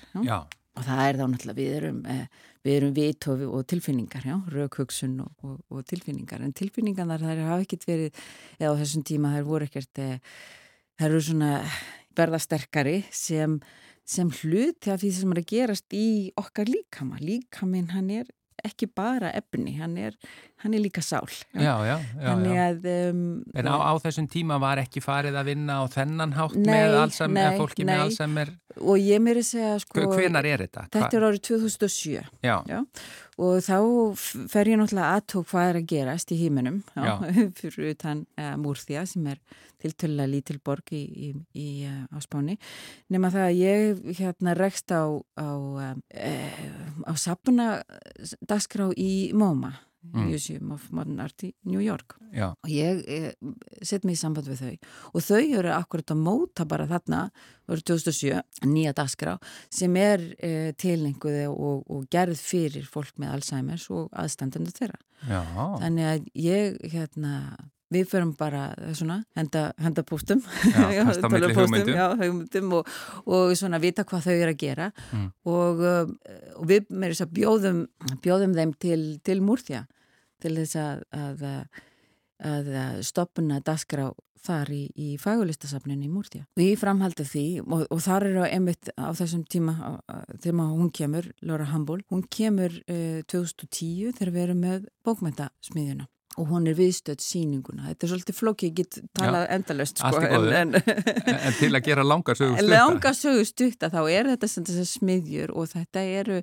og 0.76 0.84
það 0.84 1.02
er 1.06 1.18
þá 1.18 1.24
náttúrulega 1.32 1.56
við 1.56 1.74
erum 1.78 2.00
eh, 2.12 2.24
við 2.66 2.76
erum 2.76 2.94
vit 2.96 3.28
og, 3.32 3.44
og 3.48 3.66
tilfinningar 3.70 4.26
raukhugsun 4.52 5.14
og, 5.24 5.30
og, 5.46 5.58
og 5.72 5.86
tilfinningar. 5.88 6.42
En 6.44 6.52
tilfinningarnar 6.56 7.22
þær 7.22 7.44
hafa 7.46 7.64
ekkert 7.64 7.86
verið 7.88 8.24
eða 8.58 8.74
á 8.76 8.78
þessum 8.82 9.06
tíma 9.06 9.32
þær 9.36 9.46
voru 9.48 9.68
ekkert 9.70 10.02
eh, 10.02 10.18
þær 11.00 11.08
eru 11.10 11.22
svona 11.24 11.52
verða 12.18 12.40
sterkari 12.42 12.98
sem, 13.14 13.58
sem 14.06 14.30
hluti 14.40 14.92
af 14.92 15.02
því 15.02 15.12
sem 15.16 15.34
er 15.34 15.42
að 15.42 15.50
gerast 15.52 15.96
í 15.96 16.08
okkar 16.40 16.70
líkama. 16.70 17.20
Líkaminn 17.22 17.92
hann 17.94 18.10
er 18.10 18.30
ekki 18.66 18.88
bara 18.88 19.30
efni, 19.36 19.76
hann 19.78 19.96
er, 20.00 20.16
hann 20.62 20.74
er 20.74 20.80
líka 20.80 21.02
sál. 21.04 21.28
Já, 21.52 21.74
já, 21.84 21.96
já, 22.16 22.30
að 22.66 22.86
um, 23.10 23.24
En 23.54 23.68
á, 23.68 23.76
á 23.76 23.92
þessum 24.00 24.28
tíma 24.30 24.56
var 24.62 24.80
ekki 24.80 25.02
farið 25.04 25.36
að 25.36 25.50
vinna 25.52 25.80
á 25.80 25.84
þennan 25.92 26.32
hátt 26.36 26.56
Nei, 26.56 26.70
með 26.70 26.94
nei, 27.28 27.42
eða 27.42 27.58
fólki 27.60 27.84
nei. 27.84 27.90
með 27.92 28.04
Alzheimer? 28.06 28.54
Og 28.76 28.98
ég 29.00 29.22
meiri 29.24 29.44
segja 29.44 29.76
sko 29.80 30.08
Hvenar 30.12 30.48
er 30.48 30.64
þetta? 30.66 30.86
þetta 30.92 31.16
er 31.16 31.26
árið 31.28 31.44
2007 31.48 32.16
Já, 32.44 32.56
Já, 32.68 32.80
og 33.40 33.60
þá 33.64 33.76
fer 34.52 34.72
ég 34.72 34.80
náttúrulega 34.80 35.12
aðtók 35.16 35.48
hvað 35.52 35.70
er 35.70 35.78
að 35.80 35.88
gerast 35.92 36.32
í 36.32 36.40
híminum 36.40 36.82
fyrir 37.60 37.92
utan 37.92 38.26
uh, 38.40 38.52
Múrþja 38.60 39.06
sem 39.08 39.30
er 39.32 39.40
tiltölulega 39.80 40.32
lítil 40.32 40.58
borg 40.64 40.92
í, 40.96 41.02
í, 41.04 41.32
í, 41.52 41.68
uh, 41.84 42.04
á 42.08 42.18
Spáni. 42.24 42.56
Nema 43.12 43.28
það 43.32 43.48
að 43.48 43.58
ég 43.60 44.06
hérna 44.20 44.56
rekst 44.56 44.92
á 44.92 45.04
á, 45.36 45.48
uh, 45.52 45.96
á 47.04 47.12
sapuna 47.20 47.68
dagskrá 48.40 48.88
í 48.96 49.32
MoMA 49.36 49.74
Mm. 50.12 50.30
Museum 50.30 50.72
of 50.74 50.86
Modern 50.94 51.20
Art 51.24 51.44
í 51.46 51.52
New 51.68 51.82
York. 51.82 52.16
Já, 52.34 52.50
og 52.52 52.70
ég 52.70 53.02
eh, 53.10 53.28
set 53.82 54.06
mig 54.06 54.16
í 54.16 54.20
samband 54.20 54.48
við 54.50 54.62
þau. 54.62 54.90
Og 55.12 55.24
þau 55.26 55.42
eru 55.60 55.72
akkurat 55.74 56.14
að 56.14 56.22
móta 56.22 56.66
bara 56.68 56.88
þarna 56.90 57.26
voru 57.66 57.84
2007, 57.92 58.40
nýja 58.70 58.94
dagskrá 58.96 59.36
sem 59.72 59.96
er 60.00 60.24
eh, 60.38 60.72
tilenguð 60.78 61.40
og, 61.50 61.86
og 61.90 62.08
gerð 62.12 62.40
fyrir 62.40 62.88
fólk 62.90 63.16
með 63.22 63.38
Alzheimer's 63.38 63.88
og 63.94 64.10
aðstandendu 64.16 64.74
þeirra. 64.76 65.00
Já, 65.26 65.40
þannig 65.80 66.10
að 66.10 66.28
ég 66.46 66.76
hérna 66.92 67.38
við 67.92 68.08
förum 68.10 68.32
bara 68.38 68.68
eh, 68.74 68.92
svona 68.98 69.20
henda, 69.38 69.70
henda 69.82 70.04
póstum. 70.06 70.42
Já, 70.72 71.04
hugmyndum. 71.06 71.94
já, 71.94 72.06
hugmyndum 72.18 72.72
og, 72.80 72.94
og 73.26 73.52
svona 73.58 73.80
vita 73.82 74.04
hvað 74.06 74.26
þau 74.26 74.34
eru 74.34 74.54
að 74.54 74.62
gera. 74.62 74.88
Mm. 75.12 75.28
og, 75.46 75.82
uh, 75.82 76.32
og 76.56 76.70
við 76.70 76.88
með 76.90 77.14
þess 77.14 77.26
að 77.26 77.36
bjóðum 77.36 77.84
bjóðum 78.24 78.56
þeim 78.56 78.72
til, 78.82 79.02
til 79.26 79.38
múrþja 79.44 79.84
til 80.46 80.54
þess 80.60 80.78
að, 80.80 81.02
að, 81.18 81.44
að, 82.54 82.72
stopna 83.10 83.58
dagskrá 83.66 84.08
þar 84.46 84.70
í, 84.70 84.82
í 84.94 85.06
fagurlistasafninu 85.18 86.06
í 86.06 86.10
Múrtja. 86.12 86.44
Ég 86.60 86.78
framhaldi 86.78 87.24
því 87.26 87.44
og, 87.64 87.86
og 87.90 88.02
þar 88.04 88.28
eru 88.30 88.44
einmitt 88.46 88.92
á 88.94 89.10
þessum 89.16 89.42
tíma 89.50 89.74
á- 89.74 90.02
á- 90.06 90.26
þegar 90.44 90.70
hún 90.70 90.92
kemur, 90.94 91.26
Laura 91.42 91.66
Humble, 91.72 92.04
hún 92.12 92.22
kemur 92.30 92.76
uh, 92.86 93.22
2010 93.26 94.14
þegar 94.20 94.34
við 94.36 94.44
erum 94.46 94.62
með 94.62 94.86
bókmyndasmiðjuna 95.08 96.06
og 96.36 96.50
hún 96.50 96.68
er 96.70 96.76
viðstödd 96.76 97.22
síninguna. 97.24 97.86
Þetta 97.90 98.06
er 98.06 98.10
svolítið 98.12 98.36
flókið, 98.36 98.70
ég 98.70 98.80
get 98.80 98.98
talað 99.16 99.46
endalöst 99.56 100.00
sko, 100.02 100.20
í 100.20 100.30
en, 100.56 100.74
en, 100.76 101.36
en 101.36 101.56
til 101.56 101.70
að 101.72 101.86
gera 101.86 102.04
langar 102.06 102.38
sögur 102.38 102.58
stutta 102.58 102.72
langa 102.72 103.12
sögu 103.16 103.46
stutta 103.48 103.90
þá 103.92 104.00
er 104.04 104.30
þetta 104.32 104.50
sem 104.52 104.66
þessar 104.68 104.90
smiðjur 104.90 105.54
og 105.56 105.70
þetta 105.72 106.04
eru, 106.20 106.40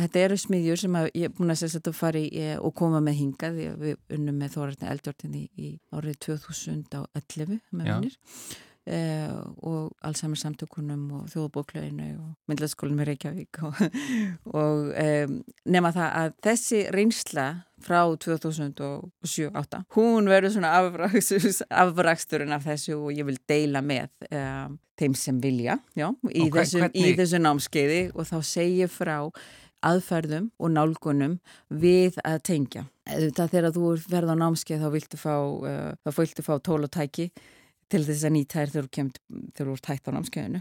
þetta 0.00 0.22
eru 0.26 0.38
smiðjur 0.40 0.82
sem 0.84 1.00
að 1.00 1.10
ég 1.12 1.28
er 1.28 1.34
búin 1.36 1.54
að 1.54 1.60
segja 1.62 1.76
þetta 1.78 1.92
að 1.92 1.98
fara 2.00 2.22
í 2.22 2.30
eh, 2.44 2.54
og 2.56 2.76
koma 2.80 3.02
með 3.04 3.18
hingað 3.22 3.60
við 3.82 3.98
unnum 4.16 4.40
með 4.40 4.56
Þórarni 4.56 4.92
Eldjórnni 4.94 5.42
í 5.56 5.74
árið 5.92 6.22
2011 6.30 7.60
með 7.76 7.92
Já. 7.92 7.98
Eh, 8.86 9.32
og 9.66 9.92
Alzheimer 10.06 10.38
samtökunum 10.40 11.04
og 11.18 11.26
þjóðbóklauginu 11.32 12.08
og 12.20 12.30
myndlaskólinu 12.50 13.00
með 13.00 13.10
Reykjavík 13.10 13.60
og, 13.66 13.82
og 14.62 14.90
um, 14.92 15.36
nema 15.66 15.92
það 15.96 16.16
að 16.22 16.36
þessi 16.46 16.82
reynsla 16.94 17.46
frá 17.86 18.00
2007-08 18.24 19.82
hún 19.98 20.30
verður 20.30 20.56
svona 20.56 20.72
afrakstur, 20.80 21.46
afraksturinn 21.84 22.56
af 22.56 22.66
þessu 22.66 22.96
og 22.98 23.12
ég 23.14 23.28
vil 23.28 23.38
deila 23.48 23.84
með 23.84 24.08
um, 24.30 24.80
þeim 24.96 25.18
sem 25.18 25.38
vilja 25.42 25.78
já, 25.98 26.08
í, 26.30 26.48
Ok, 26.48 26.58
þessum, 26.62 26.90
í 26.96 27.14
þessu 27.18 27.42
námskeiði 27.42 28.02
og 28.14 28.28
þá 28.30 28.36
segja 28.46 28.90
frá 28.90 29.16
aðferðum 29.86 30.50
og 30.58 30.72
nálgunum 30.72 31.36
við 31.68 32.16
að 32.26 32.38
tengja. 32.48 32.86
Það 33.06 33.52
þegar 33.52 33.74
þú 33.76 33.90
verð 34.10 34.32
á 34.34 34.36
námskeið 34.40 34.82
þá 34.82 34.88
viltu 34.94 35.20
fá, 35.20 35.34
uh, 35.36 36.40
fá 36.42 36.54
tól 36.64 36.80
og 36.80 36.90
tæki 36.90 37.28
til 37.92 38.00
þess 38.06 38.24
að 38.26 38.32
nýta 38.34 38.58
þær 38.60 38.70
þegar 38.72 38.86
þú 38.86 38.92
kemd 38.96 39.18
þegar 39.56 39.68
þú 39.70 39.74
ert 39.76 39.88
hægt 39.92 40.08
á 40.08 40.10
námskeiðinu. 40.16 40.60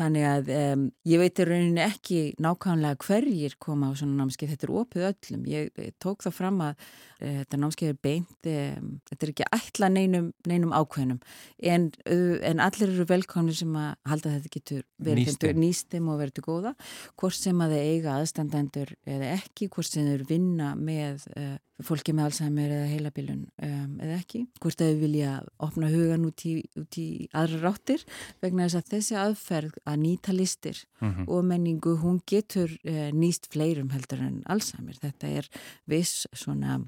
Þannig 0.00 0.24
að 0.28 0.48
um, 0.58 0.80
ég 1.06 1.20
veit 1.22 1.38
í 1.38 1.46
rauninni 1.48 1.84
ekki 1.84 2.22
nákvæmlega 2.42 2.98
hverjir 3.06 3.54
koma 3.62 3.90
á 3.90 3.92
svona 4.00 4.18
námskeið, 4.24 4.50
þetta 4.54 4.66
er 4.68 4.72
opið 4.82 5.06
öllum. 5.12 5.44
Ég, 5.52 5.70
tók 6.02 6.24
það 6.26 6.34
fram 6.40 6.58
að 6.66 6.72
uh, 6.74 7.36
þetta 7.42 7.60
námskeið 7.62 7.92
er 7.94 8.00
beint, 8.08 8.50
um, 8.54 8.90
þetta 9.12 9.28
er 9.28 9.32
ekki 9.34 9.48
ætla 9.58 9.92
neinum, 9.94 10.32
neinum 10.50 10.74
ákveðnum 10.74 11.20
en, 11.62 11.88
en 12.08 12.64
allir 12.66 12.88
eru 12.94 13.06
velkomni 13.10 13.54
sem 13.58 13.78
að 13.78 13.94
halda 14.10 14.34
þetta 14.38 14.52
getur 14.58 14.82
verið 14.98 15.22
Nýst 15.28 15.38
þeim 15.38 15.38
þeim. 15.38 15.54
til- 15.54 15.62
nýst 15.62 15.88
þeim 15.94 16.10
og 16.12 16.20
verið 16.24 16.36
til 16.40 16.46
góða, 16.48 16.74
hvort 17.18 17.38
sem 17.38 17.62
að 17.64 17.76
þeir 17.76 17.86
eiga 17.94 18.18
aðstandendur 18.18 18.92
eða 19.06 19.32
ekki, 19.38 19.70
hvort 19.70 19.90
sem 19.94 20.06
þeir 20.10 20.26
vinna 20.28 20.74
með 20.78 21.24
uh, 21.38 21.56
fólki 21.86 22.10
með 22.10 22.24
Alzheimer 22.32 22.72
eða 22.74 22.86
heilabilun 22.90 23.42
eða 23.62 24.16
ekki, 24.18 24.40
hvort 24.58 24.80
að 24.82 24.88
þau 24.96 24.96
vilja 25.04 25.34
opna 25.62 25.90
hugan 25.92 26.24
út 26.26 26.42
í 26.48 26.54
út 26.80 26.98
í 27.00 27.08
aðra 27.36 27.60
ráttir 27.68 28.04
vegna 28.42 28.66
þess 28.66 28.80
að 28.80 28.92
þessi 28.94 29.18
aðferð 29.22 29.78
að 29.84 30.00
nýta 30.04 30.34
listir 30.36 30.84
Mhm. 31.00 31.28
og 31.30 31.44
menningu, 31.46 31.92
hún 32.02 32.18
getur 32.26 32.72
eh, 32.84 33.12
nýst 33.14 33.46
fleirum 33.52 33.90
heldur 33.94 34.18
en 34.18 34.42
Alzheimer. 34.50 34.96
Þetta 34.98 35.28
er 35.30 35.48
viss 35.86 36.26
svona 36.34 36.80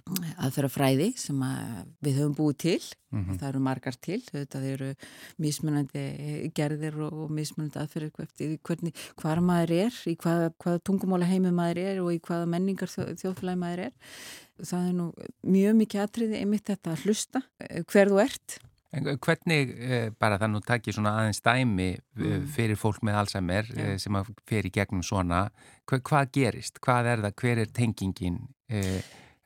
aðferðafræði 0.42 1.12
sem 1.16 1.38
að 1.46 1.84
við 2.02 2.18
höfum 2.18 2.34
búið 2.34 2.56
til. 2.58 2.80
Mhm. 3.14 3.38
Það 3.38 3.48
eru 3.48 3.60
margar 3.60 3.96
til, 4.00 4.18
þetta 4.26 4.62
eru 4.66 4.88
mismunandi 5.38 6.04
gerðir 6.54 6.98
og, 7.06 7.30
mismunandi 7.30 7.78
aðferðir 7.78 8.58
hvernig, 8.66 8.94
hvar 9.20 9.42
maður 9.42 9.74
er, 9.86 10.00
í 10.10 10.16
hvaða, 10.16 10.50
hvaða 10.58 10.82
tungumála 10.86 11.30
heimi 11.30 11.52
maður 11.54 11.82
er 11.84 12.02
og 12.02 12.10
í 12.14 12.20
hvaða 12.20 12.48
menningar 12.50 12.90
þjó, 12.90 13.14
þjóðfélagi 13.22 13.62
maður 13.62 13.84
er. 13.86 13.92
Það 14.60 14.88
er 14.88 14.96
nú 14.98 15.06
mjög 15.46 15.78
mikið 15.84 16.02
atriði 16.04 16.40
einmitt 16.42 16.66
þetta 16.68 16.92
að 16.96 17.06
hlusta 17.06 17.42
eh, 17.62 17.82
hver 17.86 18.10
þú 18.10 18.20
ert. 18.26 18.58
Hvernig, 18.90 19.70
eh, 19.86 20.08
bara 20.18 20.38
það 20.40 20.50
nú 20.50 20.60
takki 20.66 20.92
svona 20.94 21.12
aðeins 21.20 21.38
dæmi 21.44 21.92
mm. 21.94 22.24
Mm. 22.24 22.46
fyrir 22.50 22.78
fólk 22.78 23.04
með 23.06 23.20
Alzheimer 23.20 23.68
eh, 23.78 23.92
sem 24.02 24.16
að 24.18 24.32
fer 24.50 24.66
í 24.66 24.72
gegnum 24.74 25.04
svona, 25.06 25.44
hva, 25.86 26.00
hvað 26.10 26.32
gerist? 26.34 26.80
Hvað 26.82 27.12
er 27.12 27.22
það, 27.22 27.36
hver 27.38 27.62
er 27.62 27.70
tengingin 27.76 28.40
eh, 28.66 28.98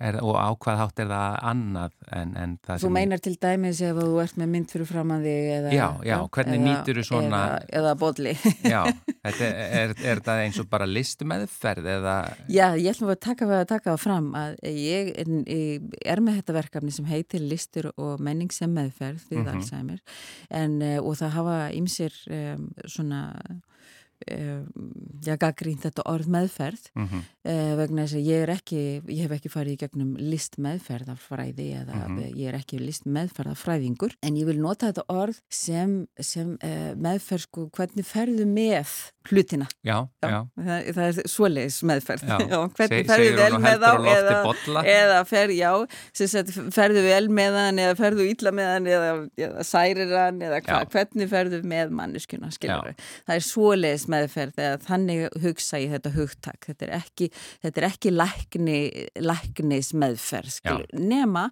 er, 0.09 0.19
og 0.23 0.37
á 0.37 0.49
hvað 0.61 0.79
hátt 0.83 1.01
er 1.05 1.09
það 1.11 1.37
annað 1.51 1.93
en, 2.21 2.33
en 2.43 2.53
það 2.67 2.83
Þú 2.85 2.91
meinar 2.97 3.23
til 3.25 3.35
dæmis 3.41 3.81
ef 3.87 3.97
þú 3.99 4.19
ert 4.25 4.37
með 4.43 4.51
mynd 4.55 4.75
fyrir 4.75 4.89
fram 4.91 5.13
að 5.17 5.27
þig 5.29 5.49
eða... 5.59 5.73
Já, 5.75 5.87
já, 6.11 6.17
hvernig 6.37 6.59
eða- 6.61 6.67
nýturðu 6.69 7.05
svona- 7.09 7.43
Eða, 7.45 7.65
eða 7.81 7.95
bolli. 8.05 8.35
Já, 8.69 8.81
þetta 9.25 9.49
er, 9.49 9.75
er, 9.83 9.95
er 10.15 10.23
það 10.29 10.43
eins 10.45 10.61
og 10.65 10.69
bara 10.75 10.89
listumeðferð 10.91 11.91
eða... 11.97 12.17
Já, 12.53 12.67
ég 12.77 12.91
ætlum 12.93 13.13
að 13.15 13.21
taka, 13.29 13.51
að 13.61 13.67
taka 13.75 13.95
það 13.95 14.03
fram 14.05 14.31
að 14.39 14.57
ég 14.71 15.13
er, 15.25 15.35
er 16.15 16.25
með 16.25 16.41
þetta 16.43 16.59
verkefni 16.61 16.95
sem 16.99 17.09
heitir 17.11 17.45
listur 17.45 17.91
og 17.97 18.21
menning 18.25 18.53
sem 18.55 18.73
meðferð 18.75 19.25
við 19.31 19.43
Mhm. 19.45 19.53
Alzheimer 19.57 20.01
en, 20.51 20.81
eh, 20.83 20.99
og 21.01 21.17
það 21.19 21.35
hafa 21.39 21.57
ýmsir 21.77 22.15
um, 22.33 22.69
svona 22.89 23.21
já, 25.25 25.37
gaggrínt 25.41 25.83
þetta 25.85 26.03
orð 26.07 26.27
meðferð 26.33 26.91
Mm 26.95 27.09
-hmm. 27.09 27.23
vegna 27.77 28.03
þess 28.07 28.15
að 28.17 28.27
ég 28.27 28.43
er 28.43 28.49
ekki, 28.55 29.03
ég 29.09 29.23
hef 29.27 29.33
ekki 29.37 29.51
farið 29.53 29.73
í 29.75 29.81
gegnum 29.83 30.17
list 30.17 30.57
meðferðafræði 30.59 31.67
eða 31.81 31.95
Mhm. 32.09 32.35
ég 32.37 32.49
er 32.49 32.55
ekki 32.59 32.79
list 32.81 33.05
meðferðafræðingur 33.07 34.12
en 34.23 34.37
ég 34.37 34.47
vil 34.47 34.59
nota 34.61 34.93
þetta 34.93 35.05
orð 35.09 35.41
sem, 35.51 36.07
sem 36.21 36.57
meðferð 36.97 37.41
sko 37.45 37.69
hvernig 37.77 38.05
ferðu 38.07 38.47
með 38.47 38.89
hlutina 39.29 39.67
Já, 39.85 40.07
já, 40.23 40.47
það, 40.57 40.93
það 40.95 41.05
er 41.05 41.29
svoleiðis 41.29 41.83
meðferð 41.83 42.23
já. 42.29 42.69
hvernig 42.77 43.07
Se- 43.07 43.12
ferðu 43.12 43.37
vel 43.37 43.59
með 43.59 43.79
þá 43.81 43.93
eða, 44.15 44.85
eða 44.85 45.25
fer, 45.27 45.49
já, 45.51 45.87
sagt, 46.12 46.51
ferðu 46.75 47.03
vel 47.03 47.29
með 47.29 47.53
hann 47.59 47.79
eða 47.79 47.95
ferðu 47.97 48.29
illa 48.31 48.51
með 48.53 48.69
hann 48.73 48.87
eða, 48.87 49.29
eða 49.37 49.65
særir 49.65 50.17
hann 50.17 50.41
eða 50.41 50.61
hva, 50.62 50.81
Já. 50.81 50.85
hvernig 50.93 51.29
ferðu 51.29 51.62
með 51.65 51.91
Já. 52.61 52.95
það 53.27 53.35
er 53.35 53.41
svoleiðis 53.41 54.07
meðferð 54.09 54.12
eða 54.23 54.79
þannig 54.85 55.37
hugsa 55.43 55.79
ég 55.83 55.93
þetta 55.95 56.12
hugtak. 56.15 56.59
Þetta 56.69 56.87
er 56.87 56.93
ekki, 56.99 57.29
þetta 57.65 57.81
er 57.83 57.87
ekki 57.89 58.12
lækni, 58.15 58.77
læknis 59.21 59.93
meðferð 60.01 60.51
skilur, 60.59 60.87
nema 60.99 61.47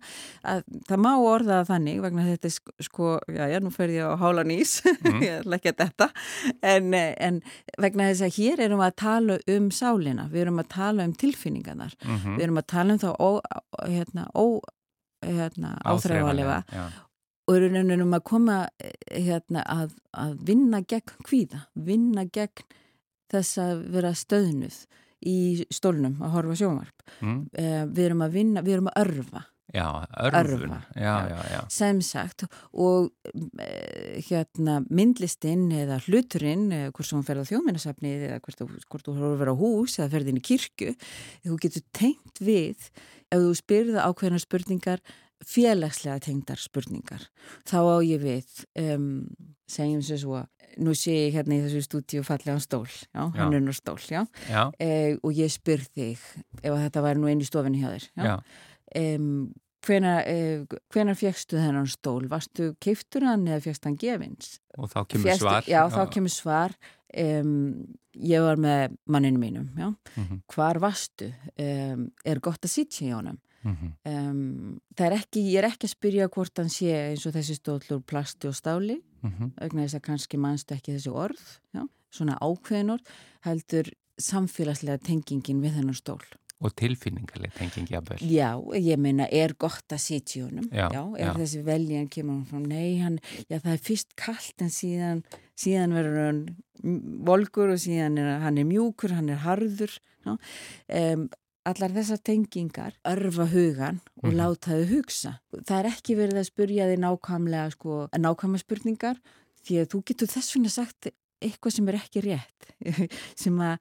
að 0.45 0.63
það 0.89 1.03
má 1.07 1.13
orða 1.21 1.61
þannig 1.69 2.01
vegna 2.05 2.27
þetta 2.31 2.51
er 2.51 2.87
sko- 2.89 3.21
já 3.33 3.45
já, 3.53 3.59
nú 3.65 3.73
fer 3.75 3.89
ég 3.95 4.05
á 4.07 4.15
hálan 4.21 4.51
ís. 4.55 4.83
Mhm. 5.03 5.23
ég 5.23 5.41
ætla 5.43 5.57
ekki 5.59 5.73
að 5.73 5.81
þetta 5.83 6.07
en, 6.63 6.95
en 6.95 7.41
vegna 7.79 8.11
þess 8.11 8.23
að 8.27 8.37
hér 8.39 8.61
erum 8.67 8.81
við 8.81 8.89
að 8.91 8.97
tala 9.03 9.39
um 9.57 9.71
sálina, 9.71 10.29
við 10.33 10.41
erum 10.47 10.61
að 10.63 10.69
tala 10.69 11.05
um 11.09 11.13
tilfinningarnar, 11.15 11.95
Mhm. 12.05 12.37
við 12.39 12.43
erum 12.47 12.59
að 12.63 12.67
tala 12.67 12.93
um 12.93 12.99
þá 13.03 13.11
ó, 13.19 13.31
hérna, 13.89 14.27
ó, 14.35 14.47
hérna, 15.23 15.77
áþreifalega 15.87 16.63
og 17.49 17.59
við 17.59 17.76
erum 17.97 18.14
að 18.16 18.24
koma 18.28 18.59
eh, 18.78 18.93
hérna, 19.26 19.64
að, 19.66 19.95
að 20.14 20.36
vinna 20.49 20.82
gegn 20.86 21.16
kvíða, 21.26 21.64
vinna 21.74 22.24
gegn 22.32 22.66
þess 23.32 23.59
að 23.62 23.86
vera 23.95 24.12
stöðnuð 24.14 24.82
í 25.26 25.38
stólnum 25.72 26.18
að 26.22 26.34
horfa 26.36 26.59
sjónvarp. 26.59 27.03
mm. 27.22 27.40
Eh, 27.55 27.82
Við 27.95 28.05
erum 28.11 28.22
að 28.26 28.32
vinna, 28.38 28.62
við 28.66 28.78
erum 28.78 28.93
að 28.93 29.03
örfa 29.07 29.47
já 29.72 29.86
örfun. 30.20 30.68
Örva. 30.68 30.78
Já, 30.93 31.01
Já. 31.01 31.28
já, 31.32 31.38
já. 31.55 31.61
sem 31.72 32.01
sagt 32.05 32.43
og 32.76 33.07
e, 33.57 34.20
hérna 34.26 34.82
myndlistinn 34.93 35.70
eða 35.72 35.97
hluturinn, 36.05 36.66
e, 36.76 36.80
hvort 36.93 37.09
sem 37.09 37.16
hún 37.16 37.24
ferð 37.24 37.47
á 37.47 37.51
þjóminasafnið 37.55 38.26
eða 38.26 38.40
hvort, 38.45 38.61
hvort 38.93 39.07
þú 39.09 39.14
horfur 39.16 39.49
á 39.49 39.57
hús 39.57 39.97
eða 39.97 40.11
ferð 40.12 40.28
inn 40.28 40.43
í 40.43 40.45
kirkju, 40.45 40.93
þú 41.47 41.57
getur 41.64 41.86
tengt 41.97 42.43
við 42.45 42.90
ef 43.32 43.38
þú 43.40 43.55
spyrða 43.62 44.05
ákveðnar 44.11 44.45
spurningar 44.45 45.01
félagslega 45.47 46.20
tengdar 46.20 46.61
spurningar. 46.61 47.24
Þá 47.68 47.76
á 47.82 47.97
ég 48.07 48.20
við, 48.22 48.64
um, 48.78 49.26
segjum 49.68 50.03
sér 50.05 50.20
svo, 50.22 50.43
nú 50.78 50.95
sé 50.97 51.12
ég 51.28 51.34
hérna 51.36 51.59
í 51.59 51.62
þessu 51.64 51.82
stúdíu 51.86 52.22
fallega 52.24 52.59
stól, 52.61 52.86
já, 52.86 53.26
Já. 53.34 53.43
hann 53.43 53.55
er 53.68 53.72
stól, 53.76 53.99
já, 54.09 54.22
e, 54.80 55.16
og 55.22 55.32
ég 55.36 55.51
spyr 55.53 55.82
þig 55.95 56.18
ef 56.62 56.72
þetta 56.78 57.03
væri 57.05 57.20
nú 57.20 57.28
einn 57.28 57.40
í 57.43 57.49
stofinni 57.49 57.82
hjá 57.82 57.93
þér, 57.93 58.40
um, 58.97 59.53
hvenar, 59.82 60.22
uh, 60.30 60.78
hvenar 60.95 61.16
fjekstu 61.18 61.59
þennan 61.59 61.88
stól? 61.90 62.28
Varstu 62.30 62.72
keiftur 62.80 63.24
hann 63.26 63.47
eða 63.49 63.64
fjekst 63.64 63.84
hann 63.88 63.97
gefins? 63.99 64.59
Og 64.78 64.88
þá 64.93 65.01
kemur 65.09 65.26
Fékkstu- 65.26 65.43
svar. 65.49 65.64
Já, 65.66 65.80
þá 65.90 66.03
kemur 66.14 66.30
svar. 66.30 66.76
Um, 67.18 67.88
ég 68.16 68.40
var 68.40 68.57
með 68.57 68.95
manninu 69.11 69.38
mínum, 69.43 69.66
já. 69.76 69.90
Mhm, 70.16 70.43
Hvar 70.55 70.78
varstu? 70.80 71.32
Um, 71.59 72.11
er 72.24 72.38
gott 72.40 72.62
að 72.62 72.70
sitja 72.70 73.09
í 73.09 73.12
honum? 73.12 73.40
Mhm. 73.65 73.93
Um, 74.05 74.81
það 74.97 75.07
er 75.07 75.17
ekki, 75.19 75.43
ég 75.53 75.59
er 75.63 75.69
ekki 75.71 75.89
að 75.89 75.95
spyrja 75.97 76.29
hvort 76.29 76.59
hann 76.59 76.71
sé 76.73 76.93
eins 77.13 77.27
og 77.27 77.35
þessi 77.37 77.57
stóll 77.59 77.81
úr 77.97 78.03
plasti 78.05 78.49
og 78.49 78.55
stáli, 78.59 79.01
Mhm. 79.23 79.53
vegna 79.61 79.85
þess 79.87 79.95
að 80.01 80.07
kannski 80.09 80.39
mannstu 80.39 80.75
ekki 80.75 80.97
þessi 80.97 81.13
orð, 81.15 81.59
já, 81.75 81.87
svona 82.11 82.39
ákveðin 82.43 82.93
orð, 82.97 83.07
heldur 83.47 83.93
samfélagslega 84.19 84.99
tengingin 85.03 85.63
við 85.63 85.77
þennan 85.79 85.95
stól. 85.99 86.23
Og 86.63 86.71
tilfinningarlega 86.79 87.57
tenging 87.59 87.89
jafnvel. 87.91 88.19
Já, 88.23 88.55
ég 88.79 88.97
meina, 89.03 89.27
er 89.33 89.53
gott 89.59 89.89
að 89.91 89.99
sitja 89.99 90.43
í 90.43 90.45
honum? 90.47 90.69
Já, 90.71 90.87
er 91.19 91.27
já. 91.27 91.33
þessi 91.35 91.63
veljan 91.67 92.09
kemur 92.09 92.37
hann 92.37 92.45
frá, 92.47 92.61
nei, 92.69 92.99
hann, 93.01 93.19
já, 93.49 93.59
það 93.59 93.73
er 93.73 93.79
fyrst 93.79 94.15
kallt 94.17 94.63
en 94.63 94.71
síðan, 94.71 95.25
síðan 95.59 95.93
verður 95.97 96.27
hann 96.29 96.43
volgur 97.27 97.73
og 97.75 97.79
síðan 97.83 98.19
er 98.19 98.39
hann 98.45 98.59
er 98.59 98.65
mjúkur, 98.65 99.11
hann 99.11 99.29
er 99.31 99.43
harður. 99.43 99.99
Já. 100.25 100.37
Um, 100.89 101.29
allar 101.69 101.93
þessar 101.95 102.19
tengingar 102.27 102.93
örfa 103.07 103.47
hugan 103.53 104.01
og 104.23 104.31
Mhm. 104.33 104.37
láta 104.37 104.73
þau 104.75 104.87
hugsa. 104.91 105.39
Það 105.55 105.79
er 105.79 105.91
ekki 105.91 106.17
verið 106.19 106.39
að 106.43 106.49
spurja 106.51 106.87
þig 106.91 106.99
nákvæmlega, 107.05 107.71
sko, 107.73 108.09
nákvæmlega 108.13 108.65
spurningar 108.65 109.17
því 109.65 109.75
að 109.83 109.89
þú 109.93 110.03
getur 110.05 110.27
þess 110.29 110.55
vegna 110.57 110.71
sagt 110.71 111.11
eitthvað 111.43 111.73
sem 111.73 111.89
er 111.89 111.95
ekki 111.99 112.23
rétt, 112.23 112.61
sem 113.37 113.59
að, 113.59 113.79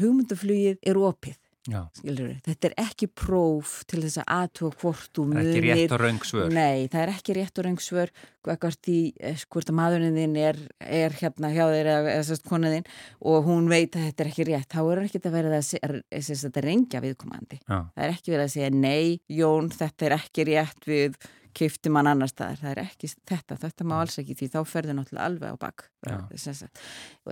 hugmyndaflugið 0.00 0.78
er 0.82 0.94
opið. 0.96 1.36
Já, 1.70 1.80
Skilurðu, 2.00 2.34
þetta 2.48 2.68
er 2.70 2.74
ekki 2.82 3.06
próf 3.20 3.72
til 3.90 4.00
þess 4.02 4.18
að 4.22 4.30
aðtúa 4.36 4.70
hvort 4.80 5.10
þú 5.14 5.24
það 5.30 5.40
er 5.40 5.46
ekki 5.50 5.60
munir 5.60 5.78
rétt 5.78 5.94
og 5.96 6.00
raung 6.02 6.20
svör. 6.26 6.52
Nei, 6.56 6.88
það 6.90 7.02
er 7.04 7.12
ekki 7.14 7.36
rétt 7.38 7.60
og 7.62 7.66
raung 7.68 7.80
svör 7.84 8.12
hvort 8.44 8.90
eh, 8.90 9.42
hvort 9.52 9.70
að 9.70 9.76
maðurinn 9.80 10.16
þinn 10.20 10.36
er, 10.40 10.60
er 10.80 11.16
hérna 11.20 11.50
hjá 11.54 11.64
þér 11.70 11.90
eða, 11.94 12.14
eða 12.16 12.28
sérst 12.30 12.46
konaðinn 12.48 12.86
og 13.32 13.44
hún 13.50 13.68
veit 13.70 13.94
að 13.96 14.06
þetta 14.08 14.24
er 14.26 14.30
ekki 14.32 14.48
rétt 14.50 14.72
þá 14.74 14.80
er 14.94 15.02
ekki 15.06 15.22
að 15.22 15.36
vera 15.38 15.52
að, 15.60 15.66
se- 15.68 15.82
er, 15.86 15.98
sérst, 16.18 16.48
að 16.50 16.64
rengja 16.66 17.02
viðkomandi. 17.04 17.60
Já, 17.66 17.76
Það 17.94 18.06
er 18.06 18.14
ekki 18.16 18.34
verið 18.34 18.46
að 18.48 18.54
segja 18.56 18.70
nei, 18.74 19.20
Jón, 19.40 19.70
þetta 19.76 20.08
er 20.10 20.16
ekki 20.20 20.48
rétt 20.50 20.88
við 20.90 21.20
kiftum 21.60 21.96
hann 21.98 22.06
annar 22.06 22.30
staðar. 22.30 22.60
Það 22.62 22.70
er 22.76 22.80
ekki 22.84 23.08
þetta, 23.26 23.56
þetta 23.58 23.86
má 23.90 23.96
alls 24.00 24.18
ekki 24.22 24.36
því 24.38 24.48
þá 24.52 24.60
ferður 24.70 24.96
náttúrulega 25.00 25.24
alveg 25.26 25.50
á 25.50 25.56
bak. 25.58 25.86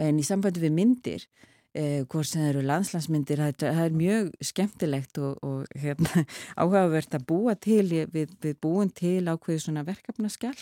En 0.02 0.18
í 0.18 0.24
sambandi 0.26 0.62
við 0.64 0.74
myndir 0.74 1.26
eh, 1.74 2.04
hvort 2.06 2.28
sem 2.28 2.42
það 2.42 2.50
eru 2.52 2.64
landslandsmyndir 2.68 3.42
það, 3.42 3.82
er 3.84 3.98
mjög 3.98 4.32
skemmtilegt 4.50 5.20
og, 5.22 5.42
og 5.44 5.78
hérna, 5.78 6.24
áhugavert 6.60 7.18
að 7.18 7.28
búa 7.28 7.56
til 7.58 7.86
við, 7.90 8.32
við 8.42 8.56
búin 8.62 8.92
til 8.94 9.24
ákveðu 9.28 9.66
svona 9.66 9.86
verkefnaskjál 9.88 10.56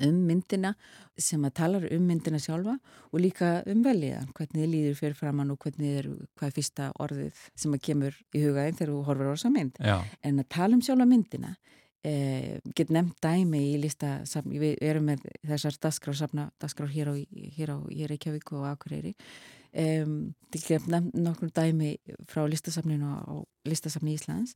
um 0.00 0.20
myndina 0.24 0.72
sem 1.20 1.42
að 1.44 1.54
talar 1.58 1.84
um 1.92 2.06
myndina 2.08 2.40
sjálfa 2.40 2.78
og 3.12 3.20
líka 3.20 3.58
um 3.70 3.82
veljiðan, 3.84 4.30
hvernig 4.34 4.62
þið 4.62 4.70
líður 4.72 4.96
fyrir 4.98 5.18
framann 5.18 5.52
og 5.52 5.60
hvernig 5.60 5.98
er, 6.00 6.08
hvað 6.38 6.48
er 6.48 6.54
fyrsta 6.56 6.88
orðið 7.04 7.42
sem 7.52 7.76
að 7.76 7.82
kemur 7.90 8.16
í 8.32 8.44
hugaðin 8.46 8.78
þegar 8.78 8.92
þú 8.94 9.02
horfir 9.08 9.28
á 9.28 9.32
þessa 9.34 9.52
mynd. 9.54 9.78
já, 9.78 9.96
En 10.24 10.40
að 10.40 10.48
tala 10.56 10.78
um 10.78 10.82
sjálfa 10.84 11.08
myndina 11.10 11.52
eh, 12.04 12.60
get 12.74 12.90
nefnt 12.94 13.20
dæmi 13.22 13.60
í 13.74 13.76
listasafni, 13.82 14.60
við 14.62 14.80
erum 14.84 15.10
með 15.12 15.28
þessar 15.44 15.78
dagskrásafna, 15.86 16.48
dagskrár 16.60 16.92
hér 16.92 17.12
á, 17.12 17.14
hér 17.58 17.76
á 17.76 17.78
í 17.92 18.08
Reykjavík 18.08 18.54
og 18.56 18.66
Akureyri 18.72 19.14
um, 19.74 20.34
get 20.54 20.86
nefnt 20.90 21.16
nokkur 21.18 21.50
dæmi 21.54 21.96
frá 22.30 22.44
listasafninu 22.48 23.10
á 23.10 23.34
listasafni 23.66 24.14
Íslands 24.14 24.54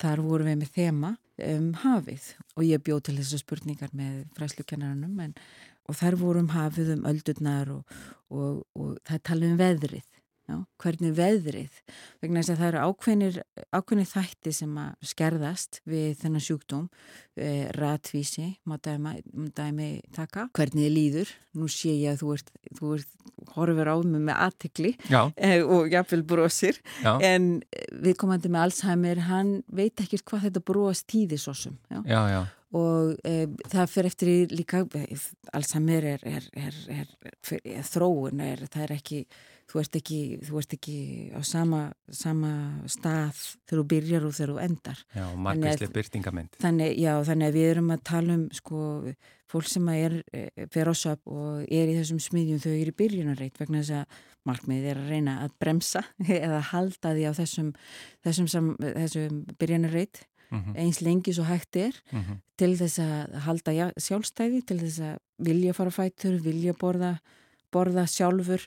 þar 0.00 0.22
vorum 0.24 0.50
við 0.50 0.60
með 0.60 0.72
þema 0.76 1.14
um 1.46 1.72
hafið. 1.82 2.30
Og 2.56 2.64
ég 2.68 2.84
bjóð 2.84 3.02
til 3.08 3.16
þessu 3.18 3.40
spurningar 3.42 3.92
með 3.96 4.24
fræslukennarannum 4.38 5.18
en, 5.24 5.34
og 5.88 5.98
þar 5.98 6.18
vorum 6.20 6.50
hafið 6.54 6.94
um 6.96 7.06
öldurnar 7.10 7.74
og, 7.74 8.00
og, 8.30 8.64
og 8.76 8.96
það 9.08 9.24
tala 9.30 9.50
um 9.50 9.60
veðrið 9.60 10.19
Já, 10.50 10.56
hvernig 10.82 11.12
veðrið, 11.14 11.74
vegna 12.24 12.40
þess 12.40 12.50
að 12.50 12.60
það 12.60 12.68
eru 12.68 12.80
ákveðnir, 12.88 13.36
ákveðnir 13.76 14.08
þætti 14.10 14.52
sem 14.56 14.78
að 14.82 15.10
skerðast 15.10 15.78
við 15.86 16.08
þennan 16.18 16.42
sjúkdóm, 16.42 16.88
e, 17.38 17.50
ratvísi, 17.76 18.46
má 18.66 18.74
dæmi, 18.82 19.12
má 19.30 19.46
dæmi 19.60 19.88
taka, 20.16 20.48
hvernig 20.56 20.90
líður, 20.90 21.30
nú 21.54 21.68
sé 21.70 21.94
ég 22.00 22.16
að 22.16 22.24
þú 22.24 22.32
ert, 22.34 22.50
þú 22.80 22.94
ert 22.96 23.52
horfur 23.54 23.92
á 23.94 23.96
mig 24.02 24.24
með 24.26 24.40
aðtikli 24.48 24.92
Já, 25.06 25.20
e, 25.36 25.52
og 25.62 25.92
jafnvel 25.94 26.24
brosir, 26.32 26.80
já, 27.04 27.12
en 27.30 27.52
við 28.02 28.18
komandi 28.18 28.50
með 28.50 28.66
Alzheimer, 28.66 29.22
hann 29.30 29.60
veit 29.70 30.02
ekkert 30.02 30.26
hvað 30.26 30.48
þetta 30.48 30.64
bros 30.72 31.04
tíði 31.06 31.38
svo 31.38 31.54
sem, 31.54 31.78
já. 31.92 32.02
Já, 32.10 32.20
já, 32.32 32.42
og 32.80 33.14
e, 33.26 33.46
það 33.70 33.94
fyrir 33.94 34.10
eftir 34.10 34.34
í 34.34 34.36
líka 34.50 34.82
Alzheimer 35.54 36.10
er, 36.16 36.26
er, 36.26 36.50
er, 36.58 36.82
er, 36.90 37.16
er 37.62 37.86
þróun, 37.86 38.42
er, 38.50 38.66
það 38.66 38.88
er 38.88 38.98
ekki 38.98 39.24
þú 39.70 39.80
ert 39.82 39.98
ekki, 40.00 40.20
þú 40.46 40.60
ert 40.60 40.76
ekki 40.76 40.96
á 41.30 41.40
sama, 41.46 41.82
sama 42.10 42.52
stað 42.90 43.42
þegar 43.68 43.80
þú 43.80 43.84
byrjar 43.92 44.26
og 44.26 44.34
þegar 44.36 44.54
þú 44.54 44.62
endar. 44.64 45.02
Já, 45.14 45.26
margæslega 45.46 45.94
byrtingamind. 45.94 46.56
þannig, 46.62 46.96
já, 46.98 47.12
þannig 47.28 47.50
að 47.50 47.58
við 47.58 47.68
erum 47.74 47.92
að 47.94 48.02
tala 48.10 48.38
um 48.38 48.48
sko, 48.56 48.80
fólk 49.50 49.70
sem 49.70 49.92
er 49.94 50.18
eh, 50.32 50.66
á 50.66 50.94
söp 50.94 51.30
og 51.30 51.62
er 51.66 51.92
í 51.92 51.98
þessum 51.98 52.22
smiðjum 52.22 52.64
þau 52.64 52.72
eru 52.72 52.94
í 52.94 52.98
byrjunarreit 53.02 53.62
vegna 53.62 53.84
þess 53.84 54.00
að 54.00 54.26
markmiðið 54.50 54.90
er 54.90 55.00
að 55.00 55.14
reyna 55.14 55.36
að 55.44 55.54
bremsa 55.62 56.04
eða 56.40 56.60
halda 56.72 57.14
því 57.14 57.30
á 57.30 57.32
þessum 57.38 57.72
þessum, 58.24 58.50
þessum, 58.50 58.74
þessum 58.80 59.40
byrjunarreit 59.60 60.24
Mm 60.50 60.74
eins 60.74 61.00
lengi 61.00 61.32
svo 61.32 61.44
hægt 61.46 61.76
er 61.78 61.94
til 62.58 62.72
þess 62.74 62.98
að 62.98 63.34
halda 63.46 63.92
sjálfstæði, 64.02 64.62
til 64.66 64.78
þess 64.80 64.98
að 65.00 65.18
vilja 65.46 65.74
fara 65.76 65.90
fætur, 65.94 66.40
vilja 66.42 66.74
borða, 66.74 67.20
borða 67.70 68.06
sjálfur 68.10 68.66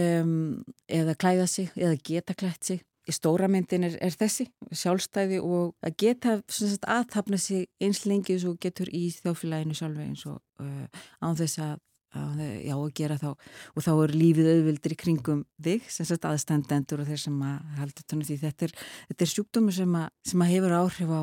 um, 0.00 0.64
eða 0.88 1.14
klæða 1.18 1.46
sig 1.50 1.70
eða 1.76 2.00
geta 2.04 2.36
klætt 2.38 2.70
sig. 2.72 2.82
Í 3.04 3.12
stóra 3.12 3.50
myndin 3.52 3.84
er, 3.84 3.98
er 4.00 4.14
þessi, 4.16 4.46
sjálfstæði 4.72 5.42
og 5.44 5.74
að 5.84 5.96
geta 6.00 6.38
sagt, 6.48 6.86
aðtapna 6.88 7.36
sig 7.36 7.66
eins 7.82 8.06
lengi 8.08 8.38
og 8.48 8.56
getur 8.62 8.88
í 8.88 9.10
þjófélaginu 9.12 9.76
sjálfi 9.76 10.06
eins 10.06 10.24
og 10.30 10.40
uh, 10.64 11.02
án 11.20 11.36
þess 11.36 11.60
að 11.60 11.76
já, 12.14 12.74
að 12.74 12.92
gera 12.94 13.16
þá 13.18 13.30
og 13.32 13.82
þá 13.82 13.90
er 13.94 14.14
lífið 14.14 14.50
auðvildur 14.52 14.94
í 14.94 14.98
kringum 14.98 15.42
þig 15.62 15.88
sem 15.90 16.06
sagt 16.08 16.26
aðstendendur 16.28 17.02
og 17.02 17.10
þeir 17.10 17.22
sem 17.24 17.40
að 17.42 17.80
halda 17.80 18.06
tónu 18.06 18.28
því 18.28 18.38
þetta 18.44 18.68
er, 18.68 18.76
þetta 19.10 19.26
er 19.26 19.32
sjúkdómur 19.32 19.76
sem 19.76 19.98
að, 19.98 20.06
sem 20.30 20.44
að 20.44 20.52
hefur 20.54 20.76
áhrif 20.78 21.10
á 21.10 21.22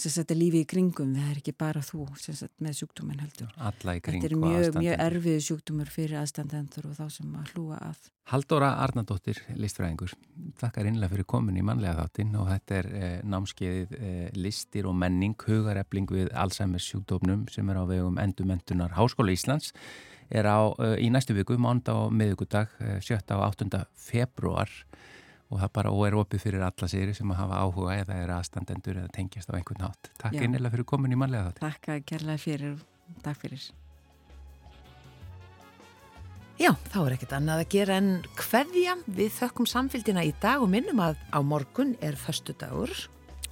sagt 0.00 0.32
að 0.34 0.40
lífið 0.40 0.62
í 0.62 0.68
kringum 0.70 1.14
það 1.16 1.30
er 1.30 1.40
ekki 1.40 1.54
bara 1.56 1.82
þú 1.84 2.06
sagt 2.20 2.52
með 2.62 2.78
sjúkdómin 2.80 3.22
heldur 3.22 3.52
Alla 3.56 3.96
í 3.96 4.02
kring 4.04 4.24
þetta 4.24 4.32
er 4.32 4.40
mjög, 4.42 4.50
mjög 4.50 4.66
aðstandendur. 4.66 5.04
erfið 5.06 5.38
sjúkdómur 5.46 5.92
fyrir 5.92 6.20
aðstendendur 6.20 6.88
og 6.90 6.98
þá 6.98 7.06
sem 7.16 7.38
að 7.40 7.52
hlúa 7.54 7.80
að 7.90 8.12
Halldóra 8.26 8.72
Arnardóttir, 8.82 9.38
listfræðingur, 9.54 10.10
þakkar 10.58 10.88
innlega 10.90 11.12
fyrir 11.12 11.28
komin 11.30 11.60
í 11.60 11.62
mannlega 11.62 12.00
þáttinn 12.00 12.32
og 12.40 12.48
þetta 12.50 12.78
er 12.80 12.88
eh, 12.98 13.20
námskeiðið 13.22 13.94
eh, 14.00 14.24
listir 14.34 14.88
og 14.90 14.96
menning, 14.98 15.36
hugarefling 15.46 16.10
við 16.10 16.32
Alzheimer's 16.34 16.88
sjúkdómnum 16.90 17.46
sem 17.54 17.70
er 17.70 17.78
á 17.78 17.84
vegum 17.86 18.18
endumentunar 18.18 18.96
Háskóla 18.98 19.36
Íslands 19.36 19.70
er 20.30 20.46
á, 20.46 20.74
eh, 20.78 21.06
í 21.06 21.10
næstu 21.10 21.34
viku, 21.34 21.56
mánda 21.56 21.94
og 21.94 22.12
miðugudag, 22.12 22.68
eh, 22.80 23.00
7. 23.00 23.34
og 23.36 23.54
8. 23.54 23.86
februar 23.94 24.68
og 25.46 25.60
það 25.62 25.72
bara 25.78 25.94
og 25.94 26.04
er 26.08 26.18
opið 26.18 26.42
fyrir 26.42 26.66
alla 26.66 26.90
séri 26.90 27.14
sem 27.14 27.30
að 27.30 27.40
hafa 27.44 27.62
áhuga 27.62 27.96
eða 28.02 28.20
er 28.22 28.34
aðstandendur 28.34 29.00
eða 29.02 29.12
tengjast 29.14 29.50
á 29.50 29.54
einhvern 29.58 29.86
hátt. 29.86 30.10
Takk 30.18 30.38
Já. 30.38 30.42
innlega 30.42 30.74
fyrir 30.74 30.88
komin 30.88 31.14
í 31.14 31.18
mannlega 31.18 31.50
þáttinn. 31.50 31.66
Takk 31.66 31.90
að 31.94 32.06
kærlega 32.10 32.42
fyrir, 32.42 32.78
takk 33.22 33.42
fyrir 33.44 33.66
Já, 36.56 36.70
þá 36.88 36.98
er 37.02 37.14
ekkert 37.18 37.32
annað 37.36 37.62
að 37.62 37.72
gera 37.74 37.96
en 38.00 38.10
hverja 38.32 38.94
við 39.04 39.34
þökkum 39.36 39.66
samfélgina 39.68 40.22
í 40.24 40.32
dag 40.40 40.62
og 40.64 40.70
minnum 40.72 41.02
að 41.04 41.18
á 41.28 41.44
morgun 41.44 41.92
er 42.00 42.16
föstu 42.16 42.54
dagur. 42.56 42.88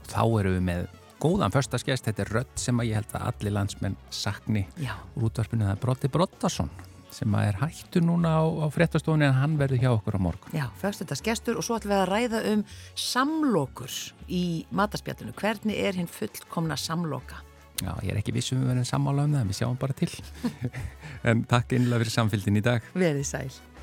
Þá 0.08 0.22
erum 0.40 0.56
við 0.56 0.64
með 0.70 0.86
góðan 1.20 1.52
förstaskest, 1.52 2.08
þetta 2.08 2.24
er 2.24 2.32
rödd 2.38 2.56
sem 2.60 2.80
að 2.80 2.88
ég 2.90 2.98
held 3.00 3.12
að 3.16 3.28
allir 3.28 3.54
landsmenn 3.58 4.00
sakni 4.12 4.64
Já, 4.80 4.94
úr 5.16 5.28
útvarpinu 5.28 5.68
það 5.68 5.76
er 5.76 5.82
Broddi 5.84 6.10
Broddason 6.12 6.72
sem 7.14 7.34
að 7.38 7.48
er 7.48 7.58
hættu 7.62 8.02
núna 8.04 8.34
á, 8.38 8.44
á 8.44 8.66
fréttastofunni 8.74 9.28
en 9.28 9.38
hann 9.38 9.56
verður 9.60 9.82
hjá 9.82 9.90
okkur 9.92 10.18
á 10.18 10.20
morgun. 10.26 10.54
já, 10.54 10.66
föstu 10.80 11.06
gestur 11.24 11.56
og 11.56 11.64
svo 11.64 11.78
ætlum 11.78 11.94
við 11.94 12.02
að 12.02 12.10
ræða 12.12 12.40
um 12.52 12.64
samlokur 12.94 13.98
í 14.28 14.44
mataspjallinu. 14.70 15.34
Hvernig 15.38 15.78
er 15.78 15.98
hinn 15.98 16.10
fullkomna 16.10 16.76
samloka? 16.76 17.42
Já, 17.82 17.94
ég 18.02 18.12
er 18.12 18.20
ekki 18.20 18.34
vissum 18.34 18.60
við 18.62 18.70
verðum 18.70 18.86
sammála 18.86 19.26
um 19.26 19.32
það, 19.34 19.40
en 19.40 19.50
við 19.50 19.58
sjáum 19.58 19.78
bara 19.80 19.96
til. 19.98 20.10
en 21.30 21.46
takk 21.50 21.74
innlega 21.74 22.04
fyrir 22.04 22.14
samfélgin 22.14 22.60
í 22.60 22.62
dag. 22.64 22.90
Verið 22.94 23.26
sæl. 23.26 23.73